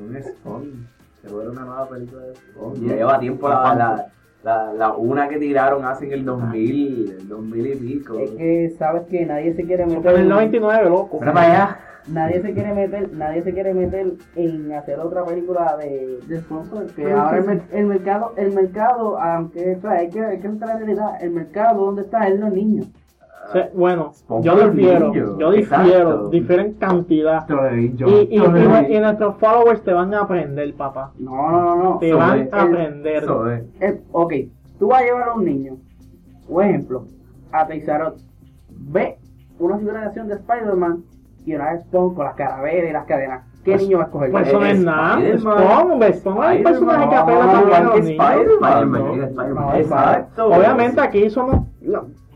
Un 0.00 0.22
Spawn. 0.22 0.86
Ver 1.22 1.48
una 1.48 1.62
nueva 1.62 1.88
película 1.88 2.22
de 2.22 2.34
Spawn. 2.34 2.86
Ya 2.86 2.94
lleva 2.96 3.18
tiempo 3.18 3.48
la, 3.48 3.74
la, 3.74 4.06
la, 4.42 4.72
la 4.74 4.92
una 4.92 5.28
que 5.28 5.38
tiraron 5.38 5.84
hace 5.84 6.06
en 6.06 6.12
el 6.12 6.24
2000, 6.24 7.10
el 7.18 7.28
2000 7.28 7.66
y 7.66 7.76
pico. 7.76 8.18
Es 8.18 8.30
que 8.32 8.74
sabes 8.78 9.02
que 9.08 9.24
nadie 9.24 9.54
se 9.54 9.64
quiere 9.64 9.84
en 9.84 9.94
meter 9.94 10.16
el 10.16 10.28
99, 10.28 10.90
loco. 10.90 11.18
Mira 11.18 11.32
para 11.32 11.46
allá. 11.46 11.78
nadie 12.08 12.42
se 12.42 12.52
quiere 12.52 12.74
meter 12.74 13.10
nadie 13.14 13.42
se 13.42 13.54
quiere 13.54 13.72
meter 13.72 14.12
en 14.36 14.72
hacer 14.72 14.98
otra 15.00 15.24
película 15.24 15.76
de, 15.78 16.18
de 16.26 16.40
sponsor 16.40 16.86
que 16.88 17.02
Pero 17.02 17.18
ahora 17.18 17.38
el, 17.72 17.86
mercado 17.86 18.34
el 18.36 18.52
mercado 18.52 19.18
aunque 19.18 19.76
o 19.76 19.80
sea, 19.80 19.92
hay 19.92 20.10
que 20.10 20.22
hay 20.22 20.38
que 20.38 20.46
entrar 20.46 20.72
en 20.72 20.80
la 20.80 20.84
realidad 20.84 21.22
el 21.22 21.30
mercado 21.30 21.86
donde 21.86 22.02
está 22.02 22.28
es 22.28 22.38
los 22.38 22.52
niños 22.52 22.88
Sí, 23.52 23.58
bueno, 23.74 24.12
yo 24.42 24.68
difiero, 24.70 25.08
niños, 25.10 25.36
yo 25.38 25.50
difiero, 25.50 26.28
difieren 26.28 26.72
cantidad. 26.74 27.46
Yo, 27.94 28.08
Y, 28.08 28.28
y, 28.30 28.38
y, 28.38 28.96
y 28.96 29.00
nuestros 29.00 29.36
followers 29.36 29.82
te 29.82 29.92
van 29.92 30.12
a 30.14 30.20
aprender, 30.22 30.72
papá. 30.74 31.12
no 31.18 31.50
no 31.50 31.60
no 31.62 31.76
no 31.76 31.98
Te 31.98 32.08
Eso 32.08 32.18
van 32.18 32.38
es, 32.40 32.52
a 32.52 32.62
el- 32.62 32.68
aprender. 32.68 33.22
Eso 33.22 33.50
es. 33.50 33.62
Eh, 33.80 34.00
ok 34.12 34.32
tú 34.78 34.88
vas 34.88 35.02
a 35.02 35.04
llevar 35.04 35.28
a 35.28 35.34
un 35.34 35.44
niño 35.44 35.76
por 36.48 36.64
ejemplo 36.64 37.06
a 37.52 37.66
Teixarot 37.66 38.16
ve 38.70 39.18
una 39.58 39.78
figura 39.78 40.00
de 40.00 40.06
acción 40.06 40.26
de 40.28 40.34
Spider-Man 40.34 41.04
y 41.46 41.54
una 41.54 41.72
de 41.74 41.80
Spawn 41.82 42.14
con 42.14 42.24
las 42.24 42.34
carabelas 42.34 42.90
y 42.90 42.92
las 42.92 43.04
cadenas 43.04 43.42
¿qué 43.64 43.76
niño 43.76 43.98
va 43.98 44.04
a 44.04 44.06
escoger? 44.06 44.30
Pues 44.32 44.48
eso 44.48 44.58
no 44.60 44.66
es 44.66 44.78
nada. 44.80 45.38
Spawn, 45.38 45.90
hombre, 45.92 46.12
Spawn 46.14 46.44
es 46.52 46.58
un 46.58 46.64
personaje 46.64 47.08
que 47.08 47.14
apela 47.14 47.52
también 47.52 47.74
a 47.76 47.80
los 47.84 48.04
niños. 48.04 48.26
Spider-Man, 48.26 49.76
Exacto. 49.76 50.46
Obviamente 50.48 51.00
aquí 51.00 51.30
somos, 51.30 51.66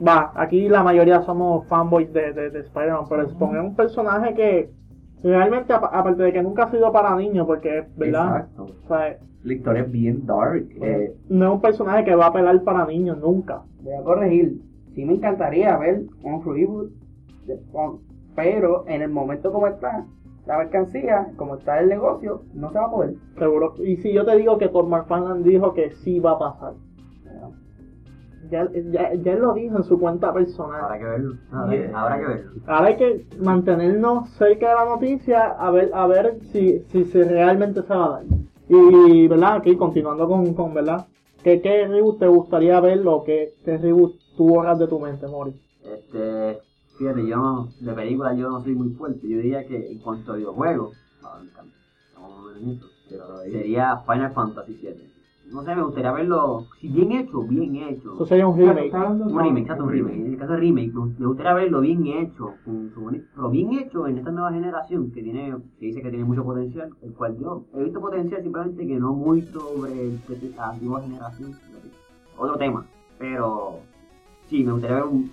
va, 0.07 0.33
aquí 0.35 0.69
la 0.69 0.83
mayoría 0.83 1.23
somos 1.23 1.67
fanboys 1.67 2.13
de, 2.13 2.33
de, 2.33 2.51
de 2.51 2.61
Spider-Man, 2.61 3.05
pero 3.09 3.23
es 3.23 3.33
un 3.41 3.75
personaje 3.75 4.35
que 4.35 4.71
realmente, 5.23 5.73
apa- 5.73 5.91
aparte 5.93 6.23
de 6.23 6.33
que 6.33 6.43
nunca 6.43 6.65
ha 6.65 6.71
sido 6.71 6.93
para 6.93 7.15
niños, 7.17 7.47
porque, 7.47 7.85
¿verdad? 7.97 8.27
Exacto. 8.47 8.67
O 8.85 8.89
sea, 8.89 9.17
La 9.45 9.53
historia 9.53 9.83
es 9.83 9.91
bien 9.93 10.27
dark. 10.27 10.67
Eh, 10.81 11.13
no 11.29 11.47
es 11.49 11.53
un 11.55 11.61
personaje 11.61 12.05
que 12.05 12.15
va 12.15 12.27
a 12.27 12.29
apelar 12.29 12.63
para 12.63 12.87
niños, 12.87 13.19
nunca. 13.19 13.63
voy 13.83 13.95
a 13.95 14.03
corregir. 14.03 14.61
Sí 14.95 15.05
me 15.05 15.15
encantaría 15.15 15.77
ver 15.77 16.03
un 16.23 16.45
reboot 16.45 16.91
de 17.47 17.57
Spawn, 17.59 18.01
pero 18.35 18.85
en 18.89 19.03
el 19.03 19.11
momento 19.11 19.53
como 19.53 19.67
está 19.69 20.05
la 20.47 20.59
mercancía, 20.59 21.29
como 21.37 21.57
está 21.57 21.79
el 21.79 21.89
negocio, 21.89 22.43
no 22.55 22.71
se 22.73 22.79
va 22.79 22.87
a 22.87 22.91
poder. 22.91 23.15
Seguro. 23.39 23.75
Y 23.85 23.97
si 23.99 24.13
yo 24.13 24.25
te 24.25 24.37
digo 24.37 24.59
que 24.59 24.69
Todd 24.69 24.89
McFarlane 24.89 25.43
dijo 25.43 25.73
que 25.75 25.91
sí 25.91 26.19
va 26.21 26.33
a 26.33 26.39
pasar. 26.39 26.73
Ya, 28.51 28.69
ya, 28.91 29.15
ya 29.15 29.33
él 29.33 29.41
lo 29.41 29.55
dijo 29.55 29.77
en 29.77 29.85
su 29.85 29.99
cuenta 29.99 30.33
personal. 30.33 30.83
Habrá 30.85 30.99
que 30.99 31.05
verlo. 31.05 31.35
Habrá, 31.53 31.71
que- 31.73 31.95
habrá 31.95 32.19
que 32.21 32.27
verlo. 32.27 32.51
Ahora 32.67 32.87
hay 32.87 32.97
que 32.97 33.27
mantenernos 33.41 34.29
cerca 34.31 34.69
de 34.69 34.75
la 34.75 34.85
noticia 34.87 35.47
a 35.59 35.71
ver 35.71 35.91
a 35.93 36.07
ver 36.07 36.39
si, 36.53 36.81
si, 36.91 37.05
se 37.07 37.25
realmente 37.25 37.83
se 37.83 37.95
va 37.95 38.07
a 38.07 38.11
dar. 38.11 38.25
Y, 38.69 39.29
¿verdad? 39.29 39.57
Aquí 39.57 39.77
continuando 39.77 40.29
con, 40.29 40.55
con 40.55 40.75
¿verdad? 40.75 41.07
¿Qué, 41.43 41.61
¿Qué 41.61 41.87
reboot 41.87 42.19
te 42.19 42.27
gustaría 42.27 42.81
ver 42.81 43.03
o 43.07 43.23
qué, 43.25 43.55
qué 43.65 43.79
reboot 43.79 44.15
tú 44.37 44.49
borras 44.49 44.79
de 44.79 44.89
tu 44.89 44.99
mente, 45.01 45.27
Mori? 45.27 45.53
Este, 45.85 46.59
fíjate, 46.99 47.27
yo 47.27 47.37
no- 47.37 47.69
de 47.81 47.93
película 47.93 48.35
yo 48.35 48.51
no 48.51 48.63
soy 48.63 48.75
muy 48.75 48.91
fuerte. 48.91 49.27
Yo 49.29 49.37
diría 49.39 49.67
que 49.67 49.91
en 49.93 49.99
cuanto 49.99 50.33
a 50.33 50.37
videojuegos, 50.37 50.97
me 51.23 51.49
encanta. 51.49 51.77
Estamos 52.09 52.31
más 52.31 52.39
o 52.39 52.43
menos 52.49 52.63
en 52.63 52.71
eso. 52.71 52.87
Sería 53.51 53.97
Final 54.07 54.33
Fantasy 54.33 54.75
VII. 54.83 55.18
No 55.53 55.63
sé, 55.65 55.75
me 55.75 55.83
gustaría 55.83 56.13
verlo, 56.13 56.67
si 56.81 56.89
bien 56.89 57.13
hecho, 57.13 57.43
bien 57.43 57.75
hecho. 57.77 58.15
Eso 58.15 58.27
sería 58.27 58.47
un 58.47 58.57
remake. 58.59 58.93
Un 58.95 59.39
remake, 59.39 59.59
exacto, 59.63 59.85
un 59.85 59.91
remake. 59.91 60.17
En 60.17 60.27
el 60.33 60.39
caso 60.39 60.53
de 60.53 60.59
remake, 60.59 60.93
me 61.19 61.27
gustaría 61.27 61.55
verlo 61.55 61.81
bien 61.81 62.07
hecho, 62.07 62.55
con 62.65 62.91
su 62.95 63.01
boni- 63.01 63.25
pero 63.35 63.51
bien 63.51 63.73
hecho 63.73 64.07
en 64.07 64.19
esta 64.19 64.31
nueva 64.31 64.53
generación 64.53 65.11
que 65.11 65.23
tiene, 65.23 65.55
que 65.79 65.87
dice 65.87 66.03
que 66.03 66.11
tiene 66.11 66.25
mucho 66.25 66.45
potencial, 66.45 66.91
el 67.03 67.13
cual 67.15 67.37
yo 67.39 67.65
he 67.75 67.85
visto 67.85 68.01
potencial 68.01 68.43
simplemente 68.43 68.87
que 68.87 68.99
no 68.99 69.13
muy 69.15 69.43
sobre 69.43 70.13
la 70.57 70.69
antigua 70.71 71.01
generación. 71.03 71.53
Otro 72.37 72.57
tema, 72.57 72.87
pero 73.19 73.81
sí, 74.49 74.63
me 74.65 74.73
gustaría 74.73 74.97
ver 74.97 75.05
un 75.07 75.31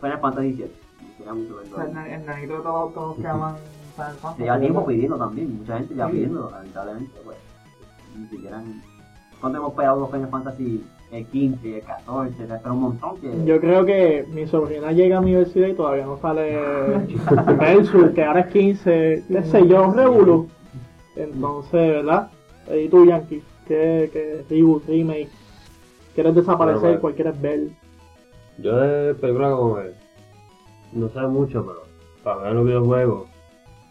Final 0.00 0.20
Fantasy 0.20 0.52
VII. 0.52 0.64
Me 0.64 1.06
gustaría 1.08 1.34
mucho 1.34 1.56
verlo. 1.56 1.72
O 1.72 1.76
sea, 1.76 1.84
el, 1.86 1.94
na- 1.94 2.14
el 2.14 2.26
nanito 2.26 2.56
de 2.56 2.62
todos, 2.62 2.92
todos 2.94 3.16
que 3.16 3.26
aman 3.28 3.54
Final 3.94 4.14
Fantasy. 4.16 4.36
Se 4.36 4.42
lleva 4.44 4.60
tiempo 4.60 4.84
pidiendo 4.86 5.16
también, 5.16 5.56
mucha 5.58 5.78
gente 5.78 5.94
ya 5.94 6.08
pidiendo, 6.08 6.50
lamentablemente, 6.50 7.12
pues, 7.24 7.38
ni 8.18 8.26
siquiera... 8.28 8.62
¿Cuánto 9.44 9.58
hemos 9.58 9.74
pegado 9.74 10.00
los 10.00 10.10
Final 10.10 10.30
Fantasy 10.30 10.82
el 11.12 11.26
15, 11.26 11.76
el 11.76 11.84
14, 11.84 12.34
se 12.34 12.42
espera 12.44 12.72
un 12.72 12.80
montón 12.80 13.20
que... 13.20 13.44
Yo 13.44 13.60
creo 13.60 13.84
que 13.84 14.24
mi 14.32 14.46
sobrina 14.46 14.90
llega 14.90 15.18
a 15.18 15.20
mi 15.20 15.32
universidad 15.32 15.68
y 15.68 15.74
todavía 15.74 16.06
no 16.06 16.16
sale 16.16 16.58
Versus, 17.58 18.12
que 18.12 18.24
ahora 18.24 18.40
es 18.40 18.46
15, 18.46 19.24
qué 19.28 19.42
sé 19.42 19.68
yo, 19.68 19.86
un 19.86 19.94
Revolu. 19.94 20.48
Entonces, 21.14 21.72
¿verdad? 21.72 22.30
Y 22.74 22.88
tú, 22.88 23.04
Yankee, 23.04 23.42
¿qué, 23.68 24.08
qué 24.14 24.46
reboot, 24.48 24.86
remake? 24.86 25.28
¿Quieres 26.14 26.34
desaparecer? 26.36 26.80
Bueno, 26.80 27.00
¿Cuál 27.02 27.14
quieres 27.14 27.38
ver? 27.42 27.68
Yo 28.56 28.74
de 28.78 29.12
película 29.12 29.50
como 29.50 29.76
que 29.76 29.92
no 30.94 31.10
sé 31.10 31.20
mucho, 31.20 31.66
pero 31.66 31.82
para 32.22 32.44
ver 32.44 32.54
los 32.54 32.64
videojuegos, 32.64 33.28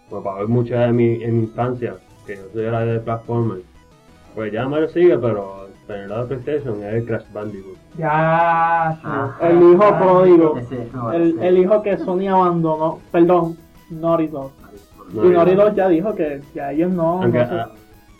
pues 0.10 0.24
para 0.24 0.40
ver 0.40 0.48
mucho 0.48 0.74
de 0.74 0.92
mi, 0.92 1.24
en 1.24 1.38
mi 1.38 1.44
infancia, 1.44 1.98
que 2.26 2.38
yo 2.38 2.42
soy 2.54 2.64
era 2.64 2.80
de 2.80 3.00
platformer, 3.02 3.62
pues 4.36 4.52
ya 4.52 4.68
Mario 4.68 4.88
sigue, 4.90 5.18
pero 5.18 5.68
en 5.90 5.96
el 5.96 6.10
lado 6.10 6.28
de 6.28 6.38
PlayStation 6.38 6.84
es 6.84 6.94
el 6.94 7.06
Crash 7.06 7.26
Bandicoot. 7.34 7.78
Ya, 7.98 8.90
Ah. 9.04 9.38
El 9.42 9.62
hijo 9.74 9.98
pródigo. 10.00 10.58
Ese, 10.58 10.88
no, 10.94 11.12
El, 11.12 11.30
ese- 11.38 11.48
el 11.48 11.58
hijo 11.58 11.82
que 11.82 11.98
Sony 11.98 12.28
abandonó, 12.30 13.00
perdón, 13.12 13.58
Naughty 13.90 14.28
Dog. 14.28 14.52
No, 15.14 15.26
Y. 15.26 15.30
Naughty 15.34 15.56
Dog 15.56 15.76
ya 15.76 15.88
dijo 15.90 16.16
que 16.16 16.42
ya 16.56 16.72
ellos 16.72 16.92
no... 16.92 17.22
Aunque, 17.22 17.40
no 17.40 17.48
sé. 17.50 17.54
ah, 17.56 17.70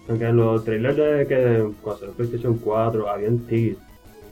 aunque 0.10 0.26
en 0.28 0.38
los 0.38 0.64
trailers 0.66 0.98
de 0.98 1.26
que 1.28 1.72
cuando 1.82 2.00
salió 2.02 2.14
PlayStation 2.16 2.58
4 2.58 3.10
habían 3.10 3.40
tickets 3.40 3.80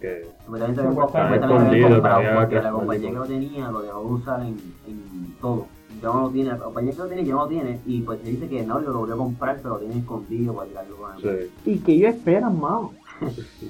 que 0.01 0.25
Supuestamente 0.45 0.81
Se 0.81 0.87
habían 0.87 0.95
comprado, 0.95 2.39
porque 2.39 2.55
la 2.61 2.71
compañía 2.71 3.07
que 3.09 3.13
lo 3.13 3.19
Bandicoot. 3.21 3.27
tenía 3.27 3.71
lo 3.71 3.81
dejó 3.81 3.99
de 4.01 4.05
usar 4.07 4.41
en, 4.41 4.47
en 4.87 5.35
todo. 5.39 5.67
Ya 6.01 6.07
no 6.07 6.21
lo 6.21 6.29
tiene, 6.29 6.49
la 6.49 6.57
compañía 6.57 6.91
que 6.93 6.97
lo 6.97 7.07
tiene 7.07 7.25
ya 7.25 7.33
no 7.33 7.41
lo 7.43 7.47
tiene 7.47 7.79
y 7.85 8.01
pues 8.01 8.19
se 8.21 8.29
dice 8.29 8.47
que 8.49 8.63
no, 8.65 8.79
lo 8.79 8.93
volvió 8.99 9.13
a 9.13 9.17
comprar 9.17 9.57
pero 9.61 9.75
lo 9.75 9.79
tiene 9.81 9.99
escondido 9.99 10.53
para 10.55 10.67
tirarlo 10.67 10.97
con 10.97 11.19
sí, 11.19 11.27
¿Y 11.65 11.77
qué 11.79 11.91
ellos 11.93 12.15
esperan? 12.15 12.59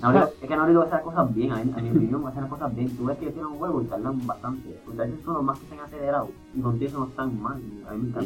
Naughty 0.01 0.17
Dog- 0.19 0.31
es 0.41 0.47
que 0.47 0.55
Naughty 0.55 0.73
Dog 0.73 0.83
hace 0.83 0.91
las 0.95 1.01
cosas 1.03 1.35
bien, 1.35 1.51
a, 1.51 1.61
mi- 1.63 1.73
a 1.73 1.77
mi 1.81 1.89
opinión 1.89 2.25
hacen 2.27 2.41
las 2.43 2.49
cosas 2.49 2.73
bien. 2.73 2.95
Tú 2.95 3.03
ves 3.05 3.17
que 3.17 3.25
tienen 3.27 3.45
un 3.47 3.57
juego 3.57 3.81
y 3.81 3.85
tardan 3.85 4.25
bastante. 4.25 4.69
Porque 4.85 5.01
a 5.01 5.05
veces 5.05 5.19
son 5.25 5.33
los 5.33 5.43
más 5.43 5.59
que 5.59 5.67
se 5.67 5.73
han 5.73 5.79
acelerado 5.81 6.29
y 6.55 6.61
contigo 6.61 6.89
eso 6.89 6.99
no 6.99 7.07
están 7.07 7.41
mal. 7.41 7.61
A 7.89 7.93
mí 7.93 7.99
me 8.03 8.07
encanta. 8.07 8.21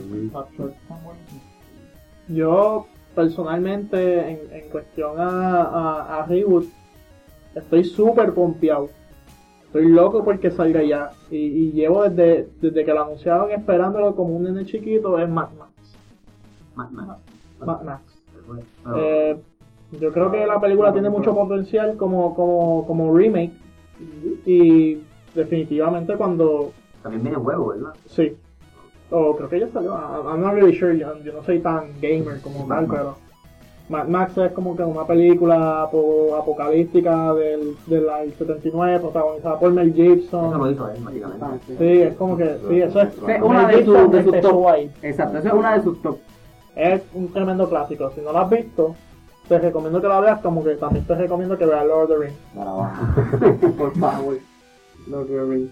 Yo, 2.27 2.85
personalmente, 3.15 4.29
en, 4.31 4.39
en 4.53 4.69
cuestión 4.69 5.19
a, 5.19 5.61
a, 5.63 6.19
a 6.19 6.25
Reboot, 6.27 6.65
estoy 7.55 7.83
súper 7.83 8.33
pompeado. 8.33 8.89
Estoy 9.67 9.89
loco 9.89 10.23
porque 10.23 10.51
salga 10.51 10.83
ya. 10.83 11.11
Y, 11.29 11.37
y 11.37 11.71
llevo 11.71 12.03
desde, 12.07 12.49
desde 12.61 12.85
que 12.85 12.93
lo 12.93 13.03
anunciaron 13.03 13.51
esperándolo 13.51 14.15
como 14.15 14.35
un 14.35 14.43
nene 14.43 14.65
chiquito, 14.65 15.19
es 15.19 15.27
Mad 15.29 15.49
Max. 15.57 15.71
Más, 16.75 16.91
más. 16.91 17.17
Mad 17.59 17.81
Max. 17.83 18.03
Pero, 18.83 18.97
Eh, 18.97 19.37
yo 19.99 20.11
creo 20.11 20.31
que 20.31 20.45
la 20.45 20.59
película 20.59 20.91
tiene 20.93 21.09
mucho 21.09 21.33
potencial 21.35 21.97
como, 21.97 22.35
como, 22.35 22.85
como 22.87 23.15
remake. 23.15 23.53
Y 24.45 25.01
definitivamente 25.33 26.15
cuando 26.15 26.71
también 27.01 27.23
viene 27.23 27.37
juego, 27.37 27.67
¿verdad? 27.67 27.93
Sí. 28.07 28.35
O 29.11 29.35
creo 29.35 29.47
que 29.49 29.59
ya 29.59 29.67
salió. 29.69 29.93
I'm 29.93 30.41
not 30.41 30.53
really 30.53 30.75
sure. 30.75 30.97
Yo, 30.97 31.17
yo 31.23 31.33
no 31.33 31.43
soy 31.43 31.59
tan 31.59 31.89
gamer 32.01 32.41
como 32.41 32.67
tal, 32.67 32.87
pero. 32.87 33.15
Mad 33.87 34.07
Max 34.07 34.35
es 34.39 34.51
como 34.53 34.75
que 34.75 34.81
una 34.83 35.05
película 35.05 35.83
apo- 35.83 36.35
apocalíptica 36.35 37.33
del, 37.35 37.75
del 37.85 38.05
del 38.07 38.33
79, 38.35 38.99
protagonizada 38.99 39.59
por 39.59 39.71
Mel 39.73 39.89
Eso 39.89 39.95
Gibson. 39.95 40.57
lo 40.57 40.71
hizo 40.71 40.89
él, 40.89 40.97
básicamente. 41.03 41.77
Sí, 41.77 42.01
es 42.01 42.13
como 42.15 42.35
que. 42.35 42.57
Sí, 42.67 42.81
eso 42.81 43.01
es. 43.01 43.09
Es 43.27 43.41
una 43.43 43.67
de 43.67 43.85
sus 43.85 44.11
de 44.11 44.23
sus 44.23 44.33
empezó 44.33 44.49
top. 44.49 44.67
ahí. 44.69 44.91
Exacto, 45.03 45.37
esa 45.37 45.47
es 45.49 45.53
una 45.53 45.77
de 45.77 45.83
sus 45.83 46.01
top. 46.01 46.17
Es 46.75 47.03
un 47.13 47.31
tremendo 47.31 47.69
clásico. 47.69 48.09
Si 48.15 48.21
no 48.21 48.31
lo 48.31 48.39
has 48.39 48.49
visto, 48.49 48.95
te 49.47 49.59
recomiendo 49.59 50.01
que 50.01 50.07
la 50.07 50.19
veas, 50.19 50.41
como 50.41 50.63
que 50.63 50.71
también 50.77 51.05
te 51.05 51.13
recomiendo 51.15 51.55
que 51.57 51.65
veas 51.67 51.85
Lord 51.85 52.03
of 52.03 52.09
the 52.09 52.25
Rings. 52.25 53.75
Por 53.77 53.95
favor. 53.97 54.37
Lord 55.07 55.21
of 55.21 55.27
the 55.29 55.41
Rings. 55.43 55.71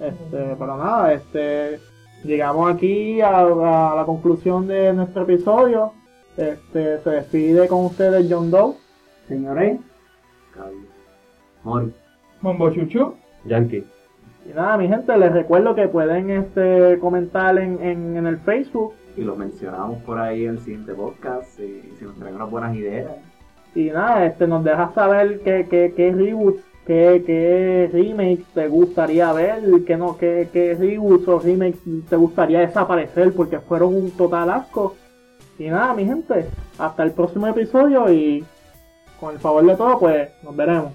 Este, 0.00 0.56
pero 0.58 0.76
nada, 0.76 1.12
este, 1.12 1.78
llegamos 2.24 2.74
aquí 2.74 3.20
a, 3.20 3.38
a 3.40 3.94
la 3.94 4.04
conclusión 4.04 4.66
de 4.66 4.92
nuestro 4.94 5.22
episodio. 5.22 5.92
Este, 6.36 6.98
se 6.98 7.10
despide 7.10 7.68
con 7.68 7.86
ustedes 7.86 8.26
John 8.30 8.50
Doe. 8.50 8.74
Señores, 9.28 9.78
Mori. 11.64 11.92
Mombo 12.40 12.70
Chuchu. 12.70 13.14
Yankee. 13.44 13.84
Y 14.46 14.54
nada, 14.54 14.76
mi 14.78 14.88
gente, 14.88 15.16
les 15.16 15.32
recuerdo 15.32 15.74
que 15.74 15.88
pueden 15.88 16.30
este, 16.30 16.98
comentar 16.98 17.58
en, 17.58 17.82
en, 17.82 18.16
en 18.16 18.26
el 18.26 18.38
Facebook. 18.38 18.94
Y 19.16 19.22
lo 19.22 19.36
mencionamos 19.36 20.02
por 20.02 20.18
ahí 20.18 20.44
en 20.44 20.50
el 20.52 20.60
siguiente 20.60 20.94
podcast. 20.94 21.60
Y 21.60 21.82
si 21.98 22.04
nos 22.04 22.16
traen 22.16 22.36
unas 22.36 22.50
buenas 22.50 22.74
ideas. 22.74 23.10
Y 23.74 23.90
nada, 23.90 24.24
este, 24.26 24.46
nos 24.46 24.64
dejas 24.64 24.94
saber 24.94 25.40
qué, 25.40 25.66
qué, 25.68 25.92
qué 25.94 26.12
reboots, 26.12 26.62
qué, 26.86 27.22
qué 27.24 27.90
remakes 27.92 28.46
te 28.54 28.66
gustaría 28.66 29.32
ver, 29.32 29.62
qué, 29.86 29.96
no, 29.96 30.16
qué, 30.16 30.48
qué 30.52 30.74
reboots 30.74 31.28
o 31.28 31.38
remakes 31.38 31.80
te 32.08 32.16
gustaría 32.16 32.60
desaparecer 32.60 33.32
porque 33.32 33.60
fueron 33.60 33.94
un 33.94 34.10
total 34.10 34.50
asco. 34.50 34.96
Y 35.60 35.68
nada, 35.68 35.92
mi 35.92 36.06
gente, 36.06 36.48
hasta 36.78 37.02
el 37.02 37.12
próximo 37.12 37.46
episodio 37.46 38.10
y 38.10 38.42
con 39.20 39.34
el 39.34 39.38
favor 39.38 39.66
de 39.66 39.76
todo, 39.76 39.98
pues 39.98 40.30
nos 40.42 40.56
veremos. 40.56 40.94